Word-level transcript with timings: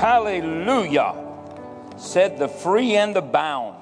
Hallelujah. 0.00 1.14
Said 1.98 2.38
the 2.38 2.48
free 2.48 2.96
and 2.96 3.14
the 3.14 3.20
bound. 3.20 3.76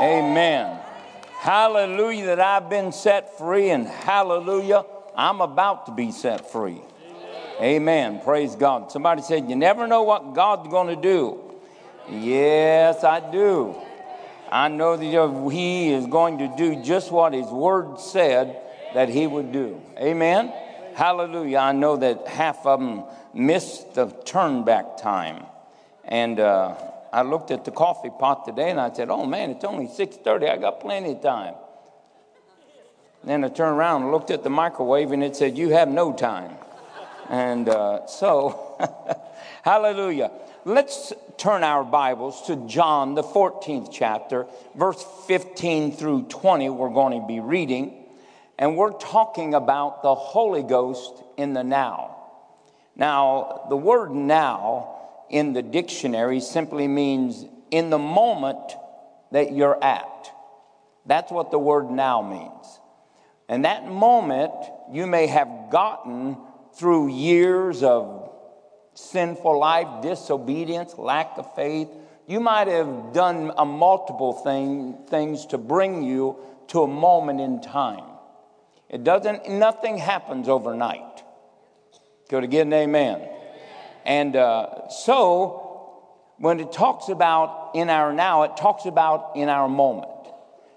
Amen. 0.00 0.80
Hallelujah 1.38 2.26
that 2.26 2.40
I've 2.40 2.68
been 2.68 2.90
set 2.90 3.38
free, 3.38 3.70
and 3.70 3.86
hallelujah, 3.86 4.84
I'm 5.14 5.40
about 5.40 5.86
to 5.86 5.92
be 5.92 6.10
set 6.10 6.50
free. 6.50 6.80
Amen. 7.60 8.20
Praise 8.24 8.56
God. 8.56 8.90
Somebody 8.90 9.22
said, 9.22 9.48
You 9.48 9.54
never 9.54 9.86
know 9.86 10.02
what 10.02 10.34
God's 10.34 10.68
going 10.68 10.92
to 10.92 11.00
do. 11.00 11.40
Yes, 12.10 13.04
I 13.04 13.20
do. 13.30 13.76
I 14.50 14.66
know 14.66 14.96
that 14.96 15.52
He 15.52 15.92
is 15.92 16.08
going 16.08 16.38
to 16.38 16.52
do 16.56 16.82
just 16.82 17.12
what 17.12 17.32
His 17.32 17.46
Word 17.46 18.00
said 18.00 18.60
that 18.94 19.08
He 19.08 19.28
would 19.28 19.52
do. 19.52 19.80
Amen. 19.98 20.52
Hallelujah. 20.96 21.58
I 21.58 21.70
know 21.70 21.96
that 21.96 22.26
half 22.26 22.66
of 22.66 22.80
them 22.80 23.04
missed 23.34 23.94
the 23.94 24.06
turn 24.24 24.64
back 24.64 24.96
time. 24.98 25.44
And 26.04 26.40
uh, 26.40 26.74
I 27.12 27.22
looked 27.22 27.50
at 27.50 27.64
the 27.64 27.70
coffee 27.70 28.10
pot 28.10 28.44
today 28.44 28.70
and 28.70 28.80
I 28.80 28.92
said, 28.92 29.10
oh 29.10 29.26
man, 29.26 29.50
it's 29.50 29.64
only 29.64 29.86
6.30. 29.86 30.50
I 30.50 30.56
got 30.56 30.80
plenty 30.80 31.12
of 31.12 31.22
time. 31.22 31.54
Then 33.22 33.44
I 33.44 33.48
turned 33.48 33.76
around 33.76 34.02
and 34.02 34.12
looked 34.12 34.30
at 34.30 34.42
the 34.42 34.50
microwave 34.50 35.12
and 35.12 35.22
it 35.22 35.36
said, 35.36 35.58
you 35.58 35.70
have 35.70 35.88
no 35.88 36.12
time. 36.12 36.52
And 37.28 37.68
uh, 37.68 38.06
so, 38.06 38.76
hallelujah. 39.62 40.32
Let's 40.64 41.12
turn 41.38 41.62
our 41.62 41.84
Bibles 41.84 42.46
to 42.46 42.56
John, 42.66 43.14
the 43.14 43.22
14th 43.22 43.88
chapter, 43.92 44.46
verse 44.74 45.04
15 45.26 45.92
through 45.92 46.24
20. 46.24 46.68
We're 46.70 46.90
going 46.90 47.20
to 47.20 47.26
be 47.26 47.40
reading. 47.40 48.04
And 48.58 48.76
we're 48.76 48.92
talking 48.92 49.54
about 49.54 50.02
the 50.02 50.14
Holy 50.14 50.62
Ghost 50.62 51.22
in 51.36 51.54
the 51.54 51.64
now. 51.64 52.19
Now, 53.00 53.64
the 53.70 53.78
word 53.78 54.10
now 54.10 54.98
in 55.30 55.54
the 55.54 55.62
dictionary 55.62 56.38
simply 56.40 56.86
means 56.86 57.46
in 57.70 57.88
the 57.88 57.98
moment 57.98 58.76
that 59.32 59.52
you're 59.52 59.82
at. 59.82 60.30
That's 61.06 61.32
what 61.32 61.50
the 61.50 61.58
word 61.58 61.90
now 61.90 62.20
means. 62.20 62.78
And 63.48 63.64
that 63.64 63.88
moment 63.88 64.52
you 64.92 65.06
may 65.06 65.28
have 65.28 65.48
gotten 65.70 66.36
through 66.74 67.08
years 67.08 67.82
of 67.82 68.30
sinful 68.92 69.58
life, 69.58 70.02
disobedience, 70.02 70.98
lack 70.98 71.38
of 71.38 71.54
faith. 71.54 71.88
You 72.26 72.40
might 72.40 72.68
have 72.68 73.14
done 73.14 73.50
a 73.56 73.64
multiple 73.64 74.34
thing, 74.34 75.06
things 75.08 75.46
to 75.46 75.58
bring 75.58 76.02
you 76.02 76.36
to 76.68 76.82
a 76.82 76.86
moment 76.86 77.40
in 77.40 77.62
time. 77.62 78.04
It 78.90 79.04
doesn't, 79.04 79.48
nothing 79.48 79.96
happens 79.96 80.50
overnight. 80.50 81.09
Could 82.30 82.44
again, 82.44 82.72
amen. 82.72 83.28
And 84.04 84.36
uh, 84.36 84.88
so, 84.88 86.04
when 86.38 86.60
it 86.60 86.70
talks 86.70 87.08
about 87.08 87.72
in 87.74 87.90
our 87.90 88.12
now, 88.12 88.44
it 88.44 88.56
talks 88.56 88.86
about 88.86 89.32
in 89.34 89.48
our 89.48 89.68
moment. 89.68 90.12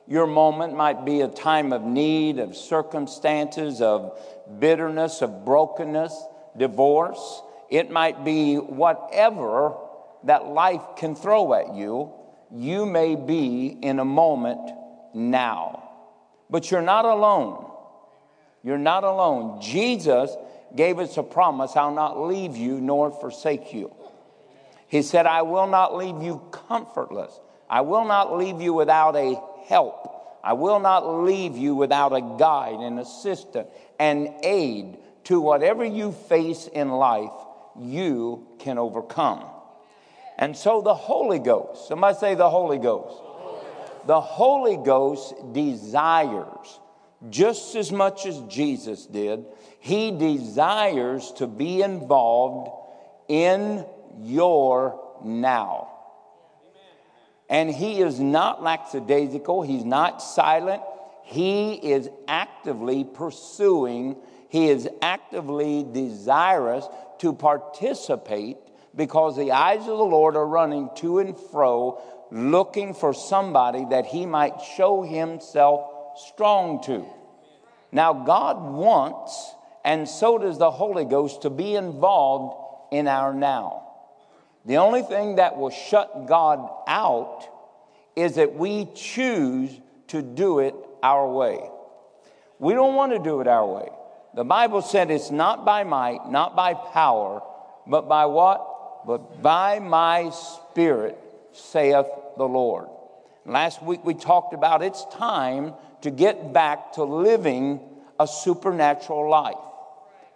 Your 0.08 0.26
moment 0.26 0.76
might 0.76 1.06
be 1.06 1.22
a 1.22 1.28
time 1.28 1.72
of 1.72 1.84
need, 1.84 2.40
of 2.40 2.58
circumstances, 2.58 3.82
of 3.82 4.20
bitterness, 4.58 5.22
of 5.22 5.46
brokenness, 5.46 6.26
divorce. 6.58 7.44
It 7.70 7.92
might 7.92 8.26
be 8.26 8.56
whatever 8.56 9.76
that 10.24 10.48
life 10.48 10.82
can 10.98 11.16
throw 11.16 11.54
at 11.54 11.76
you. 11.76 12.14
You 12.52 12.88
may 12.88 13.14
be 13.14 13.68
in 13.68 14.00
a 14.00 14.06
moment 14.06 14.72
now. 15.14 15.88
But 16.50 16.72
you're 16.72 16.82
not 16.82 17.06
alone. 17.06 17.70
You're 18.64 18.80
not 18.80 19.04
alone. 19.04 19.62
Jesus 19.62 20.36
gave 20.76 21.00
us 21.00 21.18
a 21.18 21.24
promise 21.24 21.76
I'll 21.76 21.94
not 21.94 22.22
leave 22.22 22.56
you 22.56 22.80
nor 22.82 23.12
forsake 23.12 23.74
you. 23.74 23.94
He 24.88 25.02
said, 25.02 25.26
I 25.26 25.42
will 25.42 25.68
not 25.68 25.96
leave 25.96 26.22
you 26.22 26.42
comfortless. 26.52 27.40
I 27.70 27.82
will 27.82 28.06
not 28.06 28.38
leave 28.38 28.62
you 28.62 28.74
without 28.74 29.16
a 29.16 29.42
help. 29.66 30.40
I 30.44 30.54
will 30.54 30.80
not 30.80 31.24
leave 31.24 31.58
you 31.58 31.74
without 31.74 32.14
a 32.14 32.22
guide, 32.38 32.80
an 32.80 33.00
assistant, 33.00 33.68
an 33.98 34.36
aid 34.44 34.98
to 35.26 35.40
whatever 35.40 35.86
you 35.86 36.12
face 36.12 36.68
in 36.68 36.90
life, 36.90 37.32
you 37.80 38.46
can 38.60 38.78
overcome. 38.78 39.46
And 40.38 40.56
so 40.56 40.82
the 40.82 40.94
Holy 40.94 41.40
Ghost, 41.40 41.88
somebody 41.88 42.18
say 42.18 42.36
the 42.36 42.50
Holy 42.50 42.78
Ghost. 42.78 43.22
The 44.06 44.20
Holy 44.20 44.78
Ghost 44.78 45.34
desires 45.54 46.80
just 47.30 47.76
as 47.76 47.92
much 47.92 48.26
as 48.26 48.40
Jesus 48.42 49.06
did, 49.06 49.46
he 49.80 50.12
desires 50.12 51.32
to 51.34 51.48
be 51.48 51.82
involved 51.82 52.72
in 53.28 53.86
your 54.22 55.18
now. 55.24 55.90
And 57.50 57.70
he 57.70 58.02
is 58.02 58.20
not 58.20 58.64
lackadaisical, 58.64 59.62
he's 59.62 59.86
not 59.86 60.22
silent. 60.22 60.82
He 61.26 61.74
is 61.74 62.10
actively 62.28 63.04
pursuing, 63.04 64.18
he 64.50 64.70
is 64.70 64.90
actively 65.02 65.86
desirous 65.90 66.86
to 67.20 67.34
participate 67.34 68.58
because 68.96 69.38
the 69.38 69.52
eyes 69.52 69.82
of 69.82 69.86
the 69.86 69.94
Lord 69.94 70.36
are 70.36 70.46
running 70.46 70.90
to 70.98 71.20
and 71.20 71.40
fro, 71.40 72.02
looking 72.32 72.94
for 72.94 73.14
somebody 73.14 73.86
that 73.90 74.06
he 74.06 74.26
might 74.26 74.62
show 74.76 75.02
himself 75.02 75.93
strong 76.18 76.84
to. 76.84 77.06
Now, 77.92 78.14
God 78.14 78.74
wants, 78.74 79.54
and 79.86 80.08
so 80.08 80.38
does 80.38 80.58
the 80.58 80.72
Holy 80.72 81.06
Ghost, 81.06 81.44
to 81.44 81.50
be 81.50 81.76
involved 81.76 82.92
in 82.92 83.08
our 83.08 83.34
now. 83.34 83.84
The 84.66 84.78
only 84.78 85.02
thing 85.02 85.36
that 85.36 85.58
will 85.58 85.70
shut 85.70 86.28
God 86.28 86.70
out 86.88 87.48
is 88.16 88.36
that 88.36 88.56
we 88.56 88.88
choose 88.96 89.72
to 90.08 90.22
do 90.22 90.60
it 90.60 90.76
our 91.02 91.28
way. 91.28 91.60
We 92.60 92.74
don't 92.74 92.96
want 92.96 93.12
to 93.12 93.20
do 93.20 93.42
it 93.42 93.48
our 93.48 93.68
way. 93.68 93.90
The 94.36 94.44
Bible 94.44 94.82
said 94.82 95.12
it's 95.12 95.32
not 95.32 95.66
by 95.66 95.84
might, 95.84 96.30
not 96.30 96.56
by 96.56 96.74
power, 96.74 97.42
but 97.86 98.08
by 98.08 98.26
what? 98.26 99.06
But 99.06 99.42
by 99.42 99.80
my 99.80 100.30
spirit, 100.30 101.18
saith 101.52 102.08
the 102.38 102.48
Lord. 102.48 102.88
Last 103.46 103.84
week 103.84 104.04
we 104.06 104.14
talked 104.14 104.54
about 104.54 104.82
it's 104.82 105.06
time 105.14 105.74
to 106.04 106.12
get 106.12 106.54
back 106.54 106.94
to 106.94 107.04
living 107.04 107.80
a 108.20 108.28
supernatural 108.28 109.30
life. 109.30 109.56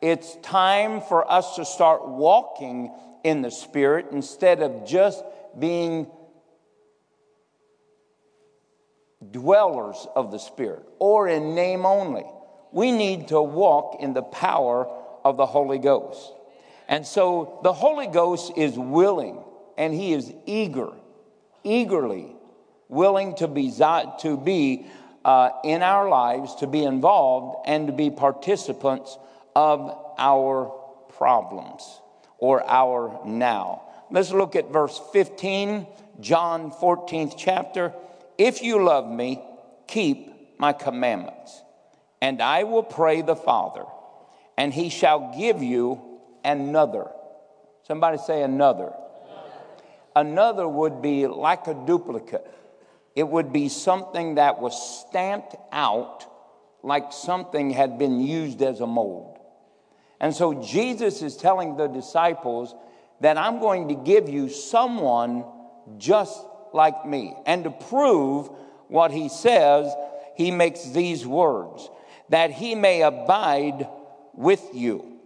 It's 0.02 0.36
time 0.38 1.02
for 1.02 1.30
us 1.30 1.56
to 1.58 1.66
start 1.66 2.08
walking 2.08 2.92
in 3.24 3.42
the 3.42 3.52
Spirit 3.52 4.08
instead 4.12 4.62
of 4.62 4.88
just 4.88 5.24
being 5.60 6.08
dwellers 9.32 10.08
of 10.16 10.32
the 10.32 10.38
Spirit 10.38 10.84
or 11.00 11.28
in 11.28 11.54
name 11.54 11.86
only. 11.86 12.26
We 12.72 12.92
need 12.92 13.30
to 13.30 13.42
walk 13.42 13.98
in 14.00 14.14
the 14.14 14.22
power 14.22 14.88
of 15.26 15.36
the 15.36 15.46
Holy 15.46 15.80
Ghost. 15.80 16.32
And 16.88 17.06
so 17.06 17.60
the 17.64 17.74
Holy 17.74 18.08
Ghost 18.08 18.54
is 18.56 18.78
willing 18.78 19.44
and 19.78 19.94
he 19.94 20.14
is 20.14 20.32
eager, 20.46 20.92
eagerly 21.66 22.34
willing 22.88 23.36
to 23.36 23.48
be, 23.50 23.70
to 23.72 24.38
be 24.38 24.86
uh, 25.28 25.50
in 25.66 25.84
our 25.84 26.08
lives, 26.08 26.56
to 26.56 26.68
be 26.68 26.84
involved 26.84 27.68
and 27.68 27.88
to 27.88 27.94
be 27.94 28.10
participants 28.10 29.18
of 29.56 29.94
our 30.18 30.74
problems 31.18 31.84
or 32.38 32.64
our 32.64 33.20
now. 33.26 33.84
Let's 34.10 34.32
look 34.32 34.56
at 34.56 34.72
verse 34.72 35.00
15, 35.12 35.86
John 36.22 36.72
14th 36.72 37.34
chapter. 37.38 37.94
If 38.38 38.62
you 38.64 38.82
love 38.82 39.10
me, 39.12 39.44
keep 39.86 40.58
my 40.58 40.72
commandments, 40.72 41.62
and 42.22 42.42
I 42.42 42.64
will 42.64 42.84
pray 42.84 43.22
the 43.22 43.36
Father, 43.36 43.84
and 44.58 44.74
he 44.74 44.88
shall 44.88 45.36
give 45.38 45.62
you 45.62 46.20
another. 46.46 47.08
Somebody 47.84 48.18
say 48.18 48.44
another. 48.44 48.94
Another 50.16 50.68
would 50.68 51.02
be 51.02 51.28
like 51.28 51.68
a 51.68 51.74
duplicate. 51.74 52.50
It 53.18 53.28
would 53.28 53.52
be 53.52 53.68
something 53.68 54.36
that 54.36 54.62
was 54.62 55.02
stamped 55.02 55.56
out 55.72 56.24
like 56.84 57.12
something 57.12 57.72
had 57.72 57.98
been 57.98 58.20
used 58.20 58.62
as 58.62 58.80
a 58.80 58.86
mold. 58.86 59.40
And 60.20 60.36
so 60.36 60.62
Jesus 60.62 61.24
is 61.24 61.36
telling 61.36 61.78
the 61.78 61.88
disciples 61.88 62.76
that 63.22 63.36
I'm 63.36 63.60
going 63.60 63.88
to 63.88 63.96
give 63.96 64.30
you 64.30 64.50
someone 64.50 65.46
just 65.98 66.46
like 66.76 67.08
me. 67.08 67.34
And 67.48 67.64
to 67.64 67.72
prove 67.72 68.52
what 68.88 69.10
he 69.10 69.30
says, 69.30 69.92
he 70.36 70.52
makes 70.52 70.92
these 70.92 71.26
words 71.26 71.90
that 72.30 72.52
he 72.52 72.76
may 72.76 73.02
abide 73.02 73.88
with 74.36 74.64
you. 74.76 75.18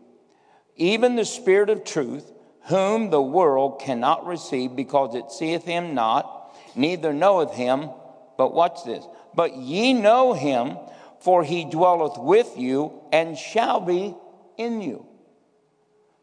Even 0.78 1.18
the 1.18 1.26
Spirit 1.26 1.70
of 1.70 1.84
truth, 1.84 2.32
whom 2.70 3.10
the 3.10 3.22
world 3.22 3.82
cannot 3.82 4.26
receive 4.26 4.78
because 4.78 5.14
it 5.14 5.30
seeth 5.30 5.66
him 5.66 5.94
not, 5.94 6.38
neither 6.76 7.14
knoweth 7.14 7.54
him. 7.54 7.90
But 8.38 8.54
watch 8.54 8.84
this. 8.86 9.06
But 9.36 9.56
ye 9.56 9.94
know 9.94 10.34
him, 10.34 10.78
for 11.20 11.44
he 11.44 11.66
dwelleth 11.66 12.18
with 12.18 12.58
you 12.58 13.02
and 13.12 13.38
shall 13.38 13.80
be 13.80 14.16
in 14.58 14.82
you. 14.82 15.06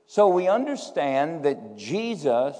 So 0.06 0.28
we 0.28 0.48
understand 0.48 1.44
that 1.44 1.76
Jesus 1.76 2.56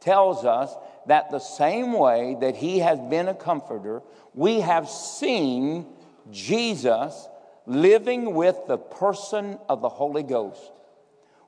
tells 0.00 0.44
us 0.44 0.74
that 1.06 1.30
the 1.30 1.40
same 1.40 1.92
way 1.92 2.36
that 2.40 2.56
he 2.56 2.78
has 2.78 2.98
been 3.00 3.28
a 3.28 3.34
comforter, 3.34 4.02
we 4.32 4.60
have 4.60 4.88
seen 4.88 5.86
Jesus 6.30 7.28
living 7.66 8.34
with 8.34 8.56
the 8.66 8.78
person 8.78 9.58
of 9.68 9.80
the 9.80 9.88
Holy 9.88 10.22
Ghost. 10.22 10.60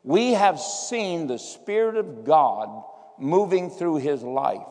We 0.03 0.33
have 0.33 0.61
seen 0.61 1.27
the 1.27 1.39
Spirit 1.39 1.97
of 1.97 2.25
God 2.25 2.85
moving 3.19 3.71
through 3.71 3.97
his 3.97 4.23
life. 4.23 4.67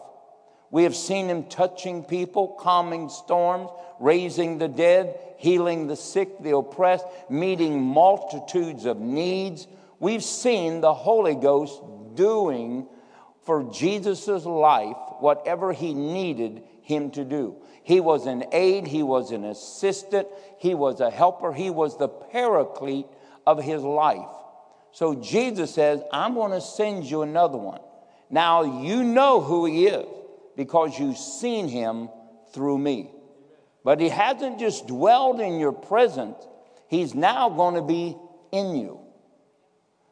We 0.71 0.83
have 0.83 0.95
seen 0.95 1.27
him 1.27 1.45
touching 1.45 2.03
people, 2.03 2.57
calming 2.59 3.09
storms, 3.09 3.69
raising 3.99 4.57
the 4.57 4.67
dead, 4.67 5.17
healing 5.37 5.87
the 5.87 5.95
sick, 5.95 6.41
the 6.41 6.55
oppressed, 6.55 7.05
meeting 7.29 7.81
multitudes 7.81 8.85
of 8.85 8.99
needs. 8.99 9.67
We've 9.99 10.23
seen 10.23 10.81
the 10.81 10.93
Holy 10.93 11.35
Ghost 11.35 11.81
doing 12.15 12.87
for 13.45 13.63
Jesus' 13.71 14.45
life 14.45 14.97
whatever 15.19 15.71
he 15.71 15.93
needed 15.93 16.63
him 16.81 17.11
to 17.11 17.23
do. 17.23 17.57
He 17.83 17.99
was 17.99 18.25
an 18.25 18.45
aid, 18.51 18.87
he 18.87 19.03
was 19.03 19.31
an 19.31 19.43
assistant, 19.43 20.27
he 20.57 20.73
was 20.73 20.99
a 20.99 21.11
helper, 21.11 21.53
he 21.53 21.69
was 21.69 21.97
the 21.97 22.07
paraclete 22.07 23.05
of 23.45 23.63
his 23.63 23.83
life. 23.83 24.27
So 24.91 25.13
Jesus 25.15 25.73
says, 25.73 26.01
I'm 26.11 26.33
going 26.33 26.51
to 26.51 26.61
send 26.61 27.05
you 27.05 27.21
another 27.21 27.57
one. 27.57 27.81
Now 28.29 28.81
you 28.81 29.03
know 29.03 29.41
who 29.41 29.65
he 29.65 29.85
is 29.87 30.07
because 30.55 30.97
you've 30.97 31.17
seen 31.17 31.67
him 31.67 32.09
through 32.53 32.77
me. 32.77 33.11
But 33.83 33.99
he 33.99 34.09
hasn't 34.09 34.59
just 34.59 34.87
dwelled 34.87 35.39
in 35.39 35.59
your 35.59 35.71
presence, 35.71 36.37
he's 36.87 37.13
now 37.13 37.49
going 37.49 37.75
to 37.75 37.81
be 37.81 38.15
in 38.51 38.75
you. 38.75 38.99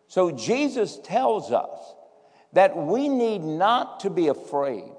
So 0.08 0.32
Jesus 0.32 1.00
tells 1.04 1.52
us 1.52 1.96
that 2.54 2.78
we 2.78 3.10
need 3.10 3.42
not 3.42 4.02
to 4.02 4.10
be 4.10 4.28
afraid. 4.28 4.92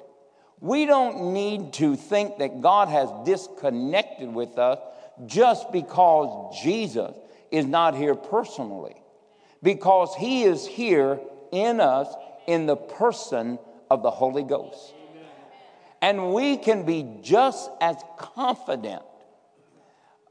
We 0.60 0.86
don't 0.86 1.32
need 1.32 1.74
to 1.74 1.94
think 1.94 2.38
that 2.38 2.60
God 2.62 2.88
has 2.88 3.08
disconnected 3.24 4.32
with 4.32 4.58
us 4.58 4.78
just 5.26 5.70
because 5.70 6.58
Jesus 6.62 7.14
is 7.50 7.66
not 7.66 7.94
here 7.94 8.14
personally, 8.16 8.96
because 9.62 10.14
he 10.16 10.42
is 10.42 10.66
here 10.66 11.20
in 11.52 11.80
us 11.80 12.08
in 12.48 12.66
the 12.66 12.76
person 12.76 13.58
of 13.90 14.02
the 14.02 14.10
Holy 14.10 14.42
Ghost. 14.42 14.94
And 16.04 16.34
we 16.34 16.58
can 16.58 16.84
be 16.84 17.06
just 17.22 17.70
as 17.80 17.96
confident 18.18 19.02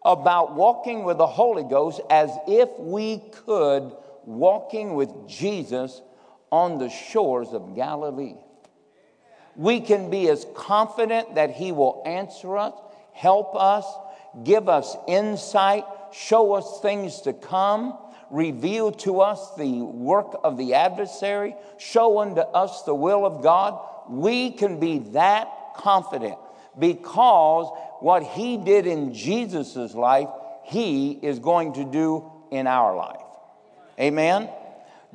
about 0.05 0.53
walking 0.53 1.03
with 1.03 1.17
the 1.17 1.25
Holy 1.25 1.63
Ghost 1.63 1.99
as 2.11 2.29
if 2.47 2.69
we 2.77 3.17
could 3.47 3.91
walking 4.23 4.93
with 4.93 5.27
Jesus 5.27 5.99
on 6.51 6.77
the 6.77 6.89
shores 6.89 7.53
of 7.53 7.73
Galilee. 7.73 8.35
We 9.55 9.79
can 9.79 10.11
be 10.11 10.29
as 10.29 10.45
confident 10.53 11.33
that 11.33 11.49
He 11.49 11.71
will 11.71 12.03
answer 12.05 12.55
us, 12.55 12.75
help 13.11 13.55
us, 13.55 13.91
give 14.43 14.69
us 14.69 14.95
insight, 15.07 15.85
show 16.11 16.53
us 16.53 16.81
things 16.81 17.21
to 17.21 17.33
come, 17.33 17.97
reveal 18.29 18.91
to 18.91 19.21
us 19.21 19.55
the 19.55 19.81
work 19.81 20.39
of 20.43 20.55
the 20.55 20.75
adversary, 20.75 21.55
show 21.79 22.19
unto 22.19 22.41
us 22.41 22.83
the 22.83 22.93
will 22.93 23.25
of 23.25 23.41
God. 23.41 23.79
We 24.07 24.51
can 24.51 24.79
be 24.79 24.99
that 24.99 25.49
confident 25.75 26.37
because 26.77 27.71
what 27.99 28.23
he 28.23 28.57
did 28.57 28.87
in 28.87 29.13
Jesus' 29.13 29.93
life, 29.93 30.29
he 30.63 31.11
is 31.11 31.39
going 31.39 31.73
to 31.73 31.85
do 31.85 32.31
in 32.51 32.67
our 32.67 32.95
life. 32.95 33.19
Amen? 33.99 34.49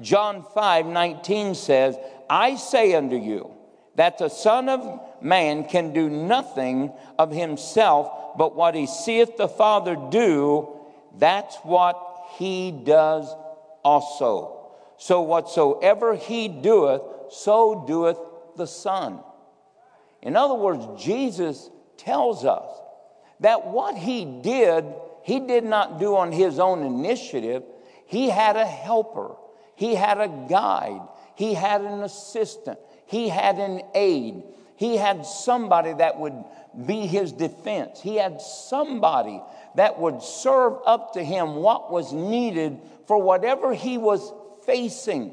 John 0.01 0.45
5 0.55 0.87
19 0.87 1.55
says, 1.55 1.97
I 2.31 2.57
say 2.57 2.95
unto 2.95 3.17
you 3.17 3.51
that 3.97 4.19
the 4.19 4.29
Son 4.29 4.69
of 4.69 5.01
Man 5.21 5.65
can 5.65 5.93
do 5.93 6.09
nothing 6.09 6.93
of 7.19 7.33
himself, 7.33 8.37
but 8.39 8.55
what 8.55 8.75
he 8.75 8.87
seeth 8.87 9.37
the 9.37 9.49
Father 9.49 9.97
do, 10.11 10.69
that's 11.17 11.57
what 11.65 12.01
he 12.37 12.71
does 12.71 13.35
also. 13.83 14.71
So 14.99 15.23
whatsoever 15.23 16.15
he 16.15 16.49
doeth, 16.49 17.03
so 17.31 17.85
doeth 17.87 18.19
the 18.57 18.67
Son. 18.67 19.21
In 20.23 20.37
other 20.37 20.55
words, 20.55 21.03
Jesus 21.03 21.71
tells 21.97 22.45
us 22.45 22.69
that 23.41 23.67
what 23.67 23.97
he 23.97 24.25
did, 24.25 24.85
he 25.23 25.41
did 25.41 25.65
not 25.65 26.01
do 26.01 26.17
on 26.17 26.33
his 26.33 26.59
own 26.59 26.83
initiative. 26.83 27.63
He 28.07 28.29
had 28.29 28.57
a 28.57 28.67
helper, 28.67 29.37
he 29.77 29.95
had 29.95 30.21
a 30.21 30.29
guide, 30.49 31.03
he 31.35 31.55
had 31.55 31.83
an 31.83 32.03
assistant, 32.03 32.79
he 33.07 33.29
had 33.29 33.59
an 33.59 33.83
aid, 33.95 34.43
he 34.77 34.97
had 34.97 35.25
somebody 35.25 35.93
that 35.93 36.19
would 36.19 36.45
be 36.87 37.07
his 37.07 37.33
defense, 37.33 38.01
he 38.01 38.17
had 38.17 38.41
somebody 38.41 39.41
that 39.75 39.99
would 39.99 40.23
serve 40.23 40.75
up 40.87 41.13
to 41.13 41.23
him 41.23 41.57
what 41.57 41.93
was 41.93 42.13
needed 42.13 42.81
for 43.07 43.21
whatever 43.23 43.73
he 43.73 43.99
was 43.99 44.33
facing. 44.65 45.33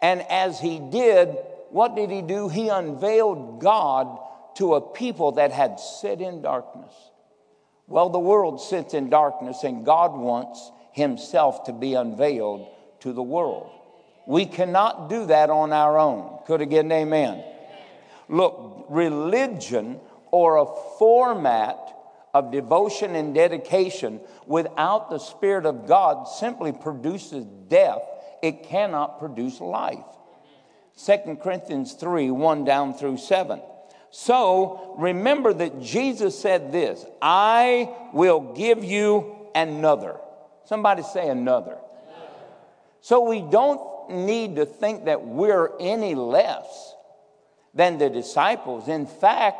And 0.00 0.22
as 0.22 0.58
he 0.58 0.78
did, 0.78 1.36
what 1.72 1.96
did 1.96 2.10
he 2.10 2.22
do? 2.22 2.48
He 2.48 2.68
unveiled 2.68 3.60
God 3.60 4.18
to 4.56 4.74
a 4.74 4.80
people 4.80 5.32
that 5.32 5.52
had 5.52 5.80
sit 5.80 6.20
in 6.20 6.42
darkness. 6.42 6.92
Well, 7.86 8.10
the 8.10 8.18
world 8.18 8.60
sits 8.60 8.94
in 8.94 9.10
darkness, 9.10 9.64
and 9.64 9.84
God 9.84 10.12
wants 10.12 10.70
himself 10.92 11.64
to 11.64 11.72
be 11.72 11.94
unveiled 11.94 12.68
to 13.00 13.12
the 13.12 13.22
world. 13.22 13.70
We 14.26 14.46
cannot 14.46 15.08
do 15.08 15.26
that 15.26 15.50
on 15.50 15.72
our 15.72 15.98
own. 15.98 16.38
Could 16.46 16.60
an 16.60 16.92
amen? 16.92 17.42
Look, 18.28 18.86
religion 18.88 20.00
or 20.30 20.56
a 20.56 20.66
format 20.98 21.78
of 22.32 22.50
devotion 22.50 23.14
and 23.14 23.34
dedication 23.34 24.20
without 24.46 25.10
the 25.10 25.18
Spirit 25.18 25.66
of 25.66 25.86
God 25.86 26.24
simply 26.24 26.72
produces 26.72 27.44
death. 27.68 28.02
It 28.42 28.64
cannot 28.64 29.18
produce 29.18 29.60
life. 29.60 30.04
2 30.96 31.38
Corinthians 31.42 31.94
3 31.94 32.30
1 32.30 32.64
down 32.64 32.94
through 32.94 33.16
7. 33.16 33.60
So 34.10 34.94
remember 34.98 35.54
that 35.54 35.80
Jesus 35.80 36.38
said 36.38 36.70
this 36.70 37.04
I 37.20 37.94
will 38.12 38.52
give 38.54 38.84
you 38.84 39.48
another. 39.54 40.16
Somebody 40.64 41.02
say 41.02 41.28
another. 41.28 41.78
So 43.00 43.28
we 43.28 43.40
don't 43.40 44.10
need 44.10 44.56
to 44.56 44.66
think 44.66 45.06
that 45.06 45.26
we're 45.26 45.70
any 45.80 46.14
less 46.14 46.94
than 47.74 47.98
the 47.98 48.10
disciples. 48.10 48.86
In 48.88 49.06
fact, 49.06 49.58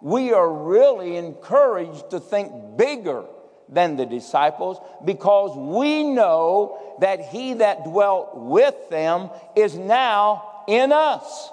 we 0.00 0.32
are 0.32 0.50
really 0.50 1.16
encouraged 1.16 2.10
to 2.10 2.20
think 2.20 2.76
bigger 2.76 3.24
than 3.68 3.96
the 3.96 4.06
disciples 4.06 4.78
because 5.04 5.56
we 5.56 6.02
know 6.02 6.96
that 7.00 7.20
he 7.26 7.54
that 7.54 7.84
dwelt 7.84 8.30
with 8.34 8.74
them 8.88 9.30
is 9.54 9.76
now 9.76 10.49
in 10.70 10.92
us. 10.92 11.50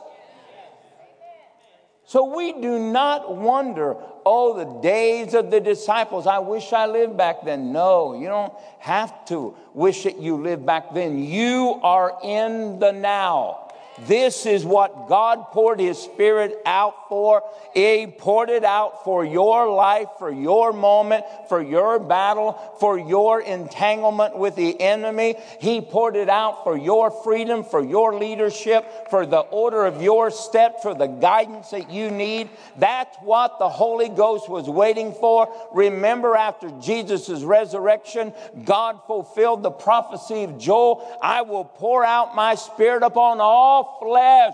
So 2.05 2.35
we 2.37 2.53
do 2.53 2.79
not 2.79 3.35
wonder, 3.35 3.97
oh, 4.25 4.57
the 4.57 4.81
days 4.81 5.33
of 5.33 5.51
the 5.51 5.59
disciples, 5.59 6.25
I 6.25 6.39
wish 6.39 6.71
I 6.71 6.85
lived 6.85 7.17
back 7.17 7.43
then. 7.43 7.73
No, 7.73 8.17
you 8.17 8.27
don't 8.27 8.53
have 8.79 9.25
to 9.25 9.57
wish 9.73 10.03
that 10.03 10.17
you 10.17 10.37
lived 10.37 10.65
back 10.65 10.93
then. 10.93 11.19
You 11.19 11.79
are 11.83 12.17
in 12.23 12.79
the 12.79 12.93
now. 12.93 13.66
This 14.05 14.45
is 14.45 14.63
what 14.63 15.07
God 15.07 15.51
poured 15.51 15.79
His 15.79 15.97
Spirit 15.97 16.59
out 16.65 17.09
for. 17.09 17.43
He 17.73 18.07
poured 18.07 18.49
it 18.49 18.63
out 18.63 19.03
for 19.03 19.25
your 19.25 19.69
life, 19.71 20.07
for 20.19 20.31
your 20.31 20.71
moment, 20.73 21.25
for 21.49 21.61
your 21.61 21.99
battle, 21.99 22.53
for 22.79 22.99
your 22.99 23.41
entanglement 23.41 24.37
with 24.37 24.55
the 24.55 24.79
enemy. 24.79 25.35
He 25.59 25.81
poured 25.81 26.15
it 26.15 26.29
out 26.29 26.63
for 26.63 26.77
your 26.77 27.09
freedom, 27.23 27.63
for 27.63 27.83
your 27.83 28.17
leadership, 28.17 29.09
for 29.09 29.25
the 29.25 29.39
order 29.39 29.85
of 29.85 30.01
your 30.01 30.29
step, 30.29 30.81
for 30.81 30.93
the 30.93 31.07
guidance 31.07 31.71
that 31.71 31.89
you 31.89 32.11
need. 32.11 32.49
That's 32.77 33.15
what 33.17 33.57
the 33.59 33.69
Holy 33.69 34.09
Ghost 34.09 34.49
was 34.49 34.69
waiting 34.69 35.13
for. 35.13 35.51
Remember, 35.73 36.35
after 36.35 36.69
Jesus' 36.81 37.41
resurrection, 37.41 38.33
God 38.63 38.99
fulfilled 39.07 39.63
the 39.63 39.71
prophecy 39.71 40.43
of 40.43 40.57
Joel 40.57 41.17
I 41.21 41.41
will 41.41 41.65
pour 41.65 42.03
out 42.03 42.35
my 42.35 42.55
Spirit 42.55 43.03
upon 43.03 43.39
all 43.41 43.86
flesh. 43.99 44.53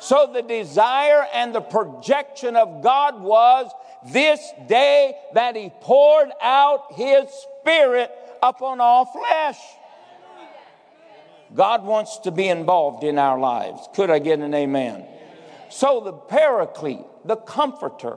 So 0.00 0.30
the 0.32 0.42
desire 0.42 1.26
and 1.34 1.54
the 1.54 1.60
projection 1.60 2.56
of 2.56 2.82
God 2.82 3.20
was 3.20 3.70
this 4.06 4.40
day 4.66 5.14
that 5.34 5.56
He 5.56 5.70
poured 5.80 6.30
out 6.40 6.92
His 6.94 7.28
Spirit 7.60 8.10
upon 8.42 8.80
all 8.80 9.04
flesh. 9.04 9.58
God 11.54 11.84
wants 11.84 12.18
to 12.18 12.30
be 12.30 12.48
involved 12.48 13.04
in 13.04 13.18
our 13.18 13.38
lives. 13.38 13.88
Could 13.94 14.10
I 14.10 14.20
get 14.20 14.38
an 14.38 14.54
amen? 14.54 15.04
So 15.68 16.00
the 16.00 16.12
paraclete, 16.12 17.04
the 17.24 17.36
comforter, 17.36 18.16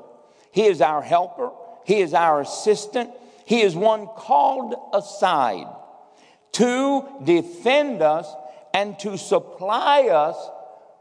He 0.51 0.65
is 0.65 0.81
our 0.81 1.01
helper, 1.01 1.51
He 1.85 1.99
is 1.99 2.13
our 2.13 2.41
assistant, 2.41 3.11
He 3.45 3.61
is 3.61 3.75
one 3.75 4.07
called 4.07 4.75
aside 4.93 5.67
to 6.53 7.03
defend 7.23 8.01
us 8.01 8.33
and 8.73 8.97
to 8.99 9.17
supply 9.17 10.07
us 10.07 10.35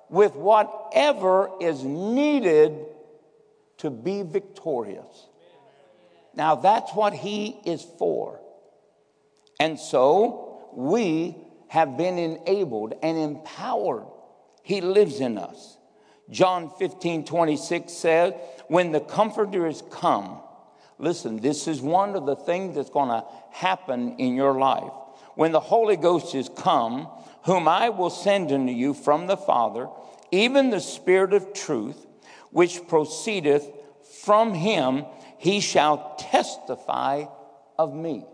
with 0.08 0.34
whatever 0.34 1.50
is 1.60 1.82
needed 1.82 2.86
to 3.78 3.90
be 3.90 4.22
victorious. 4.22 5.26
Now, 6.34 6.56
that's 6.56 6.92
what 6.92 7.14
He 7.14 7.56
is 7.64 7.82
for. 7.98 8.40
And 9.58 9.78
so 9.78 10.68
we 10.74 11.36
have 11.68 11.96
been 11.96 12.18
enabled 12.18 12.94
and 13.02 13.16
empowered. 13.16 14.06
He 14.62 14.80
lives 14.80 15.20
in 15.20 15.38
us. 15.38 15.78
John 16.30 16.70
15, 16.78 17.24
26 17.24 17.92
says, 17.92 18.34
When 18.68 18.92
the 18.92 19.00
Comforter 19.00 19.66
is 19.66 19.82
come, 19.90 20.40
listen, 20.98 21.40
this 21.40 21.66
is 21.66 21.80
one 21.80 22.14
of 22.14 22.26
the 22.26 22.36
things 22.36 22.76
that's 22.76 22.90
going 22.90 23.08
to 23.08 23.24
happen 23.50 24.16
in 24.18 24.34
your 24.34 24.58
life. 24.58 24.92
When 25.34 25.52
the 25.52 25.60
Holy 25.60 25.96
Ghost 25.96 26.34
is 26.34 26.48
come, 26.48 27.08
whom 27.44 27.68
I 27.68 27.88
will 27.88 28.10
send 28.10 28.52
unto 28.52 28.72
you 28.72 28.94
from 28.94 29.26
the 29.26 29.36
Father, 29.36 29.88
even 30.30 30.70
the 30.70 30.80
Spirit 30.80 31.32
of 31.32 31.52
truth, 31.52 32.06
which 32.50 32.86
proceedeth 32.88 33.68
from 34.22 34.54
him, 34.54 35.04
he 35.38 35.60
shall 35.60 36.14
testify 36.16 37.24
of 37.78 37.94
me. 37.94 38.24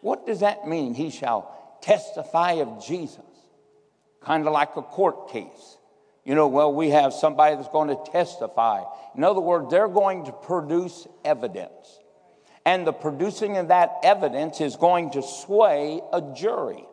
What 0.00 0.26
does 0.26 0.40
that 0.40 0.66
mean? 0.66 0.94
He 0.94 1.10
shall 1.10 1.78
testify 1.80 2.52
of 2.54 2.84
Jesus. 2.84 3.20
Kind 4.20 4.46
of 4.46 4.52
like 4.52 4.76
a 4.76 4.82
court 4.82 5.30
case. 5.30 5.76
You 6.24 6.34
know, 6.34 6.48
well, 6.48 6.74
we 6.74 6.90
have 6.90 7.12
somebody 7.12 7.56
that's 7.56 7.68
going 7.68 7.88
to 7.88 8.10
testify. 8.10 8.82
In 9.16 9.24
other 9.24 9.40
words, 9.40 9.70
they're 9.70 9.88
going 9.88 10.26
to 10.26 10.32
produce 10.32 11.06
evidence. 11.24 12.00
And 12.66 12.86
the 12.86 12.92
producing 12.92 13.56
of 13.56 13.68
that 13.68 13.92
evidence 14.02 14.60
is 14.60 14.76
going 14.76 15.12
to 15.12 15.22
sway 15.22 16.00
a 16.12 16.20
jury 16.20 16.84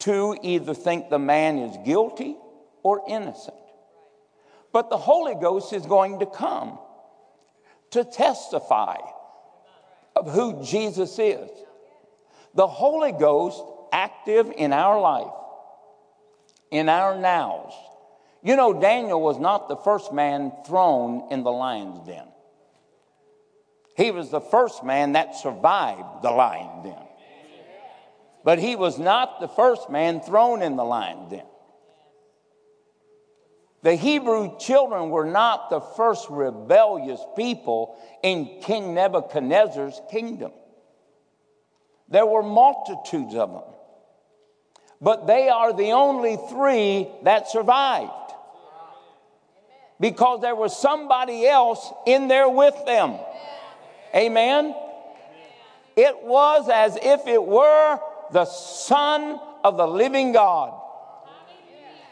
to 0.00 0.36
either 0.42 0.74
think 0.74 1.08
the 1.08 1.18
man 1.18 1.58
is 1.58 1.76
guilty 1.84 2.36
or 2.82 3.02
innocent. 3.08 3.56
But 4.72 4.90
the 4.90 4.96
Holy 4.96 5.34
Ghost 5.34 5.72
is 5.72 5.86
going 5.86 6.20
to 6.20 6.26
come 6.26 6.78
to 7.90 8.04
testify 8.04 8.98
of 10.14 10.30
who 10.30 10.62
Jesus 10.62 11.18
is. 11.18 11.50
The 12.54 12.66
Holy 12.66 13.12
Ghost 13.12 13.62
active 13.92 14.52
in 14.56 14.72
our 14.72 15.00
life, 15.00 15.32
in 16.70 16.88
our 16.88 17.18
nows. 17.18 17.72
You 18.42 18.56
know, 18.56 18.78
Daniel 18.78 19.20
was 19.20 19.38
not 19.38 19.68
the 19.68 19.76
first 19.76 20.12
man 20.12 20.52
thrown 20.66 21.28
in 21.30 21.42
the 21.42 21.50
lion's 21.50 22.06
den. 22.06 22.26
He 23.96 24.10
was 24.10 24.30
the 24.30 24.40
first 24.40 24.84
man 24.84 25.12
that 25.12 25.36
survived 25.36 26.22
the 26.22 26.30
lion's 26.30 26.84
den. 26.84 27.05
But 28.46 28.60
he 28.60 28.76
was 28.76 28.96
not 28.96 29.40
the 29.40 29.48
first 29.48 29.90
man 29.90 30.20
thrown 30.20 30.62
in 30.62 30.76
the 30.76 30.84
lion's 30.84 31.32
den. 31.32 31.42
The 33.82 33.96
Hebrew 33.96 34.56
children 34.56 35.10
were 35.10 35.24
not 35.26 35.68
the 35.68 35.80
first 35.80 36.28
rebellious 36.30 37.20
people 37.34 37.98
in 38.22 38.60
King 38.62 38.94
Nebuchadnezzar's 38.94 40.00
kingdom. 40.12 40.52
There 42.08 42.24
were 42.24 42.44
multitudes 42.44 43.34
of 43.34 43.50
them. 43.50 43.74
But 45.00 45.26
they 45.26 45.48
are 45.48 45.72
the 45.72 45.90
only 45.90 46.38
three 46.48 47.08
that 47.24 47.48
survived. 47.48 48.12
Because 49.98 50.40
there 50.40 50.54
was 50.54 50.80
somebody 50.80 51.48
else 51.48 51.92
in 52.06 52.28
there 52.28 52.48
with 52.48 52.76
them. 52.86 53.18
Amen? 54.14 54.72
It 55.96 56.22
was 56.22 56.68
as 56.68 56.96
if 57.02 57.26
it 57.26 57.44
were 57.44 57.98
the 58.32 58.44
Son 58.44 59.40
of 59.64 59.76
the 59.76 59.86
living 59.86 60.32
God 60.32 60.82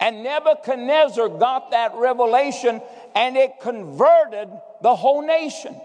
and 0.04 0.22
Nebuchadnezzar 0.22 1.30
got 1.30 1.70
that 1.70 1.94
revelation 1.94 2.82
and 3.14 3.36
it 3.38 3.58
converted 3.60 4.50
the 4.82 4.94
whole 4.94 5.26
nation. 5.26 5.80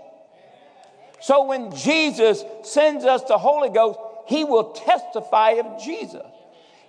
So 1.22 1.46
when 1.46 1.74
Jesus 1.74 2.44
sends 2.64 3.06
us 3.06 3.24
the 3.24 3.38
Holy 3.38 3.70
Ghost, 3.70 3.98
he 4.28 4.44
will 4.44 4.72
testify 4.72 5.52
of 5.52 5.82
Jesus. 5.82 6.26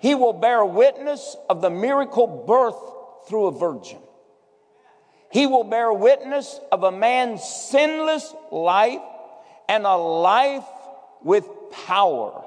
He 0.00 0.16
will 0.16 0.32
bear 0.32 0.64
witness 0.64 1.36
of 1.48 1.60
the 1.60 1.70
miracle 1.70 2.26
birth 2.26 3.28
through 3.28 3.46
a 3.46 3.52
virgin. 3.52 3.98
He 5.30 5.46
will 5.46 5.64
bear 5.64 5.92
witness 5.92 6.58
of 6.72 6.82
a 6.82 6.90
man's 6.90 7.44
sinless 7.44 8.34
life 8.50 9.02
and 9.68 9.86
a 9.86 9.96
life 9.96 10.64
with 11.22 11.46
power 11.86 12.39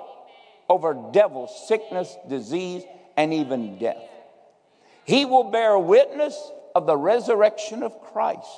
over 0.74 1.12
devil, 1.12 1.48
sickness, 1.48 2.18
disease, 2.27 2.82
and 3.15 3.32
even 3.32 3.77
death. 3.77 4.10
He 5.06 5.24
will 5.24 5.51
bear 5.51 5.77
witness 5.77 6.51
of 6.74 6.88
the 6.88 6.98
resurrection 6.98 7.84
of 7.84 8.01
Christ. 8.01 8.50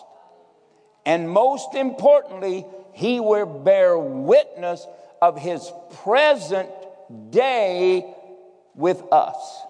And 1.06 1.30
most 1.30 1.76
importantly, 1.76 2.66
he 2.94 3.20
will 3.20 3.46
bear 3.46 3.98
witness 4.00 4.88
of 5.22 5.38
his 5.38 5.70
present 6.04 6.70
day 7.32 8.16
with 8.76 9.04
us. 9.12 9.62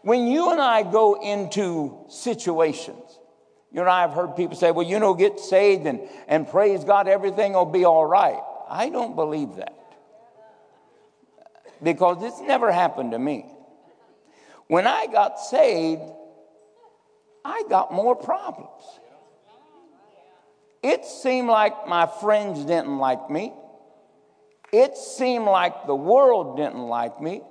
When 0.00 0.26
you 0.26 0.52
and 0.52 0.60
I 0.60 0.84
go 0.84 1.20
into 1.22 2.06
situations, 2.08 3.18
you 3.72 3.84
know, 3.84 3.90
I've 3.90 4.12
heard 4.12 4.36
people 4.36 4.56
say, 4.56 4.70
well, 4.70 4.86
you 4.86 4.98
know, 5.00 5.12
get 5.12 5.38
saved 5.38 5.86
and, 5.86 6.00
and 6.28 6.48
praise 6.48 6.82
God, 6.82 7.08
everything 7.08 7.52
will 7.52 7.66
be 7.66 7.84
all 7.84 8.06
right. 8.06 8.40
I 8.70 8.88
don't 8.88 9.14
believe 9.14 9.56
that 9.56 9.83
because 11.84 12.22
it's 12.22 12.40
never 12.40 12.72
happened 12.72 13.12
to 13.12 13.18
me. 13.18 13.46
When 14.66 14.86
I 14.86 15.06
got 15.06 15.38
saved, 15.38 16.02
I 17.44 17.64
got 17.68 17.92
more 17.92 18.16
problems. 18.16 18.82
It 20.82 21.04
seemed 21.04 21.48
like 21.48 21.86
my 21.86 22.06
friends 22.06 22.64
didn't 22.64 22.98
like 22.98 23.30
me. 23.30 23.52
It 24.72 24.96
seemed 24.96 25.44
like 25.44 25.86
the 25.86 25.94
world 25.94 26.56
didn't 26.56 26.88
like 26.88 27.20
me. 27.20 27.42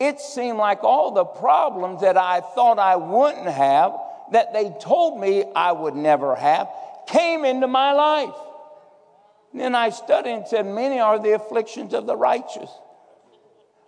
It 0.00 0.20
seemed 0.20 0.58
like 0.58 0.82
all 0.82 1.12
the 1.12 1.24
problems 1.24 2.00
that 2.00 2.16
I 2.16 2.40
thought 2.40 2.78
I 2.78 2.96
wouldn't 2.96 3.46
have, 3.46 3.96
that 4.32 4.52
they 4.52 4.74
told 4.80 5.20
me 5.20 5.44
I 5.54 5.72
would 5.72 5.94
never 5.94 6.34
have, 6.34 6.68
came 7.06 7.44
into 7.44 7.68
my 7.68 7.92
life. 7.92 8.34
then 9.52 9.74
I 9.74 9.90
studied 9.90 10.32
and 10.32 10.48
said, 10.48 10.66
Many 10.66 10.98
are 10.98 11.18
the 11.18 11.34
afflictions 11.34 11.94
of 11.94 12.06
the 12.06 12.16
righteous. 12.16 12.70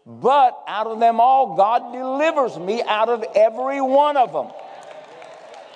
But 0.06 0.56
out 0.68 0.86
of 0.86 1.00
them 1.00 1.18
all, 1.18 1.56
God 1.56 1.92
delivers 1.92 2.56
me 2.56 2.80
out 2.82 3.08
of 3.08 3.24
every 3.34 3.80
one 3.80 4.16
of 4.16 4.32
them. 4.32 4.52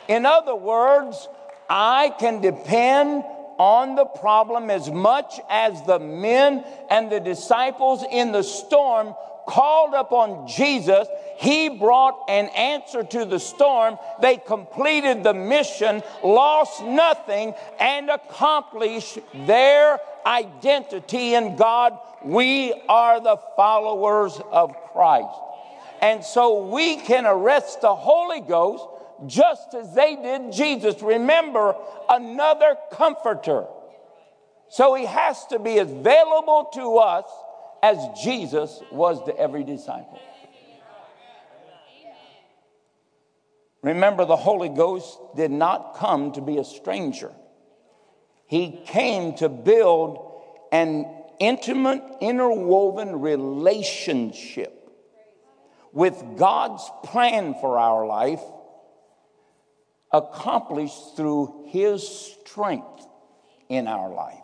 In 0.06 0.24
other 0.24 0.54
words, 0.54 1.28
I 1.68 2.14
can 2.18 2.40
depend 2.40 3.24
on 3.58 3.96
the 3.96 4.04
problem 4.04 4.70
as 4.70 4.88
much 4.88 5.40
as 5.50 5.82
the 5.82 5.98
men 5.98 6.64
and 6.88 7.10
the 7.10 7.20
disciples 7.20 8.04
in 8.10 8.30
the 8.30 8.42
storm 8.42 9.14
called 9.46 9.94
upon 9.94 10.46
Jesus. 10.46 11.08
He 11.38 11.68
brought 11.68 12.24
an 12.28 12.46
answer 12.50 13.02
to 13.02 13.24
the 13.24 13.40
storm. 13.40 13.98
They 14.22 14.36
completed 14.36 15.24
the 15.24 15.34
mission, 15.34 16.02
lost 16.22 16.84
nothing, 16.84 17.54
and 17.80 18.08
accomplished 18.10 19.18
their 19.34 19.98
identity 20.26 21.34
in 21.34 21.56
God. 21.56 21.98
We 22.24 22.72
are 22.88 23.20
the 23.20 23.36
followers 23.56 24.40
of 24.50 24.74
Christ. 24.92 25.38
And 26.00 26.24
so 26.24 26.66
we 26.66 26.96
can 26.96 27.26
arrest 27.26 27.82
the 27.82 27.94
Holy 27.94 28.40
Ghost 28.40 28.84
just 29.26 29.74
as 29.74 29.94
they 29.94 30.16
did 30.16 30.52
Jesus. 30.52 31.02
Remember, 31.02 31.74
another 32.08 32.76
comforter. 32.92 33.66
So 34.70 34.94
he 34.94 35.04
has 35.04 35.46
to 35.46 35.58
be 35.58 35.78
available 35.78 36.70
to 36.74 36.96
us 36.98 37.24
as 37.82 37.98
Jesus 38.22 38.80
was 38.90 39.22
to 39.24 39.36
every 39.36 39.64
disciple. 39.64 40.18
Remember, 43.82 44.24
the 44.24 44.36
Holy 44.36 44.68
Ghost 44.68 45.18
did 45.36 45.50
not 45.50 45.96
come 45.96 46.32
to 46.32 46.40
be 46.40 46.58
a 46.58 46.64
stranger. 46.64 47.32
He 48.50 48.80
came 48.84 49.36
to 49.36 49.48
build 49.48 50.42
an 50.72 51.06
intimate, 51.38 52.02
interwoven 52.20 53.20
relationship 53.20 54.90
with 55.92 56.20
God's 56.36 56.82
plan 57.04 57.54
for 57.60 57.78
our 57.78 58.04
life, 58.08 58.42
accomplished 60.12 61.14
through 61.14 61.66
His 61.68 62.08
strength 62.08 63.06
in 63.68 63.86
our 63.86 64.12
life. 64.12 64.34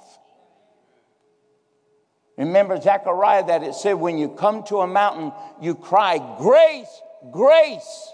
Remember 2.39 2.81
Zechariah 2.81 3.47
that 3.47 3.65
it 3.65 3.75
said, 3.75 3.95
when 3.95 4.19
you 4.19 4.29
come 4.29 4.63
to 4.67 4.83
a 4.83 4.87
mountain, 4.87 5.33
you 5.61 5.75
cry, 5.75 6.19
Grace, 6.39 7.03
grace. 7.33 8.13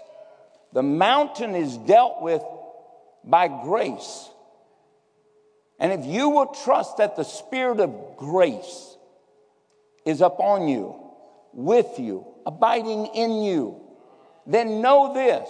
The 0.73 0.81
mountain 0.81 1.53
is 1.53 1.77
dealt 1.77 2.23
with 2.23 2.41
by 3.23 3.47
grace. 3.47 4.31
And 5.79 5.91
if 5.91 6.05
you 6.05 6.29
will 6.29 6.47
trust 6.47 6.97
that 6.97 7.15
the 7.15 7.23
Spirit 7.23 7.79
of 7.79 8.17
grace 8.17 8.97
is 10.05 10.21
upon 10.21 10.67
you, 10.67 10.95
with 11.53 11.99
you, 11.99 12.25
abiding 12.45 13.07
in 13.07 13.43
you, 13.43 13.81
then 14.45 14.81
know 14.81 15.13
this 15.13 15.49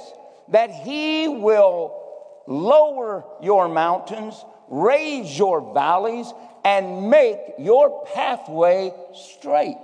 that 0.50 0.70
He 0.70 1.28
will 1.28 2.00
lower 2.48 3.24
your 3.42 3.70
mountains, 3.70 4.44
raise 4.70 5.38
your 5.38 5.74
valleys, 5.74 6.32
and 6.66 7.10
make 7.10 7.40
your 7.58 8.06
pathway 8.14 8.92
straight. 9.14 9.78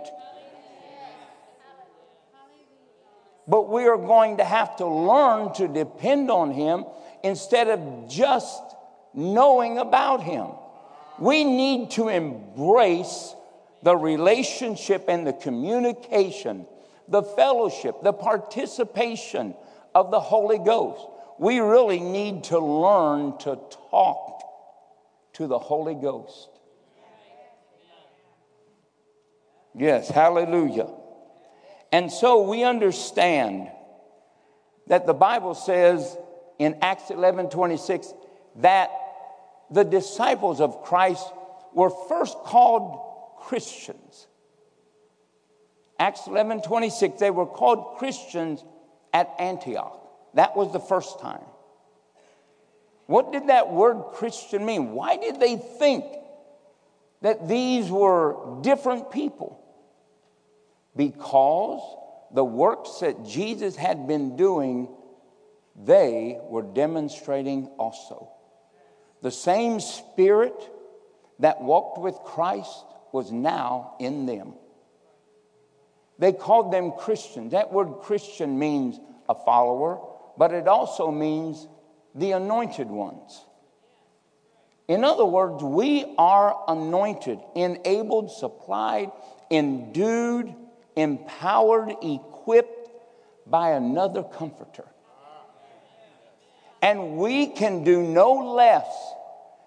But 3.47 3.69
we 3.69 3.87
are 3.87 3.97
going 3.97 4.37
to 4.37 4.43
have 4.43 4.75
to 4.77 4.85
learn 4.85 5.53
to 5.55 5.67
depend 5.67 6.29
on 6.29 6.51
Him 6.51 6.85
instead 7.23 7.67
of 7.67 8.09
just 8.09 8.61
knowing 9.13 9.77
about 9.77 10.23
Him. 10.23 10.47
We 11.19 11.43
need 11.43 11.91
to 11.91 12.07
embrace 12.07 13.35
the 13.83 13.95
relationship 13.95 15.05
and 15.07 15.25
the 15.25 15.33
communication, 15.33 16.65
the 17.07 17.23
fellowship, 17.23 17.95
the 18.03 18.13
participation 18.13 19.55
of 19.95 20.11
the 20.11 20.19
Holy 20.19 20.59
Ghost. 20.59 21.05
We 21.39 21.59
really 21.59 21.99
need 21.99 22.45
to 22.45 22.59
learn 22.59 23.37
to 23.39 23.59
talk 23.91 24.43
to 25.33 25.47
the 25.47 25.59
Holy 25.59 25.95
Ghost. 25.95 26.49
Yes, 29.75 30.09
hallelujah. 30.09 30.87
And 31.91 32.11
so 32.11 32.49
we 32.49 32.63
understand 32.63 33.69
that 34.87 35.05
the 35.05 35.13
Bible 35.13 35.55
says 35.55 36.17
in 36.57 36.77
Acts 36.81 37.09
11 37.09 37.49
26 37.49 38.13
that 38.59 38.91
the 39.69 39.83
disciples 39.83 40.61
of 40.61 40.83
Christ 40.83 41.25
were 41.73 41.89
first 41.89 42.37
called 42.39 42.99
Christians. 43.41 44.27
Acts 45.97 46.27
11 46.27 46.61
26, 46.61 47.19
they 47.19 47.31
were 47.31 47.45
called 47.45 47.97
Christians 47.97 48.63
at 49.13 49.29
Antioch. 49.37 49.95
That 50.33 50.55
was 50.55 50.71
the 50.71 50.79
first 50.79 51.19
time. 51.19 51.43
What 53.07 53.31
did 53.31 53.47
that 53.47 53.71
word 53.71 54.03
Christian 54.13 54.65
mean? 54.65 54.91
Why 54.91 55.17
did 55.17 55.39
they 55.39 55.57
think 55.57 56.05
that 57.21 57.47
these 57.47 57.89
were 57.89 58.61
different 58.61 59.11
people? 59.11 59.59
Because 60.95 61.81
the 62.31 62.43
works 62.43 62.99
that 62.99 63.25
Jesus 63.25 63.75
had 63.75 64.07
been 64.07 64.35
doing, 64.35 64.87
they 65.75 66.37
were 66.43 66.61
demonstrating 66.61 67.65
also. 67.79 68.29
The 69.21 69.31
same 69.31 69.79
spirit 69.79 70.55
that 71.39 71.61
walked 71.61 71.99
with 71.99 72.15
Christ 72.15 72.85
was 73.11 73.31
now 73.31 73.95
in 73.99 74.25
them. 74.25 74.53
They 76.19 76.33
called 76.33 76.71
them 76.73 76.91
Christians. 76.91 77.53
That 77.53 77.71
word 77.71 78.01
Christian 78.01 78.59
means 78.59 78.99
a 79.27 79.35
follower, 79.35 79.99
but 80.37 80.53
it 80.53 80.67
also 80.67 81.11
means 81.11 81.67
the 82.13 82.31
anointed 82.31 82.87
ones. 82.87 83.43
In 84.87 85.03
other 85.03 85.25
words, 85.25 85.63
we 85.63 86.15
are 86.17 86.63
anointed, 86.67 87.39
enabled, 87.55 88.31
supplied, 88.31 89.11
endued, 89.51 90.53
empowered, 90.95 91.95
equipped 92.01 92.89
by 93.45 93.71
another 93.71 94.23
comforter. 94.23 94.85
And 96.81 97.17
we 97.17 97.47
can 97.47 97.83
do 97.83 98.01
no 98.01 98.53
less 98.55 98.87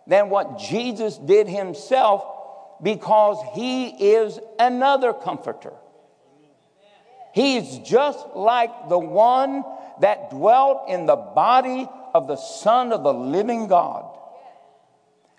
than 0.07 0.31
what 0.31 0.59
Jesus 0.59 1.19
did 1.19 1.49
himself 1.49 2.25
because 2.83 3.39
he 3.55 3.89
is 3.89 4.39
another 4.59 5.13
comforter. 5.13 5.73
He's 7.33 7.79
just 7.79 8.27
like 8.35 8.89
the 8.89 8.99
one 8.99 9.65
that 10.01 10.31
dwelt 10.31 10.89
in 10.89 11.07
the 11.07 11.17
body 11.17 11.89
of 12.15 12.27
the 12.29 12.37
Son 12.37 12.93
of 12.93 13.03
the 13.03 13.13
living 13.13 13.69
God. 13.69 14.19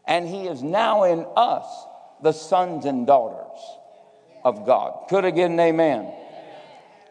And 0.06 0.28
he 0.28 0.48
is 0.48 0.64
now 0.64 1.04
in 1.04 1.26
us, 1.36 1.66
the 2.22 2.32
sons 2.32 2.86
and 2.86 3.06
daughters 3.06 3.60
of 4.44 4.66
God. 4.66 5.08
Could 5.10 5.26
I 5.26 5.32
get 5.32 5.52
an 5.52 5.60
amen? 5.60 6.12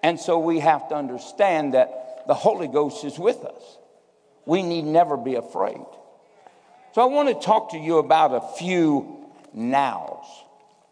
And 0.02 0.18
so 0.18 0.38
we 0.38 0.58
have 0.58 0.88
to 0.88 0.96
understand 0.96 1.74
that 1.74 2.24
the 2.26 2.34
Holy 2.34 2.68
Ghost 2.68 3.04
is 3.04 3.18
with 3.18 3.44
us. 3.44 3.78
We 4.46 4.62
need 4.62 4.84
never 4.84 5.16
be 5.16 5.36
afraid. 5.36 5.84
So 6.94 7.02
I 7.02 7.06
want 7.06 7.28
to 7.28 7.34
talk 7.46 7.70
to 7.70 7.78
you 7.78 7.98
about 7.98 8.32
a 8.34 8.56
few 8.58 9.26
nows. 9.54 10.26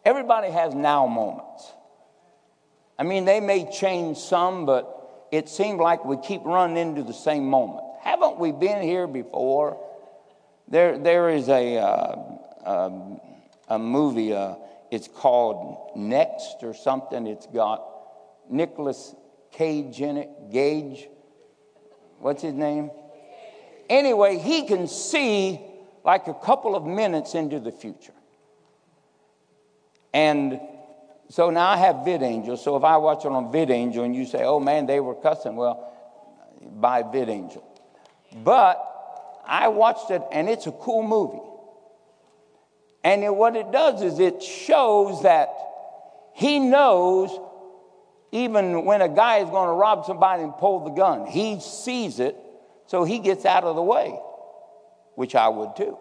Everybody 0.05 0.51
has 0.51 0.75
now 0.75 1.07
moments. 1.07 1.73
I 2.99 3.03
mean, 3.03 3.25
they 3.25 3.41
may 3.41 3.71
change 3.71 4.19
some, 4.19 4.67
but 4.67 5.27
it 5.31 5.49
seems 5.49 5.79
like 5.79 6.05
we 6.05 6.17
keep 6.19 6.43
running 6.45 6.77
into 6.77 7.03
the 7.03 7.13
same 7.13 7.49
moment. 7.49 7.85
Haven't 8.01 8.39
we 8.39 8.53
been 8.53 8.83
here 8.83 9.07
before? 9.07 9.79
There, 10.69 10.99
there 10.99 11.29
is 11.31 11.49
a, 11.49 11.79
uh, 11.79 12.17
um, 12.65 13.21
a 13.69 13.79
movie, 13.79 14.33
uh, 14.33 14.55
it's 14.91 15.09
called 15.09 15.93
Next 15.97 16.57
or 16.63 16.75
something. 16.75 17.27
It's 17.27 17.47
got 17.47 17.85
Nicolas 18.49 19.15
Cage 19.53 20.01
in 20.01 20.17
it, 20.17 20.29
Gage. 20.51 21.09
What's 22.19 22.43
his 22.43 22.55
name? 22.55 22.91
Anyway, 23.91 24.39
he 24.39 24.63
can 24.63 24.87
see 24.87 25.61
like 26.05 26.29
a 26.29 26.35
couple 26.35 26.77
of 26.77 26.87
minutes 26.87 27.35
into 27.35 27.59
the 27.59 27.73
future. 27.73 28.15
And 30.15 30.61
so 31.29 31.51
now 31.51 31.69
I 31.69 31.77
have 31.77 31.97
VidAngel. 31.97 32.57
So 32.57 32.77
if 32.77 32.85
I 32.85 32.97
watch 32.97 33.25
it 33.25 33.33
on 33.33 33.53
VidAngel 33.53 34.05
and 34.05 34.15
you 34.15 34.25
say, 34.25 34.45
oh 34.45 34.61
man, 34.61 34.87
they 34.87 35.01
were 35.01 35.17
cussing, 35.17 35.57
well, 35.57 35.93
buy 36.63 37.03
VidAngel. 37.03 37.63
But 38.37 38.81
I 39.45 39.69
watched 39.69 40.11
it 40.13 40.23
and 40.31 40.49
it's 40.49 40.69
a 40.69 40.73
cool 40.73 41.03
movie. 41.03 41.43
And 43.03 43.25
it, 43.25 43.35
what 43.35 43.57
it 43.57 43.73
does 43.73 44.03
is 44.03 44.21
it 44.21 44.41
shows 44.41 45.25
that 45.25 45.49
he 46.35 46.61
knows 46.61 47.37
even 48.31 48.85
when 48.85 49.03
a 49.03 49.09
guy 49.09 49.39
is 49.39 49.51
going 49.51 49.69
to 49.69 49.73
rob 49.73 50.05
somebody 50.07 50.45
and 50.45 50.57
pull 50.57 50.85
the 50.85 50.91
gun, 50.91 51.27
he 51.27 51.59
sees 51.61 52.21
it, 52.21 52.37
so 52.91 53.05
he 53.05 53.21
gets 53.21 53.45
out 53.45 53.63
of 53.63 53.77
the 53.77 53.83
way, 53.83 54.19
which 55.15 55.37
I 55.37 55.47
would 55.47 55.77
too. 55.77 55.97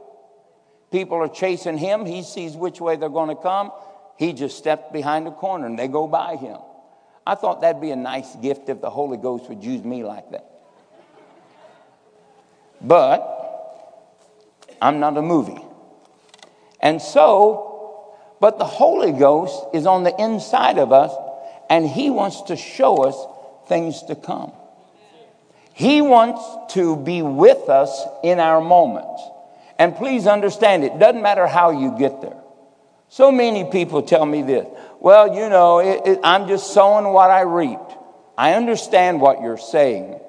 People 0.91 1.17
are 1.17 1.27
chasing 1.27 1.77
him, 1.77 2.03
he 2.03 2.23
sees 2.23 2.55
which 2.55 2.81
way 2.81 2.95
they're 2.95 3.09
going 3.09 3.29
to 3.29 3.39
come, 3.39 3.71
he 4.17 4.33
just 4.33 4.57
stepped 4.57 4.91
behind 4.91 5.27
a 5.27 5.31
corner 5.31 5.67
and 5.67 5.77
they 5.77 5.87
go 5.87 6.07
by 6.07 6.35
him. 6.35 6.57
I 7.27 7.35
thought 7.35 7.61
that'd 7.61 7.79
be 7.79 7.91
a 7.91 7.95
nice 7.95 8.35
gift 8.37 8.69
if 8.69 8.81
the 8.81 8.89
Holy 8.89 9.17
Ghost 9.17 9.49
would 9.49 9.63
use 9.63 9.83
me 9.83 10.03
like 10.03 10.31
that. 10.31 10.49
But 12.81 13.21
I'm 14.81 14.99
not 14.99 15.15
a 15.15 15.21
movie. 15.21 15.63
And 16.79 16.99
so, 16.99 18.15
but 18.41 18.57
the 18.57 18.65
Holy 18.65 19.11
Ghost 19.11 19.63
is 19.75 19.85
on 19.85 20.01
the 20.01 20.19
inside 20.19 20.79
of 20.79 20.91
us 20.91 21.13
and 21.69 21.87
He 21.87 22.09
wants 22.09 22.41
to 22.47 22.55
show 22.55 23.03
us 23.03 23.67
things 23.67 24.01
to 24.05 24.15
come. 24.15 24.53
He 25.79 26.01
wants 26.01 26.73
to 26.73 26.97
be 26.97 27.21
with 27.21 27.69
us 27.69 28.03
in 28.21 28.41
our 28.41 28.59
moments. 28.59 29.23
And 29.77 29.95
please 29.95 30.27
understand, 30.27 30.83
it 30.83 30.99
doesn't 30.99 31.21
matter 31.21 31.47
how 31.47 31.71
you 31.71 31.97
get 31.97 32.19
there. 32.19 32.35
So 33.07 33.31
many 33.31 33.63
people 33.63 34.01
tell 34.01 34.25
me 34.25 34.41
this 34.41 34.67
well, 34.99 35.33
you 35.33 35.47
know, 35.47 35.79
it, 35.79 36.01
it, 36.05 36.19
I'm 36.21 36.49
just 36.49 36.73
sowing 36.73 37.05
what 37.13 37.31
I 37.31 37.43
reaped. 37.43 37.93
I 38.37 38.55
understand 38.55 39.21
what 39.21 39.41
you're 39.41 39.57
saying, 39.57 40.19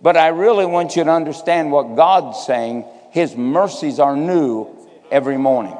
but 0.00 0.16
I 0.16 0.28
really 0.28 0.64
want 0.64 0.96
you 0.96 1.04
to 1.04 1.10
understand 1.10 1.70
what 1.70 1.94
God's 1.94 2.42
saying. 2.46 2.86
His 3.10 3.36
mercies 3.36 3.98
are 3.98 4.16
new 4.16 4.74
every 5.10 5.36
morning. 5.36 5.76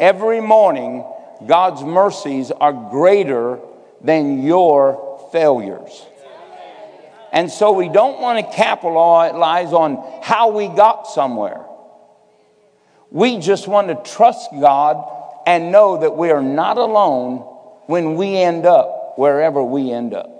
Every 0.00 0.40
morning, 0.40 1.04
God's 1.46 1.84
mercies 1.84 2.50
are 2.50 2.72
greater 2.72 3.60
than 4.00 4.42
your 4.42 5.28
failures. 5.30 6.07
And 7.32 7.50
so 7.50 7.72
we 7.72 7.88
don't 7.88 8.20
want 8.20 8.44
to 8.44 8.56
capitalize 8.56 9.72
on 9.72 10.22
how 10.22 10.50
we 10.50 10.68
got 10.68 11.06
somewhere. 11.06 11.64
We 13.10 13.38
just 13.38 13.68
want 13.68 13.88
to 13.88 14.12
trust 14.12 14.50
God 14.52 15.04
and 15.46 15.72
know 15.72 15.98
that 15.98 16.16
we 16.16 16.30
are 16.30 16.42
not 16.42 16.78
alone 16.78 17.38
when 17.86 18.16
we 18.16 18.36
end 18.36 18.66
up 18.66 19.14
wherever 19.16 19.62
we 19.62 19.90
end 19.90 20.14
up. 20.14 20.30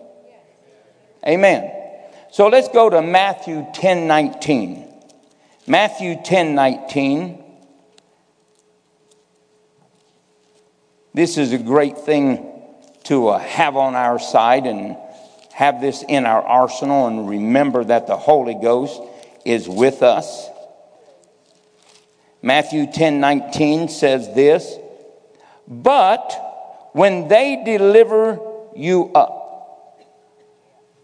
Amen. 1.27 1.73
So 2.31 2.49
let's 2.49 2.69
go 2.69 2.91
to 2.91 3.03
Matthew 3.03 3.67
10 3.75 4.07
19. 4.07 4.85
Matthew 5.67 6.17
10 6.23 6.55
19. 6.55 7.45
This 11.15 11.39
is 11.39 11.53
a 11.53 11.59
great 11.59 11.99
thing 11.99 12.53
to 13.05 13.29
uh, 13.29 13.39
have 13.39 13.77
on 13.77 13.95
our 13.95 14.19
side 14.19 14.67
and 14.67 14.97
have 15.59 15.81
this 15.81 16.05
in 16.07 16.25
our 16.25 16.41
arsenal 16.41 17.09
and 17.09 17.29
remember 17.29 17.83
that 17.83 18.07
the 18.07 18.17
Holy 18.17 18.55
Ghost 18.55 19.03
is 19.45 19.69
with 19.69 20.05
us. 20.05 20.49
Matthew 22.41 22.87
10 22.87 23.19
19 23.19 23.89
says 23.89 24.33
this, 24.37 24.79
but 25.67 26.91
when 26.93 27.27
they 27.27 27.61
deliver 27.67 28.39
you 28.77 29.11
up. 29.17 29.99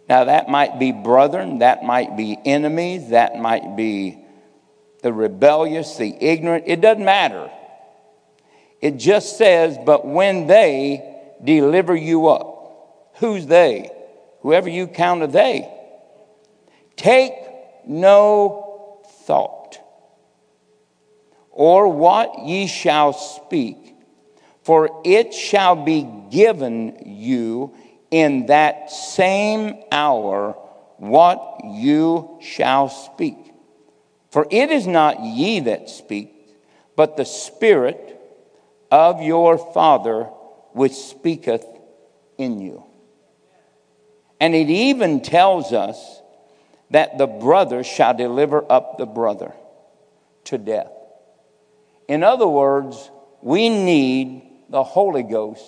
Now, 0.08 0.22
that 0.22 0.48
might 0.48 0.78
be 0.78 0.92
brethren, 0.92 1.58
that 1.58 1.82
might 1.82 2.16
be 2.16 2.38
enemies, 2.44 3.08
that 3.08 3.36
might 3.36 3.74
be 3.74 4.24
the 5.02 5.12
rebellious, 5.12 5.96
the 5.96 6.16
ignorant. 6.24 6.62
It 6.68 6.80
doesn't 6.80 7.04
matter. 7.04 7.50
It 8.80 8.98
just 8.98 9.36
says, 9.36 9.76
but 9.84 10.06
when 10.06 10.46
they 10.46 11.34
deliver 11.42 11.96
you 11.96 12.28
up. 12.28 13.10
Who's 13.14 13.46
they? 13.46 13.90
Whoever 14.44 14.68
you 14.68 14.86
count 14.88 15.22
a 15.22 15.26
they. 15.26 15.72
Take 16.96 17.32
no 17.86 19.00
thought, 19.24 19.78
or 21.50 21.88
what 21.88 22.44
ye 22.44 22.66
shall 22.66 23.14
speak, 23.14 23.96
for 24.62 25.00
it 25.02 25.32
shall 25.32 25.76
be 25.82 26.06
given 26.30 26.98
you 27.06 27.74
in 28.10 28.46
that 28.46 28.90
same 28.90 29.82
hour 29.90 30.52
what 30.98 31.62
you 31.64 32.38
shall 32.42 32.90
speak. 32.90 33.38
For 34.30 34.46
it 34.50 34.70
is 34.70 34.86
not 34.86 35.20
ye 35.20 35.60
that 35.60 35.88
speak, 35.88 36.54
but 36.96 37.16
the 37.16 37.24
Spirit 37.24 38.20
of 38.90 39.22
your 39.22 39.56
Father 39.56 40.24
which 40.74 40.92
speaketh 40.92 41.64
in 42.36 42.60
you. 42.60 42.84
And 44.40 44.54
it 44.54 44.70
even 44.70 45.20
tells 45.22 45.72
us 45.72 46.20
that 46.90 47.18
the 47.18 47.26
brother 47.26 47.82
shall 47.82 48.14
deliver 48.14 48.70
up 48.70 48.98
the 48.98 49.06
brother 49.06 49.52
to 50.44 50.58
death. 50.58 50.92
In 52.08 52.22
other 52.22 52.46
words, 52.46 53.10
we 53.40 53.68
need 53.68 54.42
the 54.68 54.82
Holy 54.82 55.22
Ghost 55.22 55.64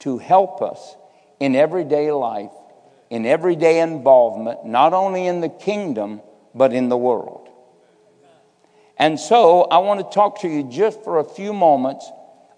to 0.00 0.18
help 0.18 0.62
us 0.62 0.96
in 1.40 1.54
everyday 1.54 2.10
life, 2.10 2.52
in 3.10 3.26
everyday 3.26 3.80
involvement, 3.80 4.64
not 4.64 4.92
only 4.92 5.26
in 5.26 5.40
the 5.40 5.48
kingdom, 5.48 6.20
but 6.54 6.72
in 6.72 6.88
the 6.88 6.96
world. 6.96 7.48
And 8.96 9.20
so 9.20 9.62
I 9.64 9.78
want 9.78 10.00
to 10.00 10.14
talk 10.14 10.40
to 10.40 10.48
you 10.48 10.64
just 10.64 11.02
for 11.04 11.18
a 11.18 11.24
few 11.24 11.52
moments 11.52 12.10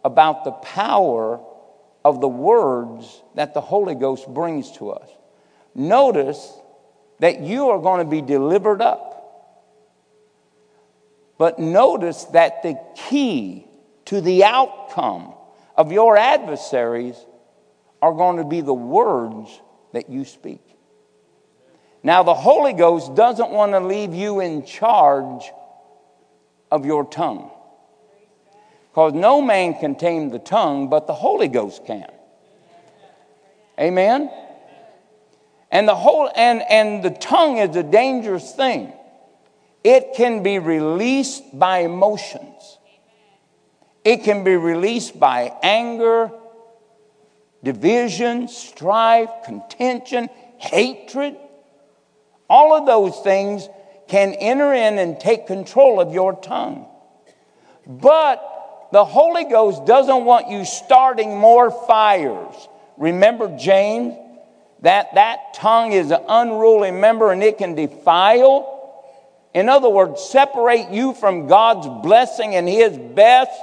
about 0.04 0.44
the 0.44 0.52
power 0.52 1.40
of 2.04 2.20
the 2.20 2.28
words 2.28 3.22
that 3.34 3.54
the 3.54 3.60
Holy 3.60 3.94
Ghost 3.94 4.26
brings 4.28 4.70
to 4.78 4.90
us. 4.90 5.08
Notice 5.78 6.52
that 7.20 7.40
you 7.40 7.70
are 7.70 7.78
going 7.78 8.04
to 8.04 8.10
be 8.10 8.20
delivered 8.20 8.82
up. 8.82 9.04
But 11.38 11.60
notice 11.60 12.24
that 12.24 12.64
the 12.64 12.76
key 13.08 13.64
to 14.06 14.20
the 14.20 14.42
outcome 14.42 15.34
of 15.76 15.92
your 15.92 16.16
adversaries 16.16 17.16
are 18.02 18.12
going 18.12 18.38
to 18.38 18.44
be 18.44 18.60
the 18.60 18.74
words 18.74 19.48
that 19.92 20.10
you 20.10 20.24
speak. 20.24 20.60
Now, 22.02 22.24
the 22.24 22.34
Holy 22.34 22.72
Ghost 22.72 23.14
doesn't 23.14 23.50
want 23.50 23.70
to 23.72 23.80
leave 23.80 24.14
you 24.14 24.40
in 24.40 24.64
charge 24.64 25.44
of 26.72 26.86
your 26.86 27.04
tongue. 27.04 27.52
Because 28.90 29.12
no 29.12 29.40
man 29.40 29.74
can 29.74 29.94
tame 29.94 30.30
the 30.30 30.40
tongue, 30.40 30.88
but 30.88 31.06
the 31.06 31.14
Holy 31.14 31.46
Ghost 31.46 31.86
can. 31.86 32.10
Amen? 33.78 34.28
And 35.70 35.86
the 35.86 35.94
whole 35.94 36.30
and, 36.34 36.62
and 36.62 37.02
the 37.02 37.10
tongue 37.10 37.58
is 37.58 37.76
a 37.76 37.82
dangerous 37.82 38.52
thing. 38.52 38.92
It 39.84 40.14
can 40.14 40.42
be 40.42 40.58
released 40.58 41.58
by 41.58 41.78
emotions. 41.80 42.78
It 44.04 44.24
can 44.24 44.44
be 44.44 44.56
released 44.56 45.20
by 45.20 45.52
anger, 45.62 46.30
division, 47.62 48.48
strife, 48.48 49.30
contention, 49.44 50.30
hatred. 50.56 51.36
All 52.48 52.74
of 52.74 52.86
those 52.86 53.18
things 53.20 53.68
can 54.08 54.32
enter 54.32 54.72
in 54.72 54.98
and 54.98 55.20
take 55.20 55.46
control 55.46 56.00
of 56.00 56.14
your 56.14 56.40
tongue. 56.40 56.86
But 57.86 58.88
the 58.92 59.04
Holy 59.04 59.44
Ghost 59.44 59.84
doesn't 59.84 60.24
want 60.24 60.48
you 60.48 60.64
starting 60.64 61.36
more 61.36 61.70
fires. 61.70 62.68
Remember 62.96 63.54
James? 63.58 64.14
That 64.80 65.14
that 65.14 65.54
tongue 65.54 65.92
is 65.92 66.10
an 66.10 66.22
unruly 66.28 66.90
member 66.90 67.32
and 67.32 67.42
it 67.42 67.58
can 67.58 67.74
defile. 67.74 68.74
In 69.54 69.68
other 69.68 69.88
words, 69.88 70.22
separate 70.22 70.90
you 70.90 71.14
from 71.14 71.46
God's 71.46 71.88
blessing 72.02 72.54
and 72.54 72.68
His 72.68 72.96
best. 72.96 73.58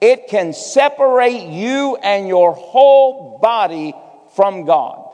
It 0.00 0.28
can 0.28 0.52
separate 0.52 1.48
you 1.48 1.96
and 1.96 2.26
your 2.26 2.52
whole 2.54 3.38
body 3.40 3.94
from 4.34 4.64
God. 4.64 5.08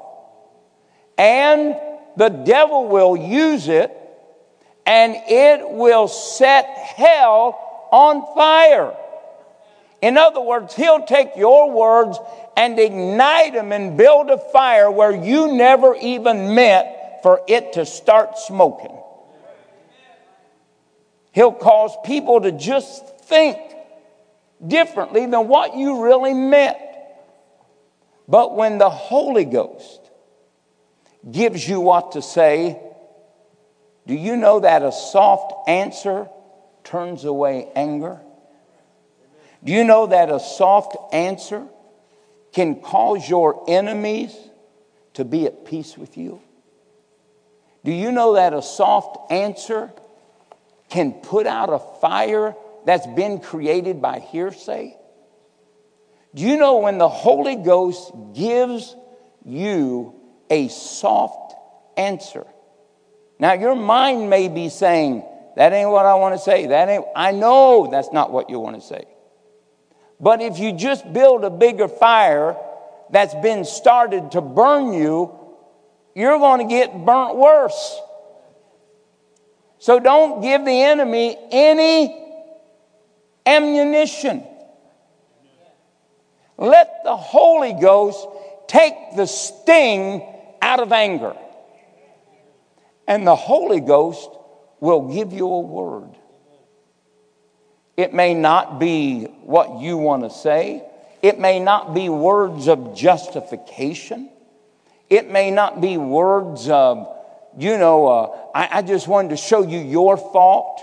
And 1.19 1.77
the 2.17 2.29
devil 2.29 2.87
will 2.87 3.17
use 3.17 3.69
it 3.69 3.95
and 4.87 5.15
it 5.29 5.69
will 5.69 6.09
set 6.09 6.65
hell 6.65 7.89
on 7.93 8.35
fire. 8.35 8.95
In 10.01 10.17
other 10.17 10.41
words, 10.41 10.75
he'll 10.75 11.05
take 11.05 11.37
your 11.37 11.71
words 11.71 12.19
and 12.57 12.79
ignite 12.79 13.55
them 13.55 13.73
and 13.73 13.97
build 13.97 14.31
a 14.31 14.39
fire 14.39 14.91
where 14.91 15.13
you 15.13 15.53
never 15.53 15.95
even 15.97 16.55
meant 16.55 16.87
for 17.23 17.43
it 17.49 17.73
to 17.73 17.85
start 17.85 18.39
smoking. 18.39 18.97
He'll 21.33 21.53
cause 21.53 21.97
people 22.05 22.41
to 22.41 22.53
just 22.53 23.21
think 23.21 23.59
differently 24.65 25.27
than 25.27 25.49
what 25.49 25.77
you 25.77 26.05
really 26.05 26.35
meant. 26.35 26.79
But 28.29 28.57
when 28.57 28.79
the 28.79 28.91
Holy 28.91 29.45
Ghost 29.45 30.01
gives 31.31 31.69
you 31.69 31.81
what 31.81 32.13
to 32.13 32.23
say, 32.23 32.81
do 34.07 34.15
you 34.15 34.37
know 34.37 34.61
that 34.61 34.83
a 34.83 34.93
soft 34.93 35.69
answer 35.69 36.29
turns 36.85 37.25
away 37.25 37.69
anger? 37.75 38.21
Do 39.65 39.73
you 39.73 39.85
know 39.85 40.07
that 40.07 40.31
a 40.31 40.41
soft 40.41 40.97
answer 41.13 41.67
can 42.53 42.81
cause 42.81 43.29
your 43.29 43.65
enemies 43.69 44.37
to 45.15 45.25
be 45.25 45.47
at 45.47 45.65
peace 45.67 45.99
with 45.99 46.17
you? 46.17 46.41
Do 47.85 47.93
you 47.93 48.13
know 48.13 48.35
that 48.35 48.53
a 48.53 48.63
soft 48.63 49.33
answer 49.33 49.93
can 50.91 51.13
put 51.13 51.47
out 51.47 51.73
a 51.73 51.79
fire 52.01 52.55
that's 52.85 53.07
been 53.07 53.41
created 53.41 54.01
by 54.01 54.21
hearsay? 54.21 54.97
Do 56.35 56.43
you 56.43 56.57
know 56.57 56.79
when 56.79 56.99
the 56.99 57.09
Holy 57.09 57.57
Ghost 57.57 58.13
gives 58.35 58.95
you 59.45 60.15
a 60.51 60.69
soft 60.69 61.55
answer? 61.97 62.47
Now, 63.39 63.55
your 63.55 63.75
mind 63.75 64.31
may 64.31 64.49
be 64.49 64.69
saying, 64.69 65.25
That 65.57 65.73
ain't 65.73 65.91
what 65.91 66.07
I 66.07 66.15
want 66.15 66.35
to 66.35 66.41
say. 66.41 66.67
That 66.67 66.89
ain't, 66.89 67.05
I 67.17 67.33
know 67.33 67.89
that's 67.91 68.13
not 68.13 68.31
what 68.31 68.51
you 68.51 68.61
want 68.61 68.81
to 68.81 68.87
say. 68.87 69.05
But 70.21 70.41
if 70.41 70.59
you 70.59 70.73
just 70.73 71.11
build 71.13 71.45
a 71.45 71.51
bigger 71.51 71.89
fire 71.89 72.57
that's 73.11 73.35
been 73.37 73.65
started 73.65 74.33
to 74.33 74.41
burn 74.41 74.93
you, 74.93 75.35
you're 76.15 76.39
going 76.39 76.67
to 76.67 76.73
get 76.73 77.05
burnt 77.05 77.37
worse. 77.37 78.01
So 79.79 80.01
don't 80.01 80.43
give 80.43 80.65
the 80.65 80.83
enemy 80.83 81.37
any 81.53 82.25
ammunition. 83.47 84.45
Let 86.57 87.05
the 87.05 87.17
Holy 87.17 87.73
Ghost 87.73 88.27
take 88.67 88.95
the 89.15 89.27
sting 89.27 90.27
out 90.61 90.81
of 90.81 90.93
anger. 90.93 91.37
And 93.07 93.25
the 93.25 93.37
Holy 93.37 93.81
Ghost 93.81 94.29
will 94.81 95.15
give 95.15 95.33
you 95.33 95.47
a 95.47 95.61
word. 95.61 96.18
It 97.99 98.15
may 98.15 98.33
not 98.33 98.79
be 98.79 99.25
what 99.43 99.81
you 99.81 99.97
want 99.97 100.23
to 100.23 100.31
say. 100.31 100.85
It 101.21 101.41
may 101.41 101.59
not 101.59 101.95
be 101.95 102.09
words 102.09 102.69
of 102.69 102.97
justification. 102.97 104.31
It 105.11 105.29
may 105.29 105.51
not 105.51 105.81
be 105.81 105.97
words 105.97 106.69
of, 106.69 107.13
you 107.59 107.77
know, 107.77 108.07
uh, 108.07 108.39
I, 108.55 108.69
I 108.79 108.83
just 108.83 109.09
wanted 109.09 109.31
to 109.31 109.37
show 109.37 109.67
you 109.67 109.81
your 109.81 110.17
fault. 110.17 110.81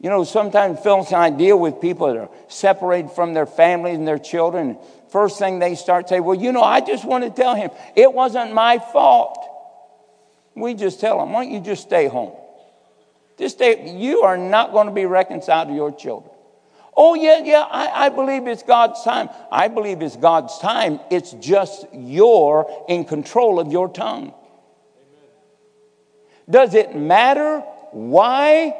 You 0.00 0.10
know, 0.10 0.22
sometimes 0.24 0.80
Phyllis 0.80 1.12
and 1.12 1.16
I 1.16 1.30
deal 1.30 1.58
with 1.58 1.80
people 1.80 2.08
that 2.08 2.18
are 2.18 2.30
separated 2.48 3.10
from 3.10 3.32
their 3.32 3.46
families 3.46 3.96
and 3.96 4.06
their 4.06 4.18
children. 4.18 4.76
First 5.10 5.38
thing 5.38 5.60
they 5.60 5.76
start 5.76 6.10
saying, 6.10 6.24
well, 6.24 6.38
you 6.38 6.52
know, 6.52 6.62
I 6.62 6.82
just 6.82 7.06
want 7.06 7.24
to 7.24 7.30
tell 7.30 7.54
him 7.54 7.70
it 7.96 8.12
wasn't 8.12 8.52
my 8.52 8.78
fault. 8.78 9.38
We 10.54 10.74
just 10.74 11.00
tell 11.00 11.20
them, 11.20 11.32
why 11.32 11.44
don't 11.44 11.54
you 11.54 11.60
just 11.60 11.84
stay 11.84 12.06
home? 12.06 12.34
This 13.40 13.54
day, 13.54 13.96
you 13.96 14.20
are 14.20 14.36
not 14.36 14.72
going 14.72 14.86
to 14.86 14.92
be 14.92 15.06
reconciled 15.06 15.68
to 15.68 15.74
your 15.74 15.90
children. 15.90 16.30
Oh, 16.94 17.14
yeah, 17.14 17.42
yeah, 17.42 17.60
I, 17.62 18.04
I 18.04 18.08
believe 18.10 18.46
it's 18.46 18.62
God's 18.62 19.02
time. 19.02 19.30
I 19.50 19.68
believe 19.68 20.02
it's 20.02 20.14
God's 20.14 20.58
time. 20.58 21.00
It's 21.10 21.32
just 21.32 21.86
you're 21.90 22.70
in 22.86 23.06
control 23.06 23.58
of 23.58 23.72
your 23.72 23.88
tongue. 23.88 24.34
Does 26.50 26.74
it 26.74 26.94
matter 26.94 27.60
why 27.92 28.76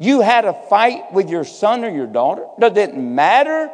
you 0.00 0.22
had 0.22 0.44
a 0.44 0.54
fight 0.68 1.12
with 1.12 1.30
your 1.30 1.44
son 1.44 1.84
or 1.84 1.90
your 1.90 2.08
daughter? 2.08 2.46
Does 2.58 2.76
it 2.76 2.96
matter 2.96 3.68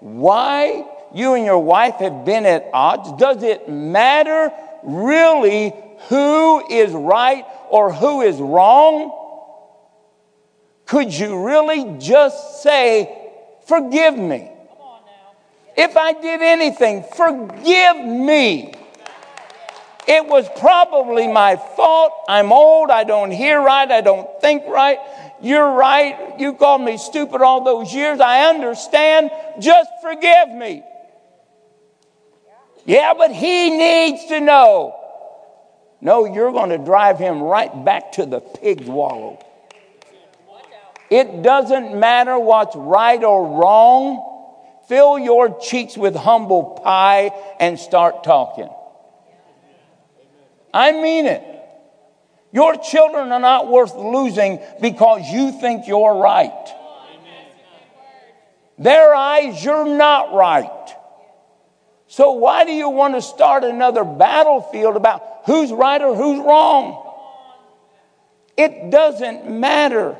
why 0.00 0.84
you 1.14 1.32
and 1.32 1.46
your 1.46 1.60
wife 1.60 1.94
have 1.94 2.26
been 2.26 2.44
at 2.44 2.68
odds? 2.74 3.10
Does 3.12 3.42
it 3.42 3.70
matter 3.70 4.52
really 4.82 5.72
who 6.10 6.68
is 6.68 6.92
right 6.92 7.46
or 7.70 7.90
who 7.90 8.20
is 8.20 8.36
wrong? 8.36 9.20
Could 10.92 11.14
you 11.14 11.42
really 11.42 11.96
just 11.98 12.62
say, 12.62 13.18
Forgive 13.66 14.14
me? 14.14 14.50
If 15.74 15.96
I 15.96 16.12
did 16.12 16.42
anything, 16.42 17.02
forgive 17.16 17.96
me. 17.96 18.74
It 20.06 20.26
was 20.26 20.46
probably 20.60 21.28
my 21.28 21.56
fault. 21.56 22.12
I'm 22.28 22.52
old. 22.52 22.90
I 22.90 23.04
don't 23.04 23.30
hear 23.30 23.58
right. 23.58 23.90
I 23.90 24.02
don't 24.02 24.28
think 24.42 24.64
right. 24.66 24.98
You're 25.40 25.72
right. 25.72 26.38
You 26.38 26.52
called 26.52 26.82
me 26.82 26.98
stupid 26.98 27.40
all 27.40 27.64
those 27.64 27.94
years. 27.94 28.20
I 28.20 28.50
understand. 28.50 29.30
Just 29.60 29.88
forgive 30.02 30.50
me. 30.50 30.82
Yeah, 32.84 33.14
but 33.16 33.32
he 33.32 33.70
needs 33.70 34.26
to 34.26 34.40
know. 34.40 34.94
No, 36.02 36.26
you're 36.26 36.52
going 36.52 36.68
to 36.68 36.76
drive 36.76 37.18
him 37.18 37.40
right 37.40 37.82
back 37.82 38.12
to 38.12 38.26
the 38.26 38.40
pig 38.40 38.86
wallow. 38.86 39.42
It 41.12 41.42
doesn't 41.42 41.94
matter 41.94 42.38
what's 42.38 42.74
right 42.74 43.22
or 43.22 43.60
wrong. 43.60 44.80
Fill 44.88 45.18
your 45.18 45.60
cheeks 45.60 45.94
with 45.94 46.16
humble 46.16 46.80
pie 46.82 47.32
and 47.60 47.78
start 47.78 48.24
talking. 48.24 48.70
I 50.72 50.92
mean 50.92 51.26
it. 51.26 51.44
Your 52.50 52.76
children 52.76 53.30
are 53.30 53.40
not 53.40 53.70
worth 53.70 53.94
losing 53.94 54.58
because 54.80 55.30
you 55.30 55.60
think 55.60 55.86
you're 55.86 56.16
right. 56.16 56.66
Their 58.78 59.14
eyes, 59.14 59.62
you're 59.62 59.84
not 59.84 60.32
right. 60.32 60.96
So, 62.06 62.32
why 62.32 62.64
do 62.64 62.72
you 62.72 62.88
want 62.88 63.16
to 63.16 63.20
start 63.20 63.64
another 63.64 64.02
battlefield 64.02 64.96
about 64.96 65.42
who's 65.44 65.70
right 65.72 66.00
or 66.00 66.16
who's 66.16 66.38
wrong? 66.38 67.06
It 68.56 68.90
doesn't 68.90 69.50
matter. 69.50 70.16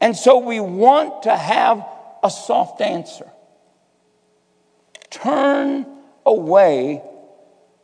And 0.00 0.16
so, 0.16 0.38
we 0.38 0.60
want 0.60 1.22
to 1.24 1.36
have 1.36 1.86
a 2.22 2.30
soft 2.30 2.80
answer. 2.80 3.30
Turn 5.10 5.86
away 6.26 7.02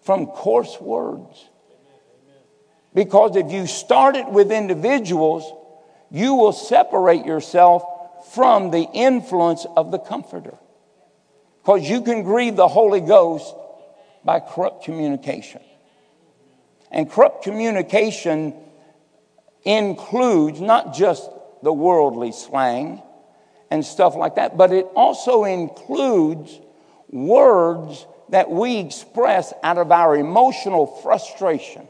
from 0.03 0.27
coarse 0.27 0.81
words. 0.81 1.49
Because 2.93 3.37
if 3.37 3.53
you 3.53 3.67
start 3.67 4.17
it 4.17 4.29
with 4.29 4.51
individuals, 4.51 5.51
you 6.11 6.35
will 6.35 6.53
separate 6.53 7.25
yourself 7.25 7.85
from 8.33 8.71
the 8.71 8.89
influence 8.93 9.67
of 9.77 9.91
the 9.91 9.99
Comforter. 9.99 10.57
Because 11.63 11.89
you 11.89 12.01
can 12.03 12.23
grieve 12.23 12.57
the 12.57 12.69
Holy 12.69 13.01
Ghost 13.01 13.55
by 14.25 14.41
corrupt 14.41 14.85
communication. 14.85 15.61
And 16.91 17.09
corrupt 17.09 17.45
communication 17.45 18.55
includes 19.65 20.61
not 20.61 20.95
just 20.95 21.31
the 21.63 21.73
worldly 21.73 22.33
slang 22.33 23.03
and 23.71 23.85
stuff 23.85 24.17
like 24.17 24.35
that, 24.35 24.57
but 24.57 24.73
it 24.73 24.87
also 24.95 25.45
includes 25.45 26.59
words 27.09 28.07
that 28.31 28.51
we 28.51 28.79
express 28.79 29.53
out 29.63 29.79
of 29.79 29.93
our 29.93 30.17
emotional 30.17 30.87
frustration. 30.87 31.87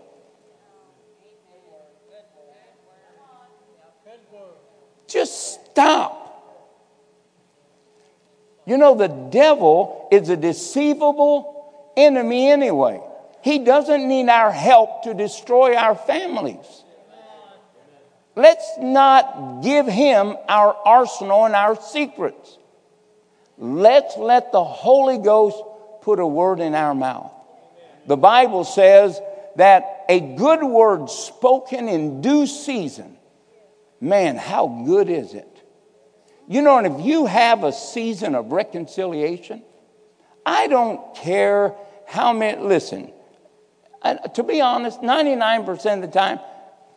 Just 5.07 5.55
stop. 5.55 6.21
You 8.65 8.77
know, 8.77 8.95
the 8.95 9.09
devil 9.09 10.09
is 10.13 10.29
a 10.29 10.37
deceivable 10.37 11.93
enemy 11.97 12.49
anyway. 12.49 13.01
He 13.43 13.59
doesn't 13.59 14.07
need 14.07 14.29
our 14.29 14.53
help 14.53 15.05
to 15.05 15.15
destroy 15.15 15.75
our 15.75 15.97
families. 15.97 16.85
Let's 18.41 18.79
not 18.79 19.63
give 19.63 19.87
him 19.87 20.35
our 20.49 20.75
arsenal 20.87 21.45
and 21.45 21.55
our 21.55 21.79
secrets. 21.79 22.57
Let's 23.59 24.17
let 24.17 24.51
the 24.51 24.65
Holy 24.65 25.19
Ghost 25.19 25.63
put 26.01 26.19
a 26.19 26.27
word 26.27 26.61
in 26.61 26.75
our 26.75 26.95
mouth. 26.95 27.33
The 28.07 28.17
Bible 28.17 28.65
says 28.65 29.21
that 29.57 30.07
a 30.09 30.21
good 30.21 30.63
word 30.63 31.11
spoken 31.11 31.87
in 31.87 32.23
due 32.23 32.47
season, 32.47 33.19
man, 34.01 34.37
how 34.37 34.85
good 34.87 35.11
is 35.11 35.35
it? 35.35 35.63
You 36.49 36.63
know, 36.63 36.79
and 36.79 36.87
if 36.87 37.05
you 37.05 37.27
have 37.27 37.63
a 37.63 37.75
season 37.75 38.35
of 38.35 38.53
reconciliation, 38.53 39.63
I 40.47 40.67
don't 40.67 41.15
care 41.15 41.75
how 42.07 42.33
many, 42.33 42.63
listen, 42.63 43.13
to 44.35 44.43
be 44.43 44.63
honest, 44.63 45.03
99% 45.03 45.95
of 45.97 46.01
the 46.01 46.09
time, 46.09 46.41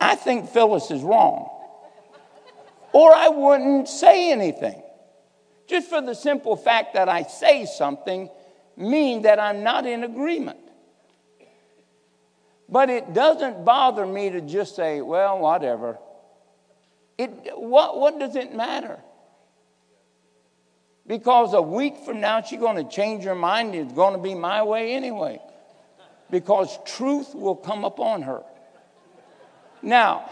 I 0.00 0.16
think 0.16 0.50
Phyllis 0.50 0.90
is 0.90 1.02
wrong. 1.02 1.50
Or 2.92 3.12
I 3.12 3.28
wouldn't 3.28 3.88
say 3.88 4.30
anything. 4.30 4.80
Just 5.66 5.88
for 5.88 6.00
the 6.00 6.14
simple 6.14 6.56
fact 6.56 6.94
that 6.94 7.08
I 7.08 7.22
say 7.22 7.66
something 7.66 8.30
mean 8.76 9.22
that 9.22 9.40
I'm 9.40 9.62
not 9.62 9.86
in 9.86 10.04
agreement. 10.04 10.58
But 12.68 12.90
it 12.90 13.12
doesn't 13.12 13.64
bother 13.64 14.06
me 14.06 14.30
to 14.30 14.40
just 14.40 14.76
say, 14.76 15.00
well, 15.00 15.38
whatever. 15.38 15.98
It, 17.18 17.30
what, 17.54 17.98
what 17.98 18.18
does 18.18 18.36
it 18.36 18.54
matter? 18.54 18.98
Because 21.06 21.52
a 21.52 21.62
week 21.62 21.98
from 21.98 22.20
now, 22.20 22.42
she's 22.42 22.58
going 22.58 22.76
to 22.76 22.90
change 22.90 23.24
her 23.24 23.34
mind. 23.34 23.74
It's 23.74 23.92
going 23.92 24.14
to 24.14 24.22
be 24.22 24.34
my 24.34 24.62
way 24.62 24.94
anyway. 24.94 25.40
Because 26.30 26.78
truth 26.86 27.34
will 27.34 27.56
come 27.56 27.84
upon 27.84 28.22
her. 28.22 28.42
Now, 29.84 30.30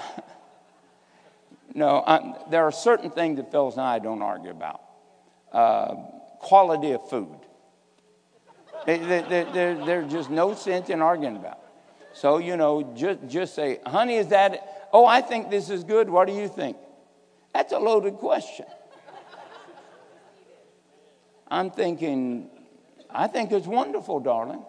no, 1.75 2.03
I'm, 2.07 2.35
there 2.51 2.65
are 2.65 2.73
certain 2.73 3.11
things 3.11 3.37
that 3.37 3.53
Phyllis 3.53 3.75
and 3.75 3.83
I 3.83 3.99
don't 3.99 4.23
argue 4.23 4.51
about. 4.51 4.81
Uh, 5.53 5.95
quality 6.39 6.93
of 6.93 7.09
food. 7.11 7.39
There, 8.87 9.45
there's 9.85 10.11
just 10.11 10.31
no 10.31 10.55
sense 10.55 10.89
in 10.89 11.03
arguing 11.03 11.37
about. 11.37 11.61
So, 12.15 12.39
you 12.39 12.57
know, 12.57 12.95
just, 12.97 13.21
just 13.29 13.55
say, 13.55 13.79
honey, 13.87 14.17
is 14.17 14.29
that, 14.29 14.89
oh, 14.93 15.05
I 15.05 15.21
think 15.21 15.51
this 15.51 15.69
is 15.69 15.85
good. 15.85 16.09
What 16.09 16.29
do 16.29 16.35
you 16.35 16.49
think? 16.49 16.79
That's 17.53 17.73
a 17.73 17.79
loaded 17.79 18.15
question. 18.15 18.67
I'm 21.49 21.71
thinking, 21.71 22.49
I 23.11 23.27
think 23.27 23.53
it's 23.53 23.67
wonderful, 23.67 24.21
darling. 24.21 24.65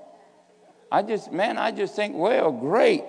I 0.92 1.02
just, 1.02 1.32
man, 1.32 1.58
I 1.58 1.72
just 1.72 1.96
think, 1.96 2.16
well, 2.16 2.52
great. 2.52 3.04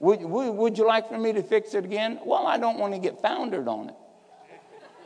Would, 0.00 0.22
would, 0.22 0.54
would 0.54 0.78
you 0.78 0.86
like 0.86 1.08
for 1.08 1.18
me 1.18 1.32
to 1.32 1.42
fix 1.42 1.74
it 1.74 1.84
again? 1.84 2.20
Well, 2.24 2.46
I 2.46 2.58
don't 2.58 2.78
want 2.78 2.94
to 2.94 3.00
get 3.00 3.20
foundered 3.20 3.66
on 3.66 3.88
it. 3.88 3.94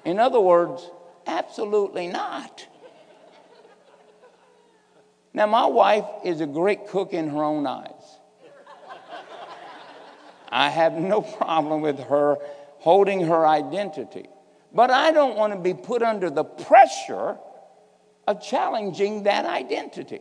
In 0.05 0.18
other 0.18 0.40
words, 0.40 0.88
absolutely 1.26 2.09
not. 2.09 2.66
Now, 5.35 5.46
my 5.46 5.64
wife 5.66 6.05
is 6.24 6.40
a 6.42 6.46
great 6.46 6.88
cook 6.88 7.14
in 7.14 7.31
her 7.31 7.42
own 7.42 7.66
eyes. 7.66 8.18
I 10.50 10.68
have 10.68 10.92
no 10.92 11.22
problem 11.22 11.81
with 11.81 11.98
her 12.00 12.37
holding 12.81 13.22
her 13.22 13.46
identity. 13.46 14.26
But 14.74 14.90
I 14.90 15.11
don't 15.11 15.37
want 15.37 15.55
to 15.55 15.59
be 15.59 15.72
put 15.72 16.02
under 16.02 16.28
the 16.28 16.44
pressure 16.44 17.38
of 18.26 18.42
challenging 18.42 19.22
that 19.22 19.46
identity. 19.46 20.20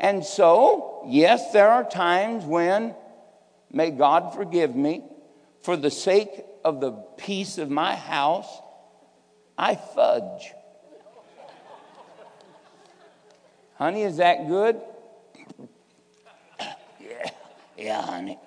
And 0.00 0.24
so, 0.24 1.04
yes, 1.06 1.52
there 1.52 1.68
are 1.68 1.84
times 1.84 2.46
when, 2.46 2.94
may 3.70 3.90
God 3.90 4.34
forgive 4.34 4.74
me, 4.74 5.04
for 5.62 5.76
the 5.76 5.90
sake 5.90 6.30
of 6.64 6.80
the 6.80 6.92
peace 7.18 7.58
of 7.58 7.70
my 7.70 7.94
house, 7.94 8.48
I 9.58 9.74
fudge. 9.76 10.52
Honey, 13.74 14.02
is 14.02 14.16
that 14.16 14.48
good? 14.48 14.80
yeah, 16.98 17.30
yeah, 17.76 18.02
honey. 18.02 18.38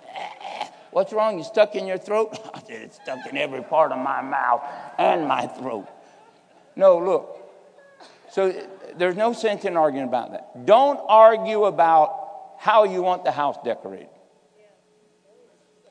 What's 0.90 1.14
wrong? 1.14 1.38
You 1.38 1.44
stuck 1.44 1.76
in 1.76 1.86
your 1.86 1.98
throat? 2.00 2.38
It's 2.70 2.96
stuck 2.96 3.28
in 3.30 3.38
every 3.38 3.62
part 3.62 3.92
of 3.92 4.00
my 4.00 4.22
mouth 4.22 4.64
and 4.98 5.28
my 5.28 5.46
throat. 5.46 5.88
No, 6.76 6.98
look. 6.98 7.38
So 8.32 8.52
there's 8.98 9.16
no 9.16 9.34
sense 9.34 9.66
in 9.66 9.78
arguing 9.78 10.08
about 10.08 10.32
that. 10.32 10.66
Don't 10.66 11.00
argue 11.08 11.66
about 11.66 12.56
how 12.58 12.84
you 12.86 13.02
want 13.02 13.24
the 13.24 13.32
house 13.32 13.58
decorated. 13.64 14.10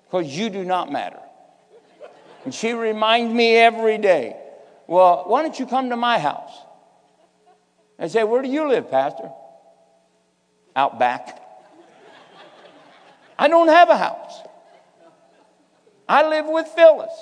Because 0.05 0.27
you 0.27 0.51
do 0.51 0.65
not 0.65 0.91
matter. 0.91 1.21
And 2.45 2.55
she 2.55 2.73
reminds 2.73 3.33
me 3.33 3.57
every 3.57 3.99
day, 3.99 4.37
well, 4.87 5.25
why 5.27 5.43
don't 5.43 5.59
you 5.59 5.67
come 5.67 5.91
to 5.91 5.97
my 5.97 6.19
house? 6.19 6.53
I 7.99 8.09
say, 8.09 8.25
Where 8.25 8.43
do 8.43 8.49
you 8.49 8.69
live, 8.69 8.91
Pastor? 8.91 9.31
Out 10.75 10.99
back. 10.99 11.41
I 13.39 13.49
don't 13.49 13.69
have 13.69 13.91
a 13.91 13.97
house. 13.97 14.41
I 16.09 16.29
live 16.29 16.47
with 16.47 16.67
Phyllis. 16.69 17.13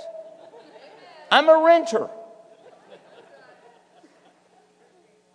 I'm 1.30 1.48
a 1.48 1.64
renter. 1.64 2.08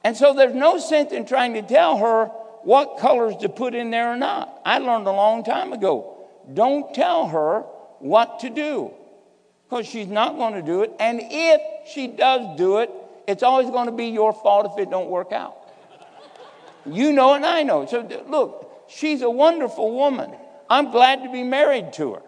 And 0.06 0.16
so 0.16 0.36
there's 0.36 0.54
no 0.54 0.78
sense 0.78 1.12
in 1.12 1.26
trying 1.26 1.56
to 1.56 1.64
tell 1.64 1.98
her 1.98 2.26
what 2.62 3.00
colors 3.00 3.36
to 3.38 3.50
put 3.50 3.74
in 3.74 3.90
there 3.90 4.14
or 4.14 4.16
not. 4.16 4.62
I 4.64 4.78
learned 4.78 5.08
a 5.08 5.12
long 5.12 5.44
time 5.44 5.74
ago 5.74 6.12
don't 6.54 6.94
tell 6.94 7.28
her 7.28 7.62
what 7.98 8.42
to 8.42 8.52
do 8.52 8.94
because 9.64 9.88
she's 9.88 10.08
not 10.08 10.38
going 10.38 10.54
to 10.54 10.62
do 10.62 10.84
it. 10.84 10.94
And 11.00 11.20
if 11.24 11.90
she 11.90 12.06
does 12.06 12.56
do 12.56 12.78
it, 12.78 12.92
it's 13.28 13.42
always 13.42 13.72
going 13.72 13.88
to 13.88 13.92
be 13.92 14.06
your 14.06 14.32
fault 14.32 14.72
if 14.72 14.80
it 14.80 14.92
don't 14.92 15.10
work 15.10 15.32
out. 15.32 15.58
You 16.86 17.12
know 17.12 17.34
and 17.34 17.44
I 17.44 17.64
know. 17.64 17.88
So 17.88 18.08
look, 18.28 18.84
she's 18.88 19.24
a 19.24 19.30
wonderful 19.30 19.92
woman. 19.92 20.36
I'm 20.70 20.92
glad 20.92 21.24
to 21.24 21.32
be 21.32 21.42
married 21.42 21.94
to 21.94 22.14
her. 22.14 22.22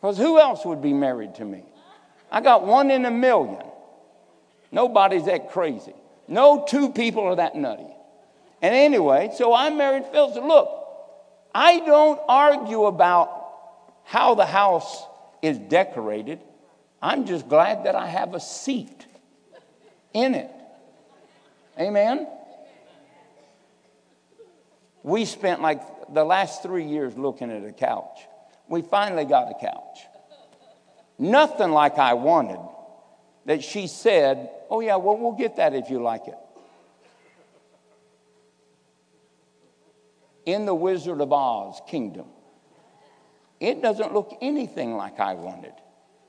Because 0.00 0.16
who 0.16 0.40
else 0.40 0.64
would 0.64 0.80
be 0.80 0.94
married 0.94 1.34
to 1.34 1.44
me? 1.44 1.64
I 2.32 2.40
got 2.40 2.66
one 2.66 2.90
in 2.90 3.04
a 3.04 3.10
million. 3.10 3.62
Nobody's 4.72 5.26
that 5.26 5.50
crazy. 5.50 5.92
No 6.28 6.64
two 6.68 6.90
people 6.90 7.24
are 7.24 7.36
that 7.36 7.54
nutty. 7.54 7.86
And 8.62 8.74
anyway, 8.74 9.30
so 9.36 9.54
I 9.54 9.70
married 9.70 10.04
Phil. 10.10 10.32
So 10.32 10.46
look, 10.46 10.70
I 11.54 11.80
don't 11.80 12.20
argue 12.28 12.84
about 12.84 13.44
how 14.04 14.34
the 14.34 14.46
house 14.46 15.04
is 15.42 15.58
decorated. 15.58 16.40
I'm 17.02 17.26
just 17.26 17.48
glad 17.48 17.84
that 17.84 17.94
I 17.94 18.06
have 18.06 18.34
a 18.34 18.40
seat 18.40 19.06
in 20.14 20.34
it. 20.34 20.50
Amen? 21.78 22.26
We 25.02 25.26
spent 25.26 25.60
like 25.60 25.82
the 26.14 26.24
last 26.24 26.62
three 26.62 26.84
years 26.84 27.16
looking 27.16 27.50
at 27.50 27.64
a 27.64 27.72
couch. 27.72 28.20
We 28.68 28.80
finally 28.80 29.26
got 29.26 29.50
a 29.50 29.54
couch. 29.60 29.98
Nothing 31.18 31.70
like 31.70 31.98
I 31.98 32.14
wanted. 32.14 32.60
That 33.46 33.62
she 33.62 33.86
said, 33.86 34.50
Oh, 34.70 34.80
yeah, 34.80 34.96
well, 34.96 35.16
we'll 35.16 35.32
get 35.32 35.56
that 35.56 35.74
if 35.74 35.90
you 35.90 36.02
like 36.02 36.26
it. 36.28 36.38
In 40.46 40.66
the 40.66 40.74
Wizard 40.74 41.20
of 41.20 41.32
Oz 41.32 41.80
kingdom, 41.88 42.26
it 43.60 43.80
doesn't 43.80 44.12
look 44.12 44.36
anything 44.42 44.96
like 44.96 45.20
I 45.20 45.34
wanted, 45.34 45.72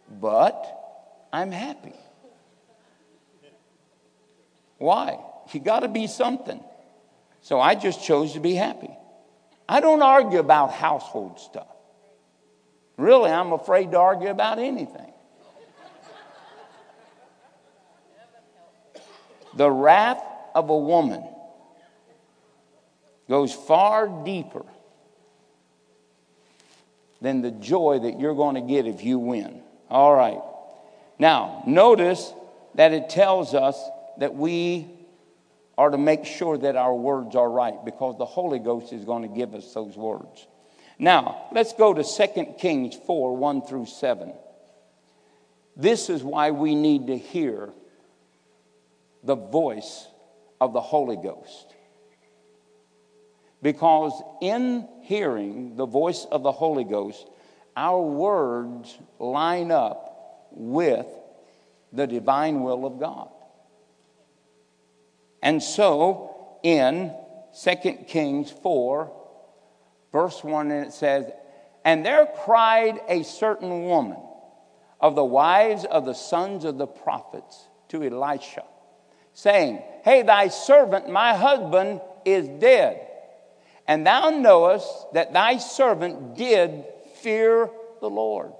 but 0.09 1.27
I'm 1.33 1.51
happy. 1.51 1.95
Why? 4.77 5.19
You 5.51 5.59
got 5.59 5.81
to 5.81 5.87
be 5.87 6.07
something. 6.07 6.63
So 7.41 7.59
I 7.59 7.75
just 7.75 8.03
chose 8.03 8.33
to 8.33 8.39
be 8.39 8.55
happy. 8.55 8.95
I 9.67 9.79
don't 9.79 10.01
argue 10.01 10.39
about 10.39 10.71
household 10.71 11.39
stuff. 11.39 11.67
Really, 12.97 13.31
I'm 13.31 13.51
afraid 13.51 13.91
to 13.91 13.99
argue 13.99 14.29
about 14.29 14.59
anything. 14.59 15.11
The 19.55 19.69
wrath 19.69 20.23
of 20.53 20.69
a 20.69 20.77
woman 20.77 21.23
goes 23.29 23.53
far 23.53 24.07
deeper 24.23 24.65
than 27.21 27.41
the 27.41 27.51
joy 27.51 27.99
that 27.99 28.19
you're 28.19 28.35
going 28.35 28.55
to 28.55 28.61
get 28.61 28.85
if 28.85 29.03
you 29.03 29.17
win. 29.17 29.61
All 29.89 30.15
right. 30.15 30.41
Now, 31.17 31.63
notice 31.65 32.33
that 32.75 32.91
it 32.91 33.09
tells 33.09 33.53
us 33.53 33.81
that 34.17 34.35
we 34.35 34.87
are 35.77 35.89
to 35.89 35.97
make 35.97 36.25
sure 36.25 36.57
that 36.57 36.75
our 36.75 36.93
words 36.93 37.35
are 37.35 37.49
right 37.49 37.83
because 37.83 38.17
the 38.17 38.25
Holy 38.25 38.59
Ghost 38.59 38.93
is 38.93 39.05
going 39.05 39.23
to 39.23 39.35
give 39.35 39.53
us 39.55 39.73
those 39.73 39.95
words. 39.95 40.47
Now, 40.97 41.47
let's 41.51 41.73
go 41.73 41.93
to 41.93 42.03
2 42.03 42.53
Kings 42.59 42.95
4 43.05 43.35
1 43.35 43.61
through 43.63 43.87
7. 43.87 44.33
This 45.75 46.09
is 46.09 46.23
why 46.23 46.51
we 46.51 46.75
need 46.75 47.07
to 47.07 47.17
hear 47.17 47.73
the 49.25 49.35
voice 49.35 50.07
of 50.61 50.73
the 50.73 50.81
Holy 50.81 51.17
Ghost. 51.17 51.73
Because 53.61 54.13
in 54.41 54.87
hearing 55.01 55.75
the 55.75 55.85
voice 55.85 56.25
of 56.31 56.43
the 56.43 56.51
Holy 56.51 56.83
Ghost, 56.83 57.27
our 57.75 58.01
words 58.01 58.97
line 59.19 59.71
up 59.71 60.47
with 60.51 61.07
the 61.91 62.07
divine 62.07 62.61
will 62.61 62.85
of 62.85 62.99
God. 62.99 63.29
And 65.41 65.61
so 65.61 66.57
in 66.63 67.13
2 67.63 67.75
Kings 68.07 68.51
4, 68.51 69.11
verse 70.11 70.43
1, 70.43 70.71
and 70.71 70.85
it 70.87 70.93
says, 70.93 71.25
And 71.83 72.05
there 72.05 72.25
cried 72.25 72.99
a 73.07 73.23
certain 73.23 73.85
woman 73.85 74.17
of 74.99 75.15
the 75.15 75.25
wives 75.25 75.85
of 75.85 76.05
the 76.05 76.13
sons 76.13 76.65
of 76.65 76.77
the 76.77 76.87
prophets 76.87 77.67
to 77.89 78.03
Elisha, 78.03 78.63
saying, 79.35 79.83
Hey, 80.03 80.23
thy 80.23 80.47
servant, 80.47 81.09
my 81.09 81.35
husband, 81.35 82.01
is 82.25 82.47
dead. 82.47 83.07
And 83.87 84.07
thou 84.07 84.31
knowest 84.31 84.87
that 85.13 85.33
thy 85.33 85.57
servant 85.57 86.35
did 86.35 86.85
fear 87.21 87.69
the 88.01 88.09
Lord. 88.09 88.51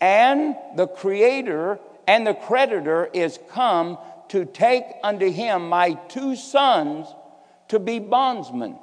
And 0.00 0.54
the 0.76 0.86
Creator 0.86 1.80
and 2.06 2.26
the 2.26 2.34
creditor 2.34 3.08
is 3.12 3.38
come 3.50 3.98
to 4.28 4.44
take 4.44 4.84
unto 5.02 5.30
him 5.30 5.68
my 5.68 5.94
two 6.08 6.36
sons 6.36 7.06
to 7.68 7.78
be 7.78 7.98
bondsmen. 7.98 8.78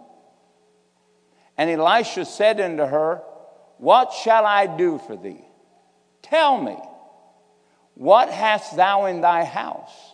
And 1.58 1.70
Elisha 1.70 2.26
said 2.26 2.60
unto 2.60 2.86
her, 2.86 3.22
What 3.78 4.14
shall 4.14 4.46
I 4.46 4.66
do 4.66 5.00
for 5.06 5.16
thee? 5.16 5.46
Tell 6.22 6.60
me, 6.60 6.78
what 7.94 8.30
hast 8.30 8.76
thou 8.76 9.06
in 9.06 9.22
thy 9.22 9.44
house? 9.44 10.11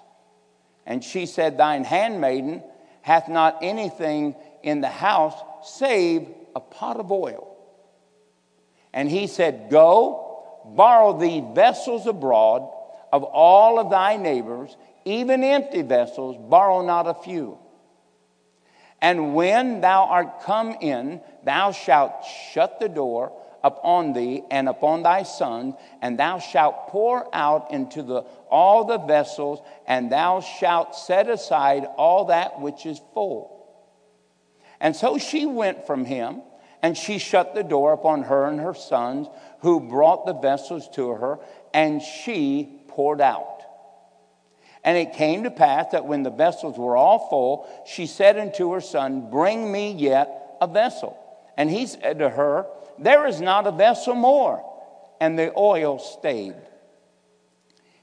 And 0.88 1.04
she 1.04 1.26
said, 1.26 1.58
Thine 1.58 1.84
handmaiden 1.84 2.64
hath 3.02 3.28
not 3.28 3.60
anything 3.62 4.36
in 4.64 4.80
the 4.82 4.90
house 4.90 5.36
save 5.64 6.28
a 6.56 6.62
pot 6.62 6.98
of 6.98 7.12
oil. 7.12 7.56
And 8.94 9.10
he 9.10 9.28
said, 9.28 9.70
Go, 9.70 10.64
borrow 10.66 11.20
thee 11.20 11.44
vessels 11.54 12.08
abroad 12.08 12.74
of 13.12 13.24
all 13.24 13.80
of 13.80 13.90
thy 13.90 14.16
neighbors, 14.16 14.76
even 15.04 15.44
empty 15.44 15.82
vessels, 15.82 16.38
borrow 16.50 16.86
not 16.86 17.06
a 17.06 17.14
few. 17.14 17.60
And 19.02 19.36
when 19.36 19.82
thou 19.82 20.06
art 20.06 20.42
come 20.42 20.72
in, 20.82 21.22
thou 21.44 21.74
shalt 21.74 22.26
shut 22.52 22.80
the 22.80 22.90
door 22.90 23.34
upon 23.64 24.14
thee 24.14 24.44
and 24.50 24.70
upon 24.70 25.04
thy 25.04 25.24
son, 25.24 25.76
and 26.02 26.18
thou 26.18 26.40
shalt 26.40 26.88
pour 26.88 27.34
out 27.36 27.72
into 27.72 28.02
the, 28.02 28.24
all 28.50 28.86
the 28.86 29.00
vessels, 29.00 29.62
and 29.88 30.12
thou 30.12 30.42
shalt 30.42 30.96
set 30.96 31.30
aside 31.30 31.86
all 31.98 32.26
that 32.26 32.60
which 32.60 32.86
is 32.86 33.00
full. 33.14 33.58
And 34.80 34.96
so 34.96 35.18
she 35.18 35.46
went 35.46 35.88
from 35.88 36.06
him, 36.06 36.42
and 36.82 36.98
she 36.98 37.18
shut 37.18 37.56
the 37.56 37.64
door 37.64 37.94
upon 37.94 38.24
her 38.24 38.48
and 38.48 38.60
her 38.60 38.74
sons, 38.74 39.28
who 39.62 39.80
brought 39.80 40.26
the 40.26 40.34
vessels 40.34 40.88
to 40.90 41.10
her, 41.10 41.40
and 41.74 42.02
she 42.02 42.82
poured 42.88 43.22
out. 43.22 43.58
And 44.84 44.98
it 44.98 45.14
came 45.14 45.44
to 45.44 45.52
pass 45.52 45.92
that 45.92 46.06
when 46.06 46.24
the 46.24 46.30
vessels 46.30 46.78
were 46.78 46.96
all 46.96 47.28
full, 47.30 47.68
she 47.86 48.06
said 48.06 48.38
unto 48.38 48.72
her 48.72 48.82
son, 48.82 49.30
Bring 49.30 49.70
me 49.72 49.92
yet 49.92 50.58
a 50.62 50.68
vessel. 50.68 51.18
And 51.58 51.70
he 51.70 51.88
said 51.88 52.20
to 52.20 52.30
her, 52.30 52.68
There 53.00 53.28
is 53.28 53.42
not 53.42 53.68
a 53.68 53.72
vessel 53.72 54.16
more. 54.16 54.64
And 55.20 55.38
the 55.38 55.52
oil 55.58 56.00
stayed. 56.00 56.56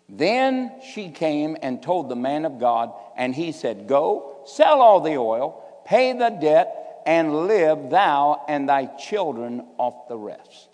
Then 0.09 0.73
she 0.93 1.11
came 1.11 1.57
and 1.63 1.83
told 1.83 2.09
the 2.09 2.17
man 2.17 2.45
of 2.45 2.59
God, 2.59 2.93
and 3.17 3.35
he 3.35 3.53
said, 3.53 3.87
Go, 3.87 4.43
sell 4.47 4.81
all 4.81 5.01
the 5.01 5.17
oil, 5.17 5.83
pay 5.87 6.13
the 6.13 6.31
debt, 6.31 7.03
and 7.07 7.47
live 7.47 7.91
thou 7.91 8.45
and 8.49 8.69
thy 8.69 8.87
children 8.87 9.67
off 9.79 10.09
the 10.09 10.17
rest. 10.17 10.69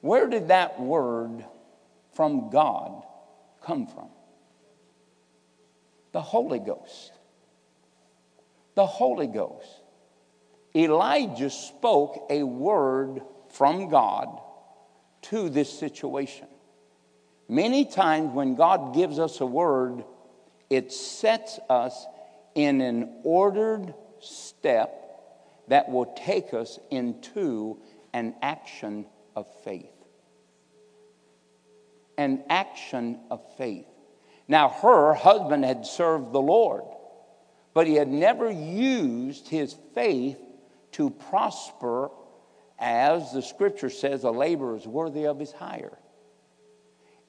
Where 0.00 0.28
did 0.28 0.48
that 0.48 0.80
word 0.80 1.44
from 2.14 2.50
God 2.50 3.02
come 3.62 3.86
from? 3.86 4.08
The 6.12 6.22
Holy 6.22 6.58
Ghost. 6.58 7.12
The 8.74 8.86
Holy 8.86 9.26
Ghost. 9.26 9.82
Elijah 10.74 11.50
spoke 11.50 12.26
a 12.30 12.42
word 12.42 13.22
from 13.50 13.88
God 13.88 14.40
to 15.22 15.48
this 15.48 15.76
situation. 15.76 16.46
Many 17.48 17.84
times 17.84 18.32
when 18.34 18.54
God 18.54 18.94
gives 18.94 19.18
us 19.18 19.40
a 19.40 19.46
word, 19.46 20.04
it 20.68 20.92
sets 20.92 21.58
us 21.70 22.06
in 22.54 22.80
an 22.80 23.20
ordered 23.24 23.94
step 24.20 24.94
that 25.68 25.90
will 25.90 26.12
take 26.16 26.52
us 26.52 26.78
into 26.90 27.78
an 28.12 28.34
action 28.42 29.06
of 29.34 29.46
faith 29.64 29.92
an 32.18 32.42
action 32.50 33.20
of 33.30 33.40
faith. 33.56 33.86
Now, 34.48 34.68
her 34.68 35.14
husband 35.14 35.64
had 35.64 35.86
served 35.86 36.32
the 36.32 36.40
Lord, 36.40 36.82
but 37.72 37.86
he 37.86 37.94
had 37.94 38.08
never 38.08 38.50
used 38.50 39.48
his 39.48 39.74
faith 39.94 40.38
to 40.92 41.10
prosper 41.10 42.10
as 42.78 43.32
the 43.32 43.42
scripture 43.42 43.88
says 43.88 44.24
a 44.24 44.30
laborer 44.30 44.76
is 44.76 44.86
worthy 44.86 45.26
of 45.26 45.38
his 45.38 45.52
hire. 45.52 45.96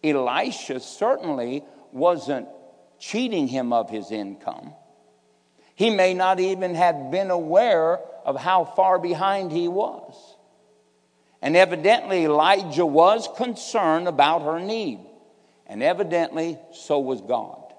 Elisha 0.03 0.79
certainly 0.79 1.63
wasn't 1.91 2.47
cheating 2.99 3.47
him 3.47 3.73
of 3.73 3.89
his 3.89 4.11
income. 4.11 4.73
He 5.75 5.89
may 5.89 6.13
not 6.13 6.39
even 6.39 6.75
have 6.75 7.09
been 7.09 7.31
aware 7.31 7.99
of 8.25 8.35
how 8.35 8.65
far 8.65 8.99
behind 8.99 9.51
he 9.51 9.67
was. 9.67 10.35
And 11.41 11.55
evidently, 11.55 12.25
Elijah 12.25 12.85
was 12.85 13.29
concerned 13.37 14.07
about 14.07 14.41
her 14.41 14.59
need. 14.59 14.99
And 15.67 15.81
evidently, 15.81 16.57
so 16.73 16.99
was 16.99 17.21
God. 17.21 17.73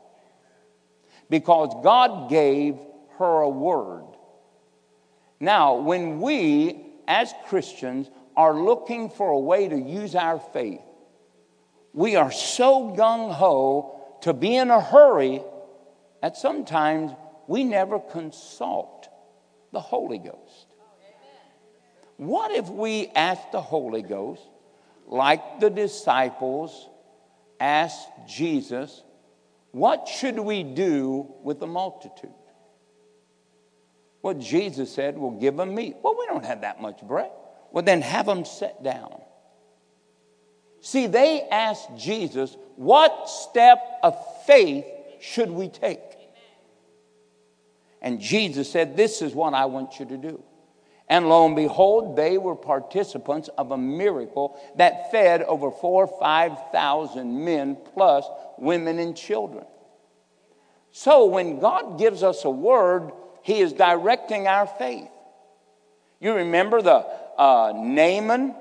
Because 1.29 1.75
God 1.83 2.31
gave 2.31 2.77
her 3.19 3.41
a 3.41 3.49
word. 3.49 4.05
Now, 5.39 5.77
when 5.77 6.21
we 6.21 6.87
as 7.07 7.35
Christians 7.49 8.09
are 8.37 8.55
looking 8.55 9.11
for 9.11 9.31
a 9.31 9.39
way 9.39 9.69
to 9.69 9.77
use 9.77 10.15
our 10.15 10.39
faith, 10.39 10.81
we 11.93 12.17
are 12.17 12.33
so 12.33 12.95
gung 12.97 13.33
ho 13.33 14.01
to 14.23 14.33
be 14.33 14.57
in 14.57 14.71
a 14.71 14.81
hurry 14.81 15.43
that 16.23 16.37
sometimes 16.37 17.13
we 17.47 17.65
never 17.65 17.99
consult 17.99 19.09
the 19.73 19.81
Holy 19.81 20.19
Ghost. 20.19 20.67
What 22.17 22.51
if 22.51 22.69
we 22.69 23.09
ask 23.15 23.41
the 23.51 23.63
Holy 23.63 24.03
Ghost, 24.03 24.43
like 25.07 25.61
the 25.61 25.71
disciples 25.71 26.89
asked 27.59 28.09
Jesus, 28.29 29.03
what 29.73 30.07
should 30.07 30.39
we 30.39 30.63
do 30.63 31.33
with 31.43 31.61
the 31.61 31.67
multitude? 31.67 32.31
Well, 34.23 34.35
Jesus 34.35 34.93
said, 34.93 35.17
Well, 35.17 35.31
give 35.31 35.57
them 35.57 35.75
meat. 35.75 35.97
Well, 36.03 36.17
we 36.19 36.27
don't 36.27 36.45
have 36.45 36.61
that 36.61 36.81
much 36.81 37.01
bread. 37.03 37.31
Well, 37.73 37.85
then 37.85 38.03
have 38.03 38.27
them 38.27 38.45
sit 38.45 38.83
down. 38.83 39.23
See, 40.81 41.07
they 41.07 41.43
asked 41.51 41.97
Jesus, 41.97 42.57
What 42.77 43.29
step 43.29 43.79
of 44.03 44.17
faith 44.47 44.87
should 45.21 45.51
we 45.51 45.69
take? 45.69 46.01
And 48.03 48.21
Jesus 48.21 48.71
said, 48.71 48.97
This 48.97 49.23
is 49.23 49.35
what 49.35 49.55
I 49.55 49.67
want 49.67 49.99
you 49.99 50.07
to 50.07 50.17
do. 50.17 50.43
And 51.09 51.29
lo 51.29 51.45
and 51.45 51.57
behold, 51.57 52.17
they 52.17 52.39
were 52.39 52.55
participants 52.55 53.49
of 53.59 53.73
a 53.73 53.77
miracle 53.77 54.59
that 54.77 55.11
fed 55.11 55.43
over 55.43 55.73
four 55.73 56.05
or 56.05 56.19
five 56.21 56.53
thousand 56.71 57.45
men, 57.45 57.77
plus 57.95 58.25
women 58.57 59.01
and 59.01 59.17
children. 59.17 59.65
So 60.93 61.27
when 61.27 61.59
God 61.59 61.99
gives 61.99 62.23
us 62.23 62.45
a 62.45 62.51
word, 62.51 63.11
He 63.43 63.61
is 63.61 63.73
directing 63.73 64.47
our 64.47 64.69
faith. 64.69 65.11
You 66.21 66.35
remember 66.35 66.81
the 66.81 67.07
uh, 67.37 67.73
Naaman, 67.75 68.55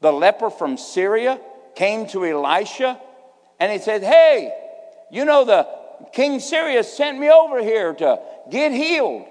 the 0.00 0.12
leper 0.12 0.50
from 0.50 0.76
Syria, 0.76 1.40
came 1.74 2.06
to 2.08 2.24
Elisha 2.24 3.00
and 3.60 3.72
he 3.72 3.78
said, 3.78 4.02
Hey, 4.02 4.52
you 5.10 5.24
know, 5.24 5.44
the 5.44 5.66
King 6.12 6.40
Syria 6.40 6.82
sent 6.82 7.18
me 7.18 7.30
over 7.30 7.62
here 7.62 7.94
to 7.94 8.20
get 8.50 8.72
healed. 8.72 9.26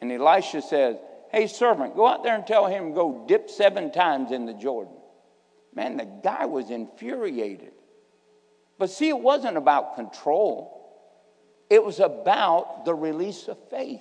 And 0.00 0.12
Elisha 0.12 0.62
says, 0.62 0.96
Hey, 1.30 1.46
servant, 1.46 1.94
go 1.94 2.06
out 2.06 2.24
there 2.24 2.34
and 2.34 2.46
tell 2.46 2.66
him 2.66 2.94
go 2.94 3.24
dip 3.28 3.50
seven 3.50 3.92
times 3.92 4.32
in 4.32 4.46
the 4.46 4.54
Jordan. 4.54 4.94
Man, 5.74 5.96
the 5.96 6.08
guy 6.22 6.46
was 6.46 6.70
infuriated. 6.70 7.72
But 8.78 8.90
see, 8.90 9.08
it 9.08 9.18
wasn't 9.18 9.56
about 9.56 9.96
control, 9.96 10.74
it 11.70 11.84
was 11.84 12.00
about 12.00 12.84
the 12.84 12.94
release 12.94 13.48
of 13.48 13.58
faith. 13.70 14.00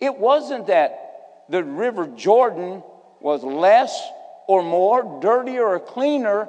It 0.00 0.18
wasn't 0.18 0.66
that 0.66 1.11
the 1.52 1.62
river 1.62 2.06
Jordan 2.06 2.82
was 3.20 3.44
less 3.44 4.02
or 4.48 4.62
more, 4.62 5.20
dirtier 5.20 5.66
or 5.66 5.78
cleaner. 5.78 6.48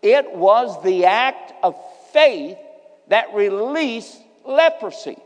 It 0.00 0.32
was 0.32 0.80
the 0.84 1.06
act 1.06 1.52
of 1.60 1.74
faith 2.12 2.56
that 3.08 3.34
released 3.34 4.16
leprosy. 4.46 5.18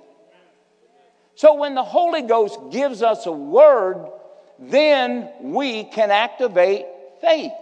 So 1.35 1.55
when 1.55 1.75
the 1.75 1.85
Holy 1.85 2.23
Ghost 2.23 2.59
gives 2.71 3.03
us 3.03 3.27
a 3.27 3.33
word, 3.33 4.11
then 4.59 5.29
we 5.43 5.85
can 5.85 6.11
activate 6.11 6.87
faith. 7.21 7.53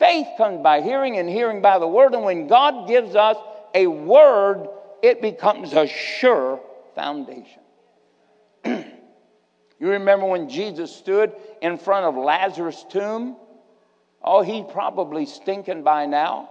Faith 0.00 0.26
comes 0.36 0.60
by 0.60 0.80
hearing 0.80 1.18
and 1.18 1.28
hearing 1.28 1.62
by 1.62 1.78
the 1.78 1.86
word. 1.86 2.14
And 2.14 2.24
when 2.24 2.48
God 2.48 2.88
gives 2.88 3.14
us 3.14 3.36
a 3.76 3.86
word, 3.86 4.66
it 5.04 5.22
becomes 5.22 5.72
a 5.72 5.86
sure 5.86 6.60
foundation. 6.96 7.59
You 9.80 9.88
remember 9.88 10.26
when 10.26 10.50
Jesus 10.50 10.94
stood 10.94 11.32
in 11.62 11.78
front 11.78 12.04
of 12.04 12.22
Lazarus' 12.22 12.84
tomb? 12.90 13.36
Oh, 14.22 14.42
he 14.42 14.62
probably 14.62 15.24
stinking 15.24 15.82
by 15.82 16.04
now. 16.04 16.50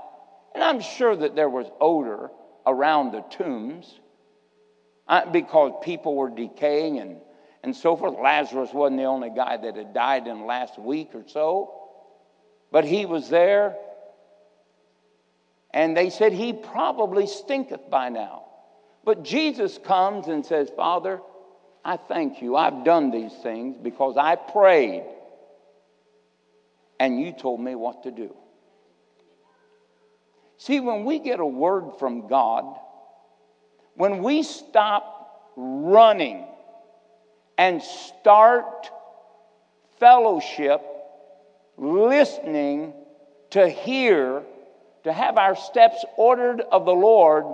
And 0.55 0.63
I'm 0.63 0.81
sure 0.81 1.15
that 1.15 1.35
there 1.35 1.49
was 1.49 1.67
odor 1.79 2.31
around 2.65 3.11
the 3.11 3.21
tombs 3.29 3.99
uh, 5.07 5.29
because 5.29 5.73
people 5.83 6.15
were 6.15 6.31
decaying 6.31 6.99
and, 6.99 7.17
and 7.63 7.75
so 7.75 7.95
forth. 7.95 8.15
Lazarus 8.19 8.71
wasn't 8.73 8.97
the 8.97 9.05
only 9.05 9.29
guy 9.29 9.57
that 9.57 9.75
had 9.75 9.93
died 9.93 10.25
in 10.25 10.39
the 10.39 10.45
last 10.45 10.79
week 10.79 11.11
or 11.13 11.23
so. 11.27 11.75
But 12.71 12.85
he 12.85 13.05
was 13.05 13.29
there, 13.29 13.75
and 15.71 15.95
they 15.95 16.09
said, 16.09 16.33
He 16.33 16.53
probably 16.53 17.27
stinketh 17.27 17.89
by 17.89 18.09
now. 18.09 18.45
But 19.03 19.23
Jesus 19.23 19.79
comes 19.83 20.27
and 20.27 20.45
says, 20.45 20.69
Father, 20.75 21.19
I 21.83 21.97
thank 21.97 22.41
you. 22.41 22.55
I've 22.55 22.83
done 22.83 23.11
these 23.11 23.33
things 23.41 23.77
because 23.81 24.17
I 24.17 24.35
prayed, 24.35 25.03
and 26.99 27.19
you 27.19 27.31
told 27.31 27.61
me 27.61 27.75
what 27.75 28.03
to 28.03 28.11
do. 28.11 28.35
See, 30.57 30.81
when 30.81 31.05
we 31.05 31.19
get 31.19 31.39
a 31.39 31.45
word 31.45 31.91
from 31.99 32.27
God, 32.27 32.65
when 33.95 34.21
we 34.21 34.43
stop 34.43 35.51
running 35.55 36.45
and 37.57 37.81
start 37.81 38.89
fellowship 39.99 40.81
listening 41.77 42.93
to 43.51 43.67
hear, 43.67 44.43
to 45.03 45.13
have 45.13 45.37
our 45.37 45.55
steps 45.55 46.03
ordered 46.17 46.61
of 46.61 46.85
the 46.85 46.93
Lord, 46.93 47.45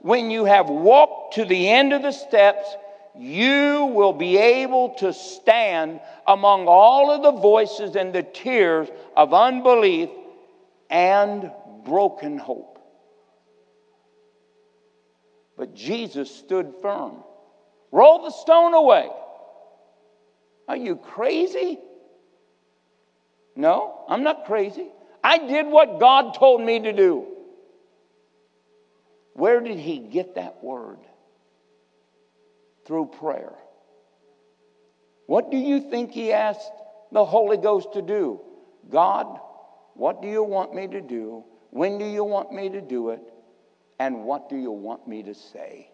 when 0.00 0.30
you 0.30 0.44
have 0.44 0.68
walked 0.68 1.34
to 1.34 1.44
the 1.44 1.68
end 1.68 1.92
of 1.92 2.02
the 2.02 2.12
steps, 2.12 2.76
you 3.18 3.86
will 3.86 4.12
be 4.12 4.36
able 4.36 4.90
to 4.98 5.12
stand 5.12 6.00
among 6.26 6.66
all 6.66 7.10
of 7.10 7.22
the 7.22 7.40
voices 7.40 7.96
and 7.96 8.12
the 8.12 8.22
tears 8.22 8.88
of 9.16 9.32
unbelief 9.32 10.10
and 10.90 11.50
broken 11.84 12.38
hope. 12.38 12.78
But 15.56 15.74
Jesus 15.74 16.34
stood 16.34 16.74
firm. 16.82 17.16
Roll 17.90 18.24
the 18.24 18.30
stone 18.30 18.74
away. 18.74 19.08
Are 20.68 20.76
you 20.76 20.96
crazy? 20.96 21.78
No, 23.54 24.04
I'm 24.08 24.22
not 24.22 24.44
crazy. 24.44 24.88
I 25.24 25.38
did 25.38 25.66
what 25.66 25.98
God 25.98 26.34
told 26.34 26.60
me 26.60 26.80
to 26.80 26.92
do. 26.92 27.26
Where 29.32 29.60
did 29.60 29.78
he 29.78 29.98
get 29.98 30.34
that 30.34 30.62
word? 30.62 30.98
Through 32.86 33.06
prayer. 33.18 33.52
What 35.26 35.50
do 35.50 35.56
you 35.56 35.90
think 35.90 36.12
he 36.12 36.32
asked 36.32 36.72
the 37.12 37.24
Holy 37.24 37.56
Ghost 37.56 37.92
to 37.94 38.02
do? 38.02 38.40
God, 38.88 39.40
what 39.94 40.22
do 40.22 40.28
you 40.28 40.42
want 40.42 40.74
me 40.74 40.86
to 40.86 41.00
do? 41.00 41.44
When 41.70 41.98
do 41.98 42.04
you 42.04 42.22
want 42.22 42.52
me 42.52 42.68
to 42.68 42.80
do 42.80 43.10
it? 43.10 43.20
And 43.98 44.24
what 44.24 44.48
do 44.48 44.56
you 44.56 44.70
want 44.70 45.08
me 45.08 45.22
to 45.24 45.34
say? 45.34 45.90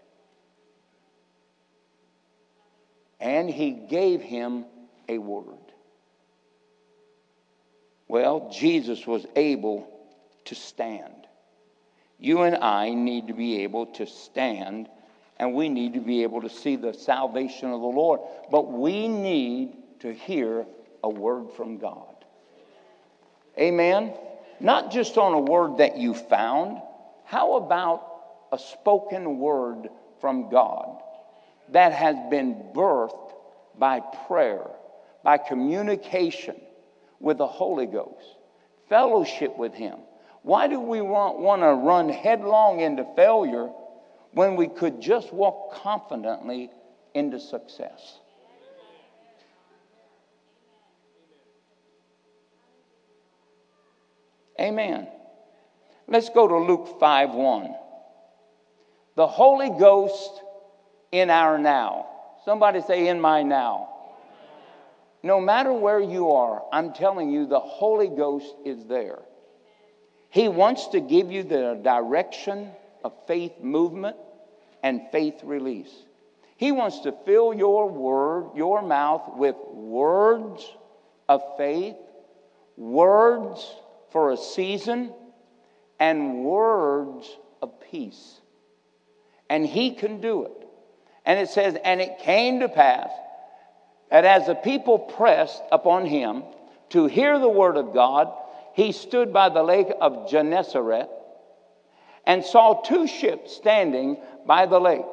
And 3.21 3.49
he 3.49 3.71
gave 3.71 4.21
him 4.21 4.67
a 5.09 5.19
word. 5.19 5.59
Well, 8.09 8.51
Jesus 8.53 9.07
was 9.07 9.25
able 9.37 9.89
to 10.47 10.55
stand. 10.55 11.27
You 12.19 12.43
and 12.43 12.57
I 12.57 12.91
need 12.91 13.29
to 13.29 13.35
be 13.35 13.63
able 13.63 13.87
to 13.87 14.07
stand, 14.07 14.89
and 15.43 15.55
we 15.55 15.69
need 15.69 15.95
to 15.95 16.01
be 16.01 16.23
able 16.23 16.41
to 16.41 16.49
see 16.49 16.77
the 16.77 16.95
salvation 16.95 17.73
of 17.73 17.81
the 17.81 17.87
Lord. 17.87 18.21
But 18.49 18.71
we 18.71 19.09
need 19.09 19.77
to 19.99 20.15
hear 20.15 20.65
a 21.03 21.11
word 21.11 21.51
from 21.57 21.79
God. 21.79 22.15
Amen? 23.59 24.15
Not 24.61 24.93
just 24.93 25.19
on 25.19 25.35
a 25.35 25.41
word 25.41 25.79
that 25.79 25.97
you 25.97 26.15
found. 26.15 26.81
How 27.25 27.57
about 27.57 28.07
a 28.53 28.59
spoken 28.59 29.41
word 29.41 29.89
from 30.21 30.49
God 30.49 31.03
that 31.71 31.93
has 31.93 32.15
been 32.31 32.55
birthed 32.73 33.33
by 33.77 33.99
prayer, 34.29 34.71
by 35.25 35.39
communication? 35.39 36.55
with 37.23 37.39
the 37.39 37.47
Holy 37.47 37.87
Ghost, 37.87 38.37
fellowship 38.89 39.57
with 39.57 39.73
Him. 39.73 39.97
Why 40.43 40.67
do 40.67 40.81
we 40.81 41.01
want, 41.01 41.39
want 41.39 41.63
to 41.63 41.73
run 41.73 42.09
headlong 42.09 42.81
into 42.81 43.07
failure 43.15 43.71
when 44.33 44.57
we 44.57 44.69
could 44.69 45.01
just 45.01 45.33
walk 45.33 45.75
confidently 45.75 46.71
into 47.15 47.39
success? 47.39 48.19
Amen. 54.61 55.09
Let's 56.07 56.29
go 56.29 56.47
to 56.47 56.57
Luke 56.57 57.01
5 57.01 57.31
1. 57.31 57.75
The 59.17 59.27
Holy 59.27 59.71
Ghost 59.71 60.43
in 61.11 61.31
our 61.31 61.59
now. 61.59 62.07
Somebody 62.45 62.81
say, 62.83 63.09
in 63.09 63.21
my 63.21 63.43
now. 63.43 63.89
No 65.23 65.41
matter 65.41 65.73
where 65.73 66.01
you 66.01 66.33
are, 66.33 66.63
I'm 66.73 66.93
telling 66.93 67.31
you, 67.31 67.47
the 67.47 67.61
Holy 67.61 68.09
Ghost 68.09 68.55
is 68.65 68.85
there. 68.87 69.21
He 70.31 70.49
wants 70.49 70.89
to 70.89 71.01
give 71.01 71.31
you 71.31 71.43
the 71.43 71.79
direction 71.83 72.71
of 73.05 73.13
faith 73.27 73.53
movement 73.61 74.17
and 74.83 75.03
faith 75.11 75.41
release. 75.43 75.93
He 76.57 76.73
wants 76.73 77.01
to 77.01 77.13
fill 77.25 77.53
your 77.53 77.89
word, 77.89 78.51
your 78.55 78.83
mouth 78.83 79.37
with 79.37 79.57
words 79.73 80.65
of 81.29 81.43
faith, 81.57 81.97
words 82.77 83.75
for 84.11 84.31
a 84.31 84.37
season, 84.37 85.13
and 85.99 86.45
words 86.45 87.29
of 87.61 87.81
peace. 87.91 88.41
And 89.49 89.67
he 89.67 89.93
can 89.93 90.21
do 90.21 90.45
it. 90.45 90.69
And 91.25 91.39
it 91.39 91.49
says, 91.49 91.77
and 91.85 92.01
it 92.01 92.19
came 92.21 92.61
to 92.61 92.69
pass 92.69 93.11
that 94.11 94.25
as 94.25 94.47
the 94.47 94.55
people 94.55 94.99
pressed 94.99 95.63
upon 95.71 96.07
him 96.07 96.43
to 96.91 97.07
hear 97.07 97.39
the 97.39 97.49
word 97.49 97.77
of 97.77 97.95
God, 97.95 98.33
he 98.75 98.93
stood 98.93 99.33
by 99.33 99.49
the 99.49 99.63
lake 99.63 99.93
of 100.01 100.31
Gennesaret 100.31 101.09
and 102.27 102.45
saw 102.45 102.81
two 102.83 103.07
ships 103.07 103.55
standing 103.55 104.17
by 104.47 104.67
the 104.67 104.79
lake. 104.79 105.05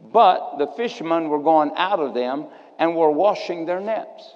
But 0.00 0.58
the 0.58 0.68
fishermen 0.68 1.28
were 1.28 1.42
gone 1.42 1.72
out 1.76 2.00
of 2.00 2.14
them 2.14 2.46
and 2.78 2.94
were 2.94 3.10
washing 3.10 3.66
their 3.66 3.80
nets. 3.80 4.34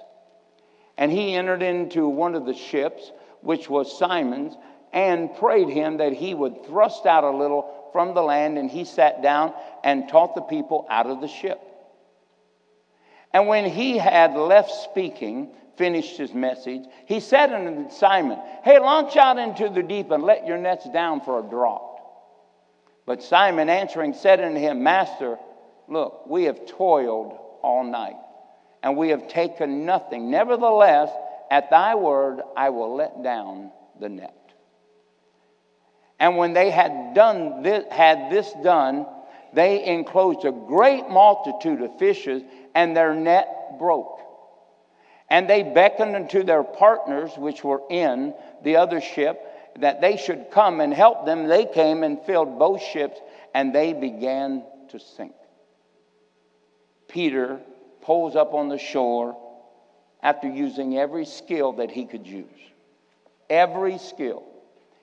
And 0.97 1.11
he 1.11 1.33
entered 1.33 1.63
into 1.63 2.07
one 2.07 2.35
of 2.35 2.45
the 2.45 2.53
ships, 2.53 3.11
which 3.41 3.69
was 3.69 3.97
Simon's, 3.97 4.55
and 4.91 5.33
prayed 5.35 5.69
him 5.69 5.97
that 5.97 6.13
he 6.13 6.33
would 6.33 6.65
thrust 6.65 7.05
out 7.05 7.23
a 7.23 7.31
little 7.31 7.89
from 7.91 8.13
the 8.13 8.21
land. 8.21 8.57
And 8.57 8.69
he 8.69 8.85
sat 8.85 9.23
down 9.23 9.53
and 9.83 10.07
taught 10.09 10.35
the 10.35 10.41
people 10.41 10.85
out 10.89 11.07
of 11.07 11.21
the 11.21 11.27
ship. 11.27 11.59
And 13.31 13.47
when 13.47 13.65
he 13.65 13.97
had 13.97 14.35
left 14.35 14.69
speaking, 14.69 15.55
finished 15.75 16.17
his 16.17 16.33
message, 16.33 16.83
he 17.07 17.19
said 17.19 17.51
unto 17.51 17.89
Simon, 17.89 18.39
Hey, 18.63 18.77
launch 18.77 19.17
out 19.17 19.39
into 19.39 19.69
the 19.69 19.81
deep 19.81 20.11
and 20.11 20.23
let 20.23 20.45
your 20.45 20.59
nets 20.59 20.87
down 20.89 21.21
for 21.21 21.39
a 21.39 21.41
draught. 21.41 21.92
But 23.05 23.23
Simon 23.23 23.69
answering 23.69 24.13
said 24.13 24.39
unto 24.39 24.59
him, 24.59 24.83
Master, 24.83 25.37
look, 25.87 26.25
we 26.27 26.45
have 26.45 26.65
toiled 26.65 27.37
all 27.61 27.83
night, 27.83 28.17
and 28.81 28.95
we 28.95 29.09
have 29.09 29.27
taken 29.27 29.85
nothing. 29.85 30.31
Nevertheless, 30.31 31.09
at 31.51 31.69
thy 31.69 31.95
word 31.95 32.41
I 32.55 32.69
will 32.69 32.95
let 32.95 33.23
down 33.23 33.71
the 33.99 34.09
net. 34.09 34.37
And 36.19 36.37
when 36.37 36.53
they 36.53 36.69
had 36.69 37.13
done 37.13 37.63
this, 37.63 37.85
had 37.91 38.31
this 38.31 38.51
done, 38.63 39.05
they 39.53 39.85
enclosed 39.85 40.45
a 40.45 40.51
great 40.51 41.09
multitude 41.09 41.81
of 41.81 41.97
fishes, 41.99 42.41
and 42.73 42.95
their 42.95 43.13
net 43.13 43.77
broke. 43.77 44.19
And 45.29 45.49
they 45.49 45.63
beckoned 45.63 46.15
unto 46.15 46.43
their 46.43 46.63
partners, 46.63 47.31
which 47.37 47.63
were 47.63 47.81
in 47.89 48.33
the 48.63 48.77
other 48.77 49.01
ship, 49.01 49.41
that 49.79 50.01
they 50.01 50.17
should 50.17 50.51
come 50.51 50.81
and 50.81 50.93
help 50.93 51.25
them. 51.25 51.47
They 51.47 51.65
came 51.65 52.03
and 52.03 52.21
filled 52.25 52.59
both 52.59 52.81
ships, 52.81 53.19
and 53.53 53.73
they 53.73 53.93
began 53.93 54.63
to 54.89 54.99
sink. 54.99 55.33
Peter 57.07 57.59
pulls 58.01 58.35
up 58.35 58.53
on 58.53 58.69
the 58.69 58.77
shore 58.77 59.37
after 60.21 60.47
using 60.47 60.97
every 60.97 61.25
skill 61.25 61.73
that 61.73 61.91
he 61.91 62.05
could 62.05 62.25
use. 62.25 62.47
Every 63.49 63.97
skill. 63.97 64.43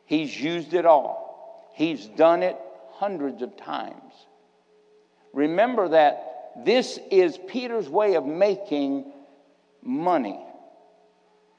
He's 0.07 0.39
used 0.41 0.75
it 0.75 0.87
all. 0.87 1.71
He's 1.75 2.07
done 2.07 2.43
it 2.43 2.57
hundreds 2.93 3.43
of 3.43 3.57
times. 3.57 4.13
Remember 5.33 5.89
that 5.89 6.53
this 6.65 6.99
is 7.11 7.39
Peter's 7.49 7.89
way 7.89 8.15
of 8.15 8.27
making 8.27 9.13
money 9.83 10.41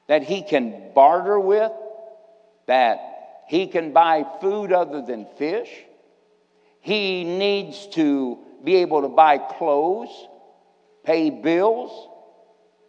that 0.06 0.22
he 0.22 0.42
can 0.42 0.92
barter 0.94 1.40
with, 1.40 1.72
that 2.66 3.44
he 3.48 3.66
can 3.66 3.92
buy 3.92 4.24
food 4.40 4.72
other 4.72 5.02
than 5.02 5.26
fish. 5.36 5.70
He 6.80 7.24
needs 7.24 7.86
to 7.88 8.38
be 8.64 8.76
able 8.76 9.02
to 9.02 9.08
buy 9.08 9.38
clothes, 9.38 10.10
pay 11.04 11.30
bills, 11.30 12.08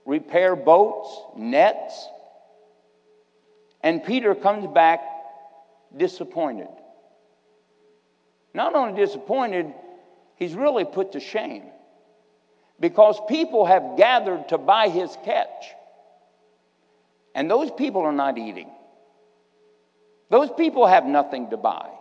repair 0.05 0.55
boats, 0.55 1.09
nets. 1.36 2.07
And 3.82 4.03
Peter 4.03 4.36
comes 4.36 4.67
back 4.74 5.01
disappointed. 5.95 6.69
Not 8.53 8.76
only 8.76 8.99
disappointed, 8.99 9.74
he's 10.36 10.53
really 10.53 10.86
put 10.86 11.13
to 11.13 11.19
shame 11.19 11.63
because 12.80 13.19
people 13.28 13.65
have 13.65 13.97
gathered 13.97 14.49
to 14.49 14.57
buy 14.57 14.89
his 14.89 15.15
catch. 15.24 15.65
And 17.36 17.49
those 17.49 17.71
people 17.71 18.01
are 18.01 18.11
not 18.11 18.38
eating. 18.38 18.69
Those 20.34 20.49
people 20.57 20.88
have 20.88 21.05
nothing 21.05 21.51
to 21.51 21.57
buy. 21.57 21.91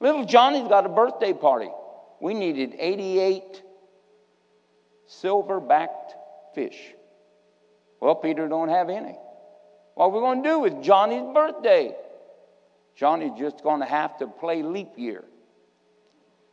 Little 0.00 0.24
Johnny's 0.24 0.66
got 0.66 0.86
a 0.86 0.88
birthday 0.88 1.32
party. 1.32 1.70
We 2.20 2.34
needed 2.34 2.74
88 2.76 3.62
silver 5.06 5.60
backed 5.60 6.16
fish. 6.56 6.76
Well, 8.00 8.16
Peter 8.16 8.48
don't 8.48 8.70
have 8.70 8.90
any. 8.90 9.16
What 9.94 10.06
are 10.06 10.08
we 10.08 10.18
going 10.18 10.42
to 10.42 10.48
do 10.48 10.58
with 10.58 10.82
Johnny's 10.82 11.32
birthday? 11.32 11.94
Johnny's 12.96 13.38
just 13.38 13.62
going 13.62 13.78
to 13.78 13.86
have 13.86 14.18
to 14.18 14.26
play 14.26 14.64
leap 14.64 14.94
year. 14.96 15.22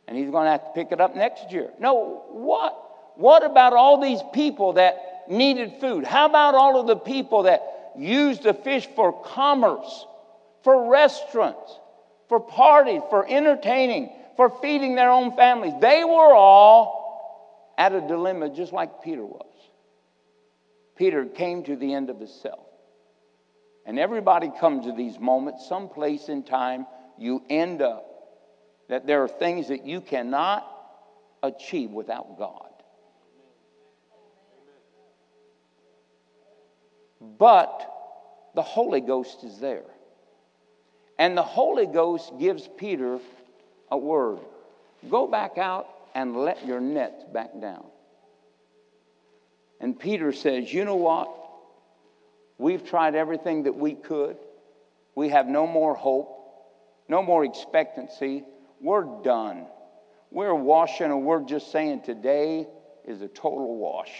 And 0.06 0.16
he's 0.16 0.30
going 0.30 0.44
to 0.44 0.52
have 0.52 0.66
to 0.66 0.70
pick 0.72 0.92
it 0.92 1.00
up 1.00 1.16
next 1.16 1.50
year. 1.50 1.70
No, 1.80 2.26
what? 2.30 2.80
What 3.16 3.44
about 3.44 3.72
all 3.72 4.00
these 4.00 4.20
people 4.32 4.74
that 4.74 5.24
needed 5.28 5.80
food? 5.80 6.04
How 6.04 6.26
about 6.26 6.54
all 6.54 6.80
of 6.80 6.86
the 6.86 6.94
people 6.94 7.42
that 7.42 7.92
used 7.98 8.44
the 8.44 8.54
fish 8.54 8.86
for 8.94 9.20
commerce, 9.20 10.06
for 10.64 10.90
restaurants, 10.90 11.78
for 12.28 12.40
parties, 12.40 13.02
for 13.10 13.28
entertaining, 13.28 14.10
for 14.36 14.50
feeding 14.60 14.96
their 14.96 15.10
own 15.10 15.36
families? 15.36 15.74
They 15.80 16.02
were 16.02 16.34
all 16.34 17.74
at 17.78 17.92
a 17.92 18.00
dilemma 18.00 18.48
just 18.48 18.72
like 18.72 19.02
Peter 19.02 19.24
was. 19.24 19.46
Peter 20.96 21.26
came 21.26 21.62
to 21.64 21.76
the 21.76 21.92
end 21.92 22.10
of 22.10 22.18
himself. 22.18 22.66
And 23.86 23.98
everybody 23.98 24.50
comes 24.58 24.86
to 24.86 24.92
these 24.92 25.18
moments, 25.18 25.68
someplace 25.68 26.28
in 26.28 26.42
time, 26.42 26.86
you 27.18 27.42
end 27.50 27.82
up 27.82 28.06
that 28.88 29.06
there 29.06 29.22
are 29.22 29.28
things 29.28 29.68
that 29.68 29.86
you 29.86 30.00
cannot 30.00 30.66
achieve 31.42 31.90
without 31.90 32.38
God. 32.38 32.70
But 37.20 37.90
the 38.54 38.62
Holy 38.62 39.00
Ghost 39.00 39.44
is 39.44 39.58
there. 39.58 39.84
And 41.18 41.36
the 41.36 41.42
Holy 41.42 41.86
Ghost 41.86 42.32
gives 42.38 42.68
Peter 42.76 43.18
a 43.90 43.96
word 43.96 44.40
go 45.10 45.26
back 45.26 45.58
out 45.58 45.88
and 46.14 46.36
let 46.36 46.66
your 46.66 46.80
nets 46.80 47.24
back 47.32 47.60
down. 47.60 47.84
And 49.80 49.98
Peter 49.98 50.32
says, 50.32 50.72
You 50.72 50.84
know 50.84 50.96
what? 50.96 51.28
We've 52.58 52.84
tried 52.84 53.14
everything 53.14 53.64
that 53.64 53.76
we 53.76 53.94
could. 53.94 54.36
We 55.14 55.28
have 55.30 55.46
no 55.46 55.66
more 55.66 55.94
hope, 55.94 56.30
no 57.08 57.22
more 57.22 57.44
expectancy. 57.44 58.44
We're 58.80 59.22
done. 59.22 59.66
We're 60.30 60.54
washing, 60.54 61.06
and 61.06 61.24
we're 61.24 61.44
just 61.44 61.70
saying 61.70 62.02
today 62.02 62.66
is 63.04 63.22
a 63.22 63.28
total 63.28 63.76
wash. 63.76 64.10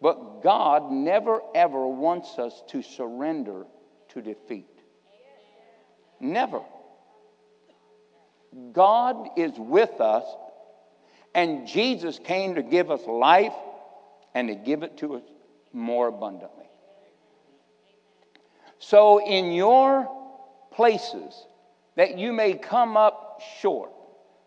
But 0.00 0.42
God 0.42 0.90
never 0.90 1.40
ever 1.54 1.86
wants 1.86 2.38
us 2.38 2.62
to 2.68 2.82
surrender 2.82 3.64
to 4.10 4.22
defeat. 4.22 4.66
Never. 6.20 6.60
God 8.72 9.28
is 9.36 9.52
with 9.56 10.00
us, 10.00 10.24
and 11.34 11.66
Jesus 11.66 12.18
came 12.18 12.54
to 12.54 12.62
give 12.62 12.90
us 12.90 13.00
life 13.06 13.54
and 14.34 14.48
to 14.48 14.54
give 14.54 14.82
it 14.82 14.96
to 14.98 15.16
us 15.16 15.22
more 15.72 16.08
abundantly. 16.08 16.66
So, 18.78 19.18
in 19.24 19.52
your 19.52 20.08
places 20.72 21.34
that 21.96 22.18
you 22.18 22.32
may 22.32 22.54
come 22.54 22.96
up 22.96 23.42
short, 23.60 23.90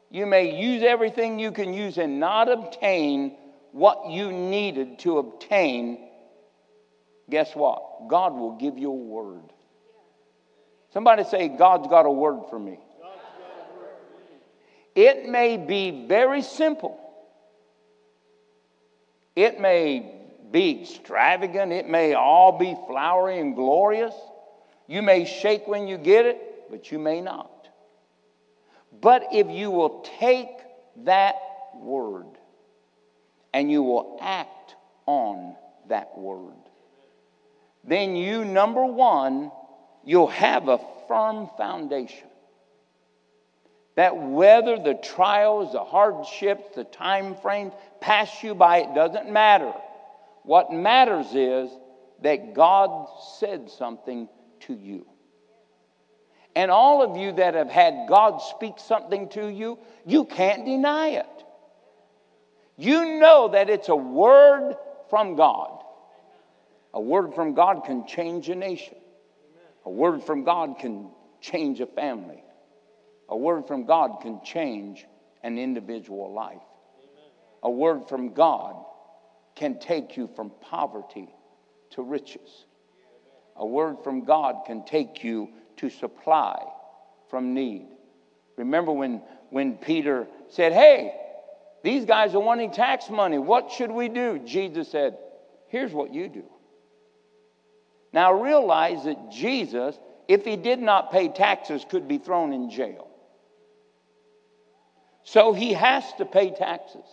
you 0.10 0.26
may 0.26 0.60
use 0.60 0.84
everything 0.84 1.40
you 1.40 1.52
can 1.52 1.74
use 1.74 1.98
and 1.98 2.20
not 2.20 2.52
obtain 2.52 3.36
what 3.72 4.10
you 4.10 4.32
needed 4.32 5.00
to 5.00 5.20
obtain, 5.20 6.10
guess 7.32 7.56
what? 7.56 8.08
God 8.08 8.34
will 8.34 8.58
give 8.58 8.78
you 8.78 8.92
a 8.92 8.94
word. 8.94 9.52
Somebody 10.94 11.24
say, 11.24 11.48
God's 11.48 11.88
got 11.88 12.06
a 12.06 12.12
word 12.12 12.42
for 12.50 12.60
me. 12.60 12.78
It 14.94 15.28
may 15.30 15.58
be 15.58 16.06
very 16.08 16.42
simple. 16.42 17.00
It 19.36 19.60
may 19.60 20.18
be 20.52 20.82
extravagant, 20.82 21.72
it 21.72 21.88
may 21.88 22.14
all 22.14 22.60
be 22.60 22.76
flowery 22.88 23.40
and 23.40 23.56
glorious. 23.56 24.14
You 24.88 25.02
may 25.02 25.24
shake 25.24 25.66
when 25.66 25.88
you 25.88 25.98
get 25.98 26.26
it, 26.26 26.70
but 26.70 26.92
you 26.92 27.00
may 27.00 27.22
not. 27.22 27.70
But 29.00 29.28
if 29.32 29.50
you 29.50 29.72
will 29.72 30.06
take 30.20 30.50
that 31.06 31.36
word 31.74 32.28
and 33.54 33.72
you 33.72 33.82
will 33.84 34.18
act 34.22 34.76
on 35.06 35.56
that 35.88 36.18
word, 36.18 36.54
then 37.84 38.16
you, 38.16 38.46
number 38.46 38.86
one, 38.86 39.52
you'll 40.04 40.28
have 40.28 40.68
a 40.68 40.80
firm 41.08 41.50
foundation. 41.58 42.28
That 43.96 44.16
whether 44.18 44.78
the 44.78 44.94
trials, 44.94 45.74
the 45.74 45.84
hardships, 45.84 46.76
the 46.76 46.84
time 46.84 47.36
frames 47.36 47.74
pass 48.00 48.44
you 48.44 48.56
by, 48.56 48.80
it 48.80 48.96
doesn't 48.96 49.32
matter. 49.32 49.74
What 50.44 50.72
matters 50.72 51.28
is 51.34 51.70
that 52.22 52.54
God 52.54 53.08
said 53.38 53.70
something 53.70 54.30
to 54.62 54.74
you. 54.74 55.06
And 56.56 56.70
all 56.70 57.02
of 57.02 57.18
you 57.18 57.32
that 57.34 57.54
have 57.56 57.70
had 57.70 58.08
God 58.08 58.40
speak 58.40 58.74
something 58.78 59.30
to 59.30 59.48
you, 59.48 59.80
you 60.06 60.26
can't 60.26 60.66
deny 60.66 61.10
it. 61.10 61.26
You 62.78 63.20
know 63.20 63.50
that 63.50 63.70
it's 63.70 63.90
a 63.90 63.96
word 63.96 64.76
from 65.10 65.36
God. 65.36 65.81
A 66.94 67.02
word 67.02 67.34
from 67.34 67.54
God 67.54 67.84
can 67.86 68.06
change 68.06 68.50
a 68.50 68.56
nation. 68.56 68.96
A 69.86 69.90
word 69.90 70.24
from 70.24 70.44
God 70.44 70.78
can 70.80 71.10
change 71.40 71.80
a 71.80 71.86
family. 71.86 72.44
A 73.30 73.38
word 73.38 73.68
from 73.68 73.86
God 73.86 74.20
can 74.22 74.42
change 74.44 75.06
an 75.44 75.58
individual 75.58 76.34
life. 76.34 76.62
A 77.64 77.72
word 77.72 78.08
from 78.10 78.34
God 78.34 78.76
can 79.56 79.80
take 79.80 80.18
you 80.18 80.30
from 80.36 80.52
poverty 80.62 81.30
to 81.92 82.02
riches. 82.02 82.66
A 83.56 83.66
word 83.66 83.98
from 84.04 84.26
God 84.26 84.66
can 84.66 84.84
take 84.86 85.24
you 85.24 85.50
to 85.78 85.90
supply 85.90 86.64
from 87.30 87.54
need. 87.54 87.88
Remember 88.58 88.92
when, 88.92 89.22
when 89.50 89.78
Peter 89.78 90.28
said, 90.50 90.74
Hey, 90.74 91.14
these 91.84 92.06
guys 92.06 92.36
are 92.36 92.40
wanting 92.40 92.72
tax 92.72 93.10
money. 93.10 93.38
What 93.38 93.72
should 93.72 93.92
we 93.92 94.10
do? 94.10 94.40
Jesus 94.40 94.90
said, 94.90 95.18
Here's 95.68 95.94
what 95.94 96.14
you 96.14 96.28
do. 96.28 96.44
Now 98.14 98.34
realize 98.42 99.06
that 99.06 99.32
Jesus, 99.32 99.98
if 100.28 100.46
he 100.46 100.58
did 100.58 100.80
not 100.80 101.12
pay 101.12 101.30
taxes, 101.30 101.86
could 101.90 102.08
be 102.08 102.18
thrown 102.18 102.54
in 102.54 102.70
jail. 102.70 103.08
So 105.24 105.54
he 105.54 105.74
has 105.74 106.04
to 106.18 106.26
pay 106.26 106.52
taxes. 106.52 107.06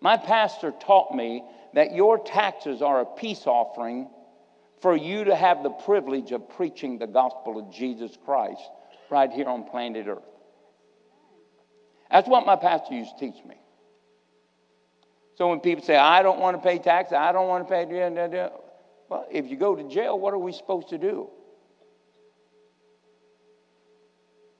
My 0.00 0.16
pastor 0.16 0.72
taught 0.80 1.14
me 1.14 1.44
that 1.74 1.94
your 1.94 2.18
taxes 2.18 2.82
are 2.82 3.00
a 3.00 3.06
peace 3.06 3.46
offering 3.46 4.08
for 4.80 4.96
you 4.96 5.24
to 5.24 5.34
have 5.34 5.62
the 5.62 5.70
privilege 5.70 6.32
of 6.32 6.50
preaching 6.50 6.98
the 6.98 7.06
gospel 7.06 7.58
of 7.58 7.72
Jesus 7.72 8.18
Christ 8.24 8.62
right 9.10 9.30
here 9.30 9.46
on 9.46 9.64
planet 9.64 10.06
Earth. 10.08 10.18
That's 12.10 12.28
what 12.28 12.44
my 12.44 12.56
pastor 12.56 12.94
used 12.94 13.16
to 13.18 13.30
teach 13.30 13.44
me. 13.44 13.56
So 15.36 15.48
when 15.48 15.60
people 15.60 15.84
say, 15.84 15.96
I 15.96 16.22
don't 16.22 16.40
want 16.40 16.56
to 16.56 16.68
pay 16.68 16.78
taxes, 16.78 17.14
I 17.14 17.32
don't 17.32 17.48
want 17.48 17.66
to 17.66 17.72
pay, 17.72 17.84
well, 19.12 19.26
if 19.30 19.50
you 19.50 19.58
go 19.58 19.76
to 19.76 19.86
jail, 19.90 20.18
what 20.18 20.32
are 20.32 20.38
we 20.38 20.52
supposed 20.52 20.88
to 20.88 20.96
do? 20.96 21.28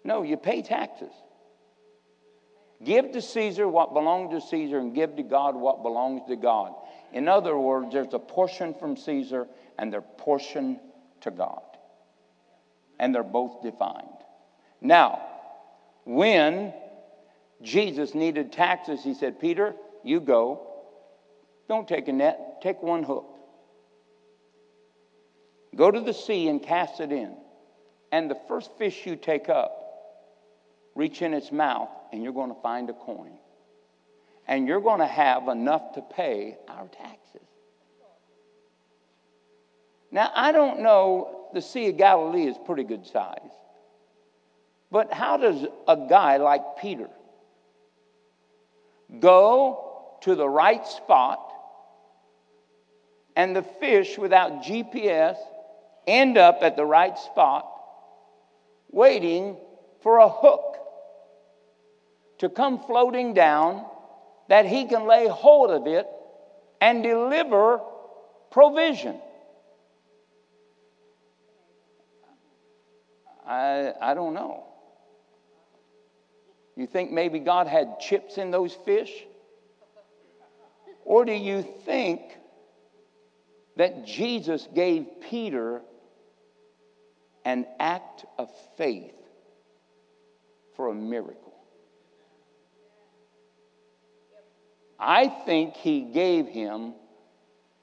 No, 0.05 0.23
you 0.23 0.37
pay 0.37 0.61
taxes. 0.61 1.13
Give 2.85 3.13
to 3.13 3.23
Caesar 3.23 3.67
what 3.67 3.95
belongs 3.95 4.31
to 4.35 4.47
Caesar 4.49 4.79
and 4.79 4.95
give 4.95 5.17
to 5.17 5.23
God 5.23 5.57
what 5.57 5.83
belongs 5.83 6.29
to 6.29 6.37
God. 6.37 6.75
In 7.15 7.29
other 7.29 7.57
words, 7.57 7.95
there's 7.95 8.13
a 8.13 8.19
portion 8.19 8.75
from 8.75 8.99
Caesar 8.99 9.49
and 9.79 9.91
there's 9.91 10.05
a 10.05 10.21
portion 10.21 10.79
to 11.23 11.31
God. 11.31 11.63
And 12.99 13.15
they're 13.15 13.23
both 13.23 13.63
defined. 13.63 14.07
Now, 14.83 15.23
when 16.05 16.75
Jesus 17.63 18.15
needed 18.15 18.53
taxes, 18.53 19.03
he 19.03 19.15
said, 19.15 19.41
Peter, 19.41 19.75
you 20.05 20.21
go. 20.21 20.67
Don't 21.69 21.89
take 21.89 22.09
a 22.09 22.13
net, 22.13 22.61
take 22.61 22.83
one 22.83 23.03
hook. 23.03 23.32
Go 25.75 25.91
to 25.91 26.01
the 26.01 26.13
sea 26.13 26.49
and 26.49 26.63
cast 26.63 27.01
it 27.01 27.13
in. 27.13 27.35
And 28.11 28.31
the 28.31 28.39
first 28.47 28.71
fish 28.77 29.07
you 29.07 29.17
take 29.17 29.49
up, 29.49 29.79
reach 30.95 31.23
in 31.23 31.33
its 31.33 31.51
mouth, 31.51 31.89
and 32.13 32.23
you're 32.23 32.35
going 32.35 32.55
to 32.55 32.61
find 32.61 32.91
a 32.91 32.93
coin. 32.93 33.33
And 34.47 34.69
you're 34.69 34.81
going 34.81 35.01
to 35.01 35.07
have 35.07 35.49
enough 35.49 35.95
to 35.95 36.03
pay 36.03 36.59
our 36.69 36.89
taxes. 36.89 37.49
Now, 40.11 40.31
I 40.35 40.53
don't 40.53 40.81
know, 40.81 41.49
the 41.55 41.63
Sea 41.63 41.89
of 41.89 41.97
Galilee 41.97 42.47
is 42.47 42.57
pretty 42.67 42.85
good 42.85 43.07
size. 43.07 43.39
But 44.91 45.11
how 45.11 45.39
does 45.39 45.65
a 45.89 45.97
guy 45.97 46.37
like 46.37 46.77
Peter 46.83 47.09
go 49.21 50.19
to 50.21 50.35
the 50.35 50.47
right 50.47 50.87
spot 50.87 51.51
and 53.35 53.57
the 53.57 53.63
fish 53.63 54.19
without 54.19 54.63
GPS 54.63 55.37
end 56.07 56.39
up 56.39 56.59
at 56.63 56.77
the 56.77 56.85
right 56.85 57.19
spot 57.19 57.69
waiting 58.91 59.57
for 60.03 60.19
a 60.19 60.29
hook 60.29 60.77
to 62.39 62.49
come 62.49 62.81
floating 62.81 63.35
down 63.35 63.85
that 64.49 64.67
he 64.67 64.85
can 64.85 65.07
lay 65.07 65.29
hold 65.29 65.71
of 65.71 65.87
it 65.87 66.07
and 66.81 67.03
deliver 67.03 67.81
provision. 68.51 69.17
I, 73.47 73.93
I 74.01 74.15
don't 74.15 74.35
know. 74.35 74.65
You 76.77 76.87
think 76.87 77.11
maybe 77.11 77.39
God 77.39 77.67
had 77.67 78.01
chips 78.01 78.39
in 78.39 78.51
those 78.51 78.73
fish? 78.73 79.13
Or 81.05 81.25
do 81.25 81.33
you 81.33 81.63
think 81.85 82.21
that 83.77 84.07
Jesus 84.07 84.69
gave 84.75 85.07
Peter 85.29 85.83
an 87.45 87.67
act 87.81 88.25
of 88.39 88.51
faith 88.77 89.15
for 90.77 90.89
a 90.89 90.95
miracle? 90.95 91.55
I 94.99 95.27
think 95.27 95.75
he 95.75 96.03
gave 96.03 96.47
him 96.47 96.95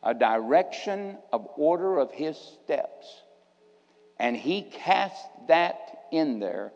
a 0.02 0.14
direction 0.14 1.18
of 1.34 1.48
order 1.58 1.98
of 1.98 2.12
his 2.12 2.38
steps. 2.38 3.08
And 4.18 4.36
he 4.36 4.62
cast 4.62 5.26
that 5.48 5.78
in 6.12 6.40
there 6.40 6.72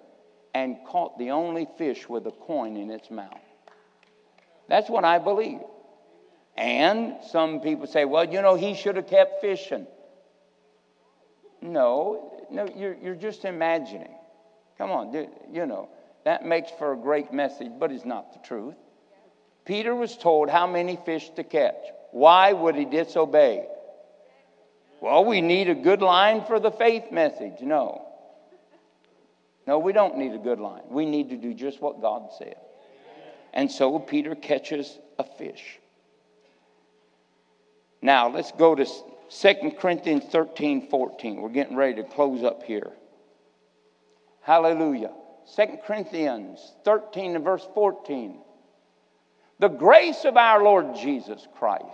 and 0.54 0.78
caught 0.86 1.18
the 1.18 1.32
only 1.32 1.68
fish 1.78 2.08
with 2.08 2.28
a 2.28 2.32
coin 2.32 2.78
in 2.78 2.92
its 2.92 3.10
mouth. 3.10 3.40
That's 4.68 4.90
what 4.90 5.04
I 5.04 5.20
believe. 5.20 5.60
And 6.56 7.16
some 7.32 7.62
people 7.62 7.88
say, 7.88 8.06
well, 8.06 8.26
you 8.26 8.42
know, 8.42 8.56
he 8.56 8.76
should 8.76 8.96
have 8.96 9.08
kept 9.08 9.42
fishing. 9.42 9.88
No, 11.62 12.33
no, 12.54 12.68
you're, 12.76 12.96
you're 13.02 13.16
just 13.16 13.46
imagining. 13.46 14.16
Come 14.78 14.92
on, 14.92 15.14
you 15.52 15.66
know, 15.66 15.90
that 16.24 16.46
makes 16.46 16.72
for 16.72 16.94
a 16.94 16.98
great 16.98 17.34
message, 17.34 17.72
but 17.80 17.92
it's 17.92 18.06
not 18.06 18.34
the 18.34 18.48
truth. 18.48 18.76
Peter 19.66 19.96
was 19.96 20.18
told 20.18 20.50
how 20.50 20.68
many 20.68 20.98
fish 21.06 21.30
to 21.36 21.44
catch. 21.44 21.76
Why 22.12 22.54
would 22.54 22.76
he 22.76 22.86
disobey? 22.86 23.66
Well, 25.02 25.26
we 25.26 25.42
need 25.42 25.70
a 25.70 25.76
good 25.76 26.02
line 26.02 26.46
for 26.46 26.60
the 26.60 26.72
faith 26.72 27.12
message. 27.12 27.62
No. 27.62 28.08
No, 29.66 29.80
we 29.80 29.94
don't 29.94 30.18
need 30.18 30.34
a 30.34 30.38
good 30.38 30.60
line. 30.60 30.84
We 30.90 31.06
need 31.06 31.30
to 31.30 31.38
do 31.38 31.54
just 31.54 31.82
what 31.82 32.02
God 32.02 32.30
said. 32.38 32.56
And 33.54 33.72
so 33.72 34.00
Peter 34.00 34.36
catches 34.36 34.98
a 35.18 35.24
fish. 35.24 35.80
Now, 38.02 38.30
let's 38.30 38.52
go 38.52 38.76
to 38.76 38.86
2 39.42 39.72
Corinthians 39.80 40.26
13 40.26 40.90
14. 40.90 41.42
We're 41.42 41.50
getting 41.50 41.76
ready 41.76 42.02
to 42.02 42.04
close 42.04 42.44
up 42.44 42.64
here. 42.64 42.92
Hallelujah. 44.42 45.12
2 45.56 45.64
Corinthians 45.86 46.60
13 46.86 47.36
and 47.36 47.44
verse 47.44 47.68
14. 47.74 48.40
The 49.60 49.70
grace 49.70 50.26
of 50.26 50.38
our 50.38 50.64
Lord 50.64 50.96
Jesus 50.96 51.48
Christ 51.58 51.86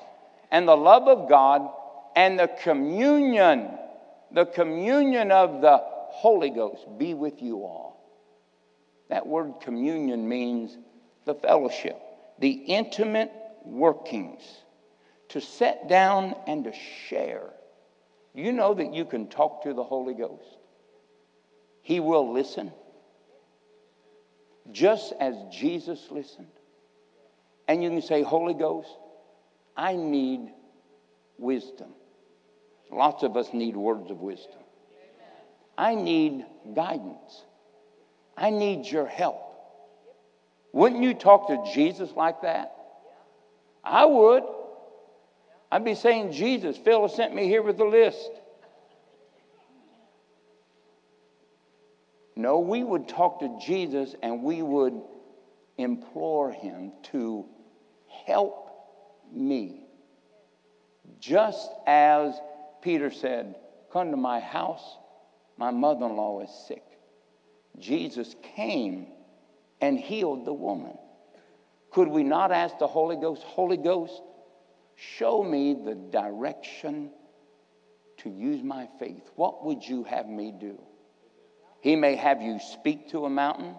and 0.52 0.68
the 0.68 0.76
love 0.76 1.08
of 1.08 1.30
God 1.30 1.70
and 2.16 2.40
the 2.40 2.50
communion, 2.64 3.70
the 4.32 4.46
communion 4.46 5.32
of 5.32 5.62
the 5.62 5.78
Holy 5.82 6.50
Ghost 6.50 6.86
be 6.98 7.14
with 7.14 7.42
you 7.42 7.58
all. 7.58 7.90
That 9.10 9.26
word 9.26 9.54
communion 9.62 10.28
means 10.28 10.78
the 11.26 11.36
fellowship, 11.36 12.00
the 12.40 12.52
intimate 12.52 13.32
workings, 13.64 14.42
to 15.30 15.42
sit 15.42 15.88
down 15.88 16.36
and 16.48 16.64
to 16.66 16.74
share. 17.08 17.50
You 18.34 18.52
know 18.52 18.74
that 18.74 18.94
you 18.94 19.06
can 19.06 19.28
talk 19.28 19.64
to 19.64 19.74
the 19.74 19.84
Holy 19.84 20.14
Ghost. 20.14 20.58
He 21.82 22.00
will 22.00 22.34
listen, 22.34 22.72
just 24.72 25.14
as 25.20 25.36
Jesus 25.52 26.08
listened. 26.12 26.48
And 27.68 27.84
you 27.84 27.90
can 27.90 28.02
say, 28.02 28.22
Holy 28.22 28.54
Ghost, 28.54 28.90
I 29.76 29.96
need 29.96 30.52
wisdom. 31.38 31.90
Lots 32.92 33.24
of 33.24 33.38
us 33.38 33.54
need 33.54 33.76
words 33.76 34.10
of 34.10 34.20
wisdom. 34.20 34.60
I 35.78 35.96
need 35.96 36.46
guidance. 36.76 37.44
I 38.36 38.50
need 38.50 38.86
your 38.86 39.06
help. 39.06 39.42
Wouldn't 40.74 41.04
you 41.04 41.14
talk 41.14 41.48
to 41.48 41.64
Jesus 41.74 42.10
like 42.16 42.42
that? 42.42 42.76
I 43.84 44.06
would. 44.06 44.44
I'd 45.72 45.86
be 45.86 45.96
saying, 45.96 46.32
Jesus, 46.32 46.78
Phil 46.78 47.08
sent 47.08 47.34
me 47.36 47.48
here 47.48 47.62
with 47.62 47.80
a 47.80 47.86
list. 47.86 48.32
No, 52.36 52.60
we 52.60 52.84
would 52.84 53.08
talk 53.08 53.42
to 53.42 53.60
Jesus 53.66 54.16
and 54.24 54.44
we 54.44 54.62
would 54.62 55.00
implore 55.78 56.52
him 56.52 56.94
to 57.12 57.46
help 58.26 58.70
me. 59.32 59.86
Just 61.20 61.70
as 61.86 62.34
Peter 62.82 63.12
said, 63.12 63.56
Come 63.92 64.12
to 64.12 64.18
my 64.18 64.40
house, 64.40 64.98
my 65.58 65.72
mother 65.72 66.06
in 66.06 66.16
law 66.16 66.42
is 66.42 66.50
sick. 66.68 66.84
Jesus 67.80 68.36
came 68.56 69.08
and 69.82 70.00
healed 70.00 70.46
the 70.46 70.54
woman. 70.54 70.98
Could 71.92 72.08
we 72.08 72.24
not 72.24 72.52
ask 72.52 72.78
the 72.78 72.88
Holy 72.88 73.16
Ghost, 73.16 73.42
Holy 73.44 73.78
Ghost, 73.78 74.22
show 75.00 75.44
me 75.44 75.76
the 75.86 75.96
direction 75.96 77.12
to 78.18 78.30
use 78.30 78.62
my 78.64 78.88
faith? 79.00 79.30
What 79.36 79.66
would 79.66 79.88
you 79.88 80.04
have 80.04 80.28
me 80.28 80.52
do? 80.52 80.78
He 81.82 81.96
may 81.96 82.16
have 82.16 82.42
you 82.42 82.60
speak 82.60 83.10
to 83.10 83.26
a 83.26 83.30
mountain. 83.30 83.76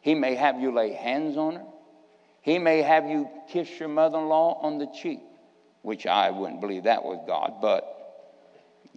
He 0.00 0.14
may 0.14 0.34
have 0.34 0.60
you 0.60 0.72
lay 0.72 0.92
hands 0.92 1.36
on 1.36 1.56
her. 1.56 1.66
He 2.40 2.58
may 2.58 2.82
have 2.82 3.06
you 3.06 3.28
kiss 3.48 3.68
your 3.78 3.88
mother 3.88 4.18
in 4.18 4.28
law 4.28 4.60
on 4.62 4.78
the 4.78 4.86
cheek, 4.86 5.20
which 5.82 6.06
I 6.06 6.30
wouldn't 6.30 6.60
believe 6.60 6.84
that 6.84 7.04
was 7.04 7.22
God, 7.26 7.54
but 7.60 7.84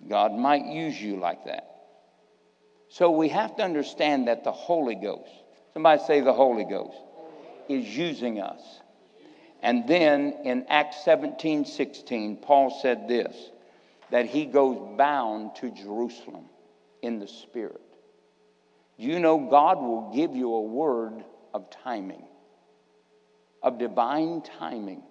God 0.07 0.33
might 0.33 0.65
use 0.65 1.01
you 1.01 1.17
like 1.17 1.45
that. 1.45 1.65
So 2.89 3.11
we 3.11 3.29
have 3.29 3.55
to 3.57 3.63
understand 3.63 4.27
that 4.27 4.43
the 4.43 4.51
Holy 4.51 4.95
Ghost, 4.95 5.31
somebody 5.73 6.01
say 6.03 6.21
the 6.21 6.33
Holy 6.33 6.63
Ghost, 6.63 6.97
is 7.67 7.85
using 7.85 8.39
us. 8.39 8.61
And 9.61 9.87
then 9.87 10.35
in 10.43 10.65
Acts 10.69 11.03
17 11.03 11.65
16, 11.65 12.37
Paul 12.37 12.79
said 12.81 13.07
this 13.07 13.35
that 14.09 14.25
he 14.25 14.45
goes 14.45 14.97
bound 14.97 15.55
to 15.57 15.69
Jerusalem 15.71 16.45
in 17.01 17.19
the 17.19 17.27
Spirit. 17.27 17.81
You 18.95 19.19
know, 19.19 19.47
God 19.49 19.79
will 19.79 20.11
give 20.15 20.35
you 20.35 20.53
a 20.53 20.61
word 20.61 21.23
of 21.53 21.69
timing, 21.69 22.23
of 23.61 23.77
divine 23.77 24.41
timing. 24.59 25.03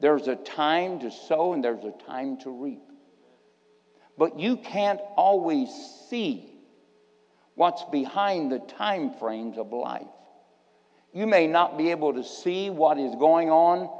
There's 0.00 0.28
a 0.28 0.36
time 0.36 1.00
to 1.00 1.10
sow 1.10 1.52
and 1.52 1.62
there's 1.62 1.84
a 1.84 1.92
time 2.06 2.38
to 2.38 2.50
reap. 2.50 2.82
But 4.16 4.38
you 4.38 4.56
can't 4.56 5.00
always 5.16 5.68
see 6.08 6.52
what's 7.54 7.84
behind 7.84 8.50
the 8.50 8.58
time 8.58 9.14
frames 9.18 9.58
of 9.58 9.72
life. 9.72 10.06
You 11.18 11.26
may 11.26 11.48
not 11.48 11.76
be 11.76 11.90
able 11.90 12.14
to 12.14 12.22
see 12.22 12.70
what 12.70 12.96
is 12.96 13.12
going 13.16 13.50
on 13.50 13.90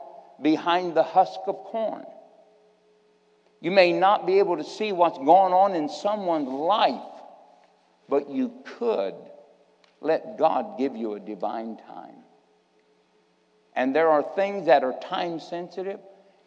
behind 0.41 0.95
the 0.95 1.03
husk 1.03 1.41
of 1.49 1.57
corn. 1.65 2.05
You 3.61 3.73
may 3.73 3.93
not 3.93 4.25
be 4.25 4.39
able 4.39 4.57
to 4.57 4.63
see 4.63 4.93
what's 4.93 5.19
going 5.19 5.53
on 5.53 5.75
in 5.75 5.89
someone's 5.89 6.49
life, 6.49 7.11
but 8.09 8.31
you 8.31 8.53
could 8.65 9.15
let 10.01 10.39
God 10.39 10.79
give 10.79 10.95
you 10.95 11.15
a 11.15 11.19
divine 11.19 11.79
time. 11.89 12.23
And 13.75 13.97
there 13.97 14.11
are 14.11 14.23
things 14.37 14.67
that 14.67 14.85
are 14.85 14.95
time 15.01 15.41
sensitive, 15.41 15.99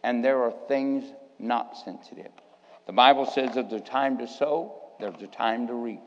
and 0.05 0.24
there 0.24 0.41
are 0.41 0.53
things 0.69 1.03
not 1.38 1.76
sensitive. 1.84 2.32
The 2.88 2.93
Bible 2.93 3.26
says 3.26 3.55
there's 3.55 3.74
a 3.74 3.82
time 3.82 4.17
to 4.19 4.26
sow, 4.26 4.93
there's 5.01 5.22
a 5.22 5.28
time 5.28 5.67
to 5.67 5.74
reap, 5.74 5.99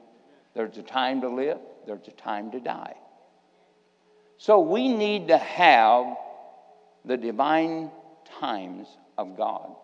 there's 0.55 0.79
a 0.79 0.83
time 0.83 1.21
to 1.21 1.29
live, 1.29 1.59
there's 1.87 2.09
a 2.09 2.13
time 2.13 2.51
to 2.53 2.61
die. 2.61 2.95
So 4.37 4.61
we 4.61 4.89
need 4.89 5.29
to 5.29 5.39
have 5.39 6.17
the 7.05 7.17
divine 7.17 7.91
times 8.41 8.89
of 9.17 9.37
God. 9.37 9.75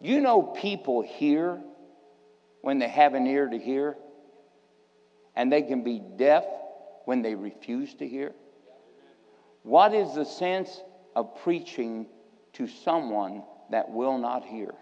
You 0.00 0.20
know, 0.20 0.42
people 0.42 1.02
hear 1.02 1.60
when 2.62 2.78
they 2.78 2.88
have 2.88 3.14
an 3.14 3.26
ear 3.26 3.48
to 3.48 3.58
hear, 3.58 3.96
and 5.34 5.50
they 5.52 5.62
can 5.62 5.82
be 5.82 6.00
deaf 6.16 6.44
when 7.04 7.22
they 7.22 7.34
refuse 7.34 7.94
to 7.94 8.06
hear. 8.06 8.32
What 9.62 9.94
is 9.94 10.14
the 10.14 10.24
sense 10.24 10.82
of 11.16 11.42
preaching 11.42 12.06
to 12.54 12.66
someone 12.66 13.42
that 13.70 13.90
will 13.90 14.18
not 14.18 14.44
hear? 14.44 14.74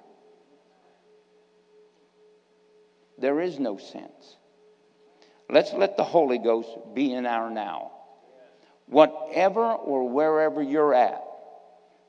There 3.18 3.40
is 3.40 3.58
no 3.58 3.78
sense. 3.78 4.36
Let's 5.50 5.72
let 5.72 5.96
the 5.96 6.04
Holy 6.04 6.38
Ghost 6.38 6.68
be 6.94 7.12
in 7.12 7.26
our 7.26 7.50
now. 7.50 7.92
Whatever 8.88 9.72
or 9.72 10.08
wherever 10.08 10.62
you're 10.62 10.94
at, 10.94 11.22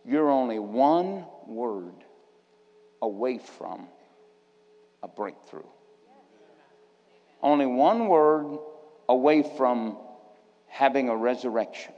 you're 0.06 0.30
only 0.30 0.60
one 0.60 1.26
word 1.46 1.94
away 3.02 3.38
from 3.38 3.88
a 5.04 5.08
breakthrough. 5.08 5.68
Only 7.42 7.66
one 7.66 8.08
word 8.08 8.60
away 9.08 9.44
from 9.58 9.98
having 10.68 11.10
a 11.10 11.16
resurrection. 11.16 11.94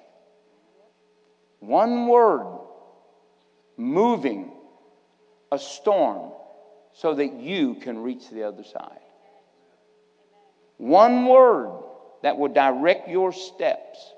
One 1.59 2.07
word 2.07 2.59
moving 3.77 4.51
a 5.51 5.59
storm 5.59 6.31
so 6.93 7.13
that 7.13 7.33
you 7.33 7.75
can 7.75 7.99
reach 7.99 8.29
the 8.29 8.43
other 8.43 8.63
side. 8.63 8.99
One 10.77 11.27
word 11.27 11.83
that 12.23 12.37
will 12.37 12.51
direct 12.51 13.07
your 13.07 13.31
steps 13.31 14.13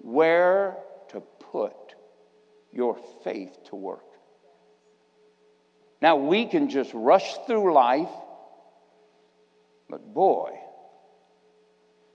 where 0.00 0.76
to 1.10 1.20
put 1.20 1.94
your 2.72 2.96
faith 3.24 3.56
to 3.66 3.76
work. 3.76 4.04
Now, 6.02 6.16
we 6.16 6.46
can 6.46 6.70
just 6.70 6.90
rush 6.94 7.36
through 7.46 7.74
life, 7.74 8.08
but 9.88 10.14
boy, 10.14 10.58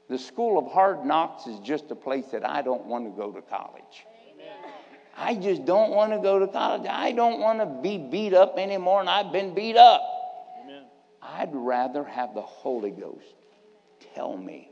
the 0.09 0.17
school 0.17 0.57
of 0.57 0.71
hard 0.71 1.05
knocks 1.05 1.45
is 1.47 1.59
just 1.59 1.91
a 1.91 1.95
place 1.95 2.25
that 2.31 2.47
I 2.47 2.61
don't 2.61 2.85
want 2.85 3.05
to 3.05 3.11
go 3.11 3.31
to 3.31 3.41
college. 3.41 4.05
I 5.17 5.35
just 5.35 5.65
don't 5.65 5.91
want 5.91 6.11
to 6.11 6.19
go 6.19 6.39
to 6.39 6.47
college. 6.47 6.87
I 6.89 7.13
don't 7.13 7.39
want 7.39 7.59
to 7.59 7.65
be 7.65 7.97
beat 7.97 8.33
up 8.33 8.57
anymore, 8.57 8.99
and 8.99 9.09
I've 9.09 9.31
been 9.31 9.53
beat 9.53 9.77
up. 9.77 10.01
Amen. 10.61 10.83
I'd 11.21 11.51
rather 11.53 12.03
have 12.03 12.33
the 12.33 12.41
Holy 12.41 12.91
Ghost 12.91 13.35
tell 14.13 14.35
me 14.35 14.69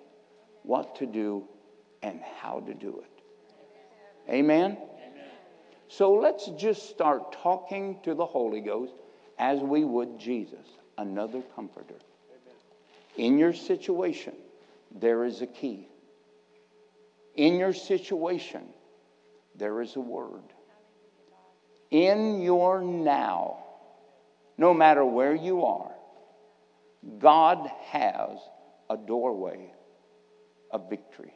what 0.64 0.98
to 0.98 1.06
do 1.06 1.48
and 2.04 2.20
how 2.40 2.60
to 2.60 2.74
do 2.74 3.02
it. 3.04 3.24
Amen? 4.32 4.72
Amen? 4.72 4.78
So 5.88 6.14
let's 6.14 6.48
just 6.58 6.90
start 6.90 7.32
talking 7.42 8.00
to 8.04 8.14
the 8.14 8.26
Holy 8.26 8.62
Ghost 8.62 8.94
as 9.40 9.60
we 9.60 9.84
would 9.84 10.20
Jesus, 10.20 10.66
another 10.98 11.42
comforter. 11.56 11.96
In 13.18 13.38
your 13.38 13.54
situation, 13.54 14.34
there 14.92 15.24
is 15.24 15.42
a 15.42 15.48
key. 15.48 15.88
In 17.36 17.58
your 17.58 17.74
situation, 17.74 18.64
there 19.56 19.82
is 19.82 19.96
a 19.96 20.00
word. 20.00 20.44
In 21.92 22.42
your 22.42 22.82
now, 22.82 23.64
no 24.58 24.74
matter 24.74 25.06
where 25.06 25.36
you 25.36 25.66
are, 25.66 25.92
God 27.20 27.70
has 27.88 28.38
a 28.90 28.98
doorway 28.98 29.72
of 30.72 30.90
victory, 30.90 31.34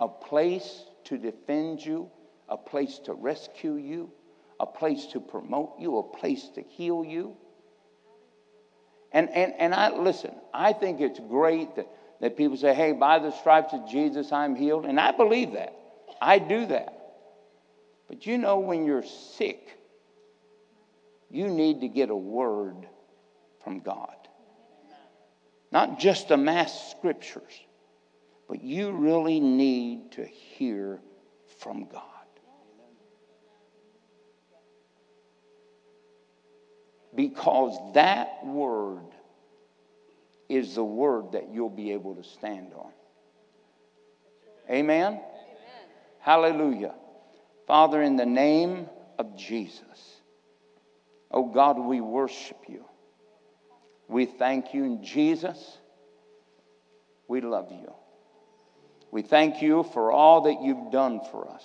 a 0.00 0.08
place 0.08 0.84
to 1.04 1.18
defend 1.18 1.84
you, 1.84 2.10
a 2.48 2.56
place 2.56 2.98
to 3.00 3.14
rescue 3.14 3.76
you, 3.76 4.10
a 4.60 4.66
place 4.66 5.06
to 5.06 5.20
promote 5.20 5.74
you, 5.78 5.98
a 5.98 6.02
place 6.02 6.48
to 6.54 6.62
heal 6.62 7.04
you. 7.04 7.36
And, 9.12 9.30
and, 9.30 9.54
and 9.58 9.74
I 9.74 9.90
listen, 9.96 10.32
I 10.52 10.72
think 10.72 11.00
it's 11.00 11.18
great 11.18 11.76
that, 11.76 11.88
that 12.20 12.36
people 12.36 12.56
say, 12.56 12.74
hey, 12.74 12.92
by 12.92 13.18
the 13.18 13.30
stripes 13.30 13.72
of 13.72 13.88
Jesus, 13.88 14.32
I'm 14.32 14.54
healed. 14.54 14.84
And 14.84 15.00
I 15.00 15.12
believe 15.12 15.52
that. 15.52 15.74
I 16.20 16.38
do 16.38 16.66
that. 16.66 16.94
But 18.08 18.26
you 18.26 18.38
know, 18.38 18.58
when 18.58 18.84
you're 18.84 19.04
sick, 19.04 19.78
you 21.30 21.48
need 21.48 21.80
to 21.82 21.88
get 21.88 22.10
a 22.10 22.16
word 22.16 22.86
from 23.62 23.80
God. 23.80 24.14
Not 25.70 25.98
just 25.98 26.28
the 26.28 26.36
mass 26.36 26.90
scriptures, 26.90 27.52
but 28.48 28.62
you 28.62 28.92
really 28.92 29.40
need 29.40 30.12
to 30.12 30.24
hear 30.24 31.00
from 31.60 31.86
God. 31.86 32.02
Because 37.14 37.76
that 37.94 38.44
word 38.44 39.02
is 40.48 40.74
the 40.76 40.84
word 40.84 41.32
that 41.32 41.48
you'll 41.52 41.68
be 41.68 41.92
able 41.92 42.14
to 42.14 42.24
stand 42.24 42.72
on. 42.74 42.90
Amen? 44.70 45.14
Amen. 45.14 45.20
Hallelujah. 46.20 46.94
Father, 47.66 48.02
in 48.02 48.16
the 48.16 48.26
name 48.26 48.86
of 49.18 49.36
Jesus, 49.36 50.18
Oh 51.30 51.44
God, 51.44 51.78
we 51.78 52.00
worship 52.00 52.58
you. 52.68 52.84
We 54.08 54.24
thank 54.24 54.72
you 54.72 54.84
in 54.84 55.04
Jesus. 55.04 55.78
We 57.26 57.40
love 57.40 57.70
you. 57.70 57.92
We 59.10 59.22
thank 59.22 59.62
you 59.62 59.84
for 59.94 60.12
all 60.12 60.42
that 60.42 60.62
you've 60.62 60.92
done 60.92 61.20
for 61.30 61.50
us. 61.50 61.64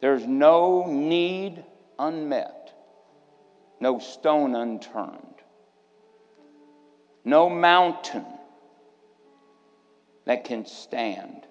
There's 0.00 0.26
no 0.26 0.86
need 0.86 1.64
unmet, 1.98 2.72
no 3.80 3.98
stone 3.98 4.54
unturned, 4.54 5.42
no 7.24 7.50
mountain 7.50 8.24
that 10.26 10.44
can 10.44 10.66
stand, 10.66 11.46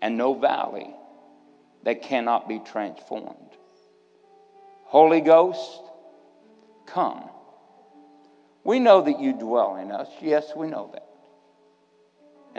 and 0.00 0.16
no 0.16 0.34
valley 0.34 0.94
that 1.84 2.02
cannot 2.02 2.48
be 2.48 2.60
transformed. 2.60 3.56
Holy 4.84 5.20
Ghost, 5.20 5.82
come. 6.86 7.28
We 8.64 8.78
know 8.78 9.02
that 9.02 9.20
you 9.20 9.32
dwell 9.32 9.76
in 9.76 9.90
us. 9.90 10.08
Yes, 10.20 10.52
we 10.56 10.68
know 10.68 10.90
that. 10.92 11.07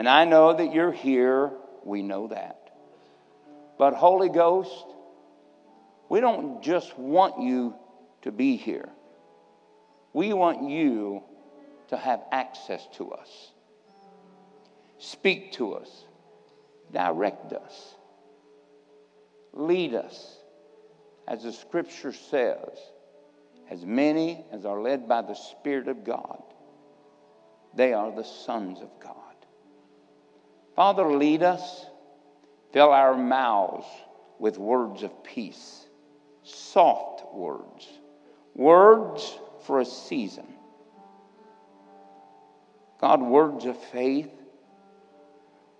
And 0.00 0.08
I 0.08 0.24
know 0.24 0.54
that 0.54 0.72
you're 0.72 0.92
here. 0.92 1.50
We 1.84 2.00
know 2.00 2.28
that. 2.28 2.70
But, 3.76 3.92
Holy 3.92 4.30
Ghost, 4.30 4.86
we 6.08 6.20
don't 6.20 6.62
just 6.62 6.98
want 6.98 7.42
you 7.42 7.74
to 8.22 8.32
be 8.32 8.56
here, 8.56 8.88
we 10.14 10.32
want 10.32 10.70
you 10.70 11.22
to 11.88 11.98
have 11.98 12.22
access 12.32 12.88
to 12.94 13.10
us. 13.10 13.50
Speak 14.96 15.52
to 15.52 15.74
us, 15.74 16.06
direct 16.90 17.52
us, 17.52 17.94
lead 19.52 19.92
us, 19.92 20.38
as 21.28 21.42
the 21.42 21.52
scripture 21.52 22.14
says, 22.14 22.70
as 23.68 23.84
many 23.84 24.46
as 24.50 24.64
are 24.64 24.80
led 24.80 25.06
by 25.06 25.20
the 25.20 25.34
Spirit 25.34 25.88
of 25.88 26.04
God, 26.04 26.42
they 27.74 27.92
are 27.92 28.10
the 28.10 28.24
sons 28.24 28.80
of 28.80 28.88
God. 28.98 29.29
Father, 30.80 31.14
lead 31.14 31.42
us, 31.42 31.84
fill 32.72 32.90
our 32.90 33.14
mouths 33.14 33.84
with 34.38 34.56
words 34.56 35.02
of 35.02 35.22
peace, 35.22 35.84
soft 36.42 37.34
words, 37.34 37.86
words 38.54 39.38
for 39.66 39.80
a 39.80 39.84
season. 39.84 40.46
God, 42.98 43.20
words 43.20 43.66
of 43.66 43.76
faith, 43.76 44.30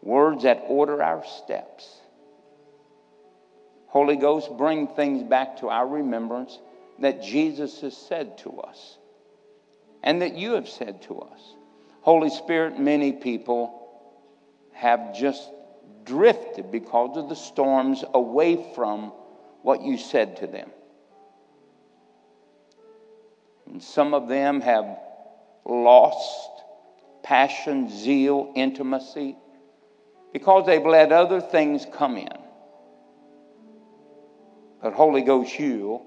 words 0.03 0.43
that 0.43 0.65
order 0.67 1.03
our 1.03 1.25
steps. 1.25 1.89
Holy 3.87 4.17
Ghost, 4.17 4.51
bring 4.59 4.87
things 4.87 5.23
back 5.23 5.61
to 5.61 5.71
our 5.71 5.89
remembrance 5.89 6.59
that 6.99 7.23
Jesus 7.23 7.81
has 7.81 7.97
said 7.97 8.37
to 8.41 8.61
us 8.61 8.99
and 10.03 10.21
that 10.21 10.35
you 10.35 10.53
have 10.53 10.69
said 10.69 11.01
to 11.05 11.21
us. 11.21 11.41
Holy 12.03 12.29
Spirit, 12.29 12.79
many 12.79 13.13
people 13.13 13.80
have 14.81 15.15
just 15.15 15.51
drifted 16.05 16.71
because 16.71 17.19
of 17.19 17.29
the 17.29 17.37
storms 17.37 18.03
away 18.15 18.73
from 18.75 19.13
what 19.61 19.83
you 19.83 19.99
said 19.99 20.39
to 20.39 20.47
them. 20.47 20.71
And 23.67 23.83
some 23.83 24.15
of 24.15 24.27
them 24.27 24.63
have 24.63 24.99
lost 25.67 26.51
passion, 27.23 27.91
zeal, 27.91 28.53
intimacy 28.57 29.37
because 30.33 30.65
they've 30.65 30.85
let 30.85 31.13
other 31.13 31.43
things 31.43 31.87
come 31.93 32.17
in. 32.17 32.39
But 34.83 34.95
Holy 34.95 35.21
Ghost, 35.21 35.59
you 35.59 36.01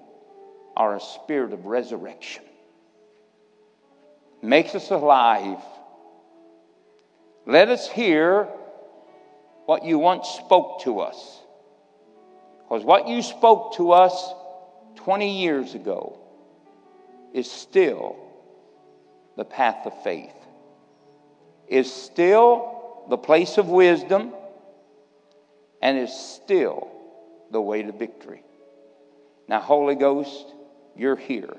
are 0.75 0.95
a 0.95 0.99
spirit 0.99 1.53
of 1.53 1.65
resurrection. 1.65 2.43
Makes 4.41 4.73
us 4.73 4.89
alive. 4.89 5.59
Let 7.45 7.69
us 7.69 7.87
hear 7.87 8.47
what 9.73 9.83
you 9.83 9.97
once 9.97 10.27
spoke 10.27 10.83
to 10.83 10.99
us. 10.99 11.39
Because 12.59 12.85
what 12.85 13.07
you 13.07 13.23
spoke 13.23 13.75
to 13.77 13.91
us 13.91 14.31
20 14.97 15.41
years 15.41 15.73
ago 15.73 16.19
is 17.33 17.49
still 17.49 18.15
the 19.35 19.43
path 19.43 19.87
of 19.87 20.03
faith, 20.03 20.35
is 21.67 21.91
still 21.91 23.01
the 23.09 23.17
place 23.17 23.57
of 23.57 23.67
wisdom, 23.67 24.31
and 25.81 25.97
is 25.97 26.13
still 26.13 26.91
the 27.49 27.59
way 27.59 27.81
to 27.81 27.91
victory. 27.91 28.43
Now, 29.47 29.59
Holy 29.59 29.95
Ghost, 29.95 30.53
you're 30.95 31.15
here. 31.15 31.57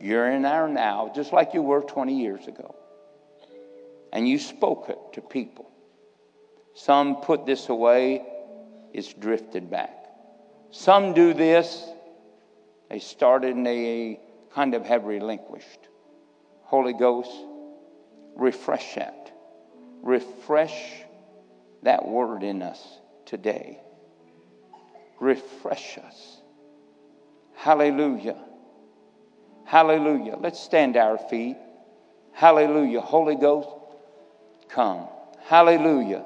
You're 0.00 0.30
in 0.30 0.46
our 0.46 0.66
now, 0.66 1.12
just 1.14 1.34
like 1.34 1.52
you 1.52 1.60
were 1.60 1.82
20 1.82 2.18
years 2.18 2.46
ago. 2.46 2.74
And 4.14 4.26
you 4.26 4.38
spoke 4.38 4.88
it 4.88 4.98
to 5.12 5.20
people. 5.20 5.66
Some 6.76 7.22
put 7.22 7.46
this 7.46 7.70
away, 7.70 8.22
it's 8.92 9.10
drifted 9.14 9.70
back. 9.70 9.96
Some 10.70 11.14
do 11.14 11.32
this, 11.32 11.82
they 12.90 12.98
started 12.98 13.56
and 13.56 13.66
they 13.66 14.20
kind 14.52 14.74
of 14.74 14.84
have 14.84 15.04
relinquished. 15.04 15.88
Holy 16.64 16.92
Ghost, 16.92 17.32
refresh 18.36 18.96
that. 18.96 19.32
Refresh 20.02 21.02
that 21.82 22.06
word 22.06 22.42
in 22.42 22.60
us 22.60 22.86
today. 23.24 23.80
Refresh 25.18 25.96
us. 25.96 26.42
Hallelujah. 27.54 28.36
Hallelujah. 29.64 30.36
Let's 30.38 30.60
stand 30.60 30.98
our 30.98 31.16
feet. 31.16 31.56
Hallelujah. 32.32 33.00
Holy 33.00 33.36
Ghost, 33.36 33.70
come. 34.68 35.08
Hallelujah. 35.46 36.22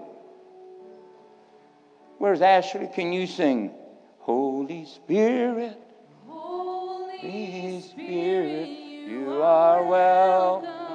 Where's 2.21 2.43
Ashley? 2.43 2.87
Can 2.95 3.15
you 3.15 3.27
sing? 3.27 3.71
Holy 4.19 4.85
Spirit, 4.85 5.79
Holy 6.27 7.81
Spirit, 7.81 8.69
you 9.09 9.41
are 9.43 9.83
welcome. 9.87 10.90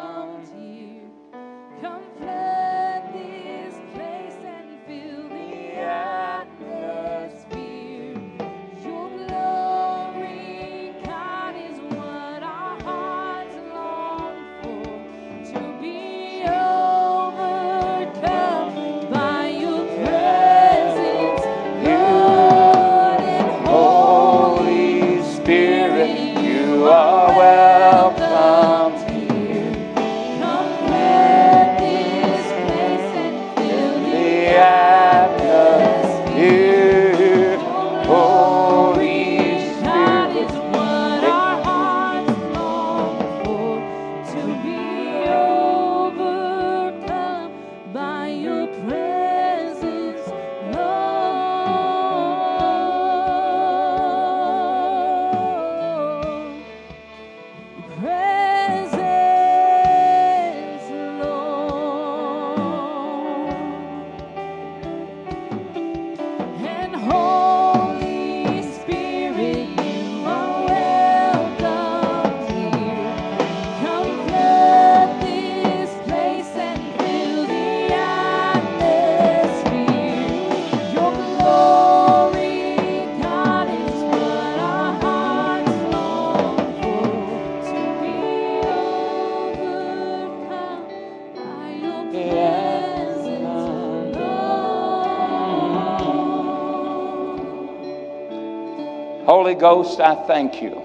Holy 99.26 99.56
Ghost, 99.56 100.00
I 100.00 100.16
thank 100.28 100.62
you 100.62 100.84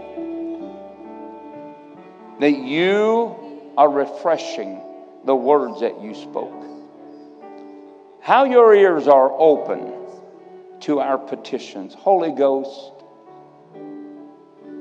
that 2.41 2.53
you 2.53 3.36
are 3.76 3.91
refreshing 3.91 4.80
the 5.26 5.36
words 5.36 5.80
that 5.80 6.01
you 6.01 6.14
spoke. 6.14 6.64
How 8.22 8.45
your 8.45 8.74
ears 8.74 9.09
are 9.09 9.30
open 9.30 9.93
to 10.80 11.01
our 11.01 11.18
petitions. 11.18 11.93
Holy 11.93 12.32
Ghost, 12.32 12.93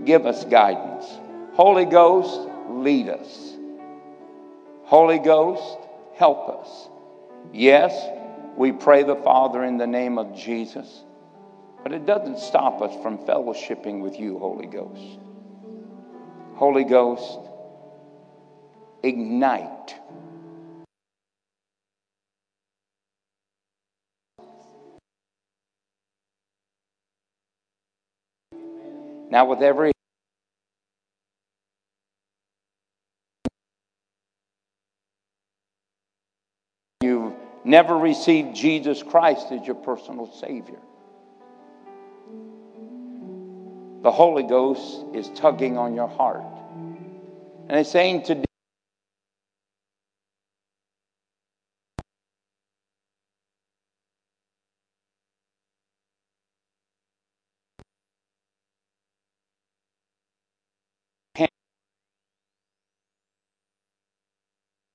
give 0.06 0.26
us 0.26 0.46
guidance. 0.46 1.06
Holy 1.54 1.84
Ghost, 1.84 2.50
lead 2.70 3.10
us. 3.10 3.56
Holy 4.84 5.20
Ghost, 5.20 5.78
help 6.16 6.48
us. 6.48 6.88
Yes, 7.52 8.10
we 8.56 8.72
pray 8.72 9.04
the 9.04 9.18
Father 9.18 9.66
in 9.66 9.78
the 9.78 9.88
name 9.88 10.18
of 10.18 10.34
Jesus, 10.34 11.04
but 11.84 11.94
it 11.94 12.06
doesn't 12.06 12.40
stop 12.40 12.82
us 12.82 12.94
from 13.02 13.18
fellowshipping 13.20 14.02
with 14.02 14.20
you, 14.20 14.38
Holy 14.38 14.68
Ghost. 14.68 15.20
Holy 16.56 16.84
Ghost, 16.84 17.40
ignite. 19.04 19.96
Now, 29.32 29.46
with 29.46 29.62
every 29.62 29.92
you've 37.02 37.34
never 37.64 37.96
received 37.96 38.56
Jesus 38.56 39.04
Christ 39.04 39.52
as 39.52 39.66
your 39.66 39.76
personal 39.76 40.32
Savior, 40.34 40.80
the 44.04 44.12
Holy 44.12 44.44
Ghost 44.44 45.06
is 45.14 45.30
tugging 45.36 45.78
on 45.78 45.94
your 45.94 46.08
heart. 46.08 46.44
And 47.68 47.80
it's 47.80 47.92
saying 47.92 48.24
today, 48.24 48.46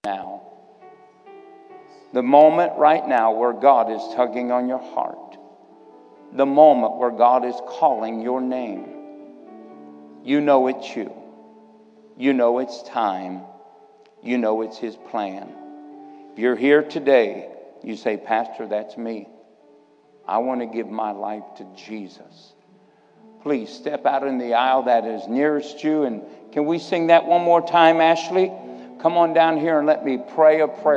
now. 0.05 0.43
The 2.13 2.23
moment 2.23 2.79
right 2.79 3.07
now 3.07 3.33
where 3.33 3.53
God 3.53 3.91
is 3.91 4.01
tugging 4.15 4.53
on 4.53 4.69
your 4.69 4.79
heart. 4.79 5.37
The 6.37 6.47
moment 6.47 6.97
where 6.97 7.11
God 7.11 7.45
is 7.45 7.57
calling 7.67 8.21
your 8.21 8.41
name. 8.41 8.94
You 10.25 10.41
know 10.41 10.69
it's 10.69 10.97
you. 10.97 11.13
You 12.17 12.33
know 12.33 12.59
it's 12.59 12.83
time. 12.85 13.43
You 14.23 14.39
know 14.39 14.63
it's 14.63 14.79
His 14.79 14.97
plan. 14.97 15.53
If 16.33 16.39
you're 16.39 16.57
here 16.57 16.83
today, 16.83 17.51
you 17.83 17.95
say, 17.97 18.17
Pastor, 18.17 18.67
that's 18.67 18.97
me. 18.97 19.29
I 20.27 20.39
want 20.39 20.61
to 20.63 20.67
give 20.67 20.89
my 20.89 21.11
life 21.11 21.43
to 21.59 21.67
Jesus. 21.77 22.55
Please 23.43 23.69
step 23.69 24.07
out 24.07 24.27
in 24.27 24.39
the 24.39 24.55
aisle 24.55 24.85
that 24.85 25.05
is 25.05 25.29
nearest 25.29 25.85
you. 25.85 26.05
And 26.05 26.23
can 26.53 26.65
we 26.65 26.79
sing 26.79 27.09
that 27.09 27.27
one 27.27 27.43
more 27.43 27.61
time, 27.61 28.01
Ashley? 28.01 28.51
Come 29.03 29.19
on 29.19 29.35
down 29.35 29.59
here 29.59 29.79
and 29.79 29.87
let 29.87 30.03
me 30.03 30.19
pray 30.35 30.63
a 30.63 30.69
prayer. 30.69 30.93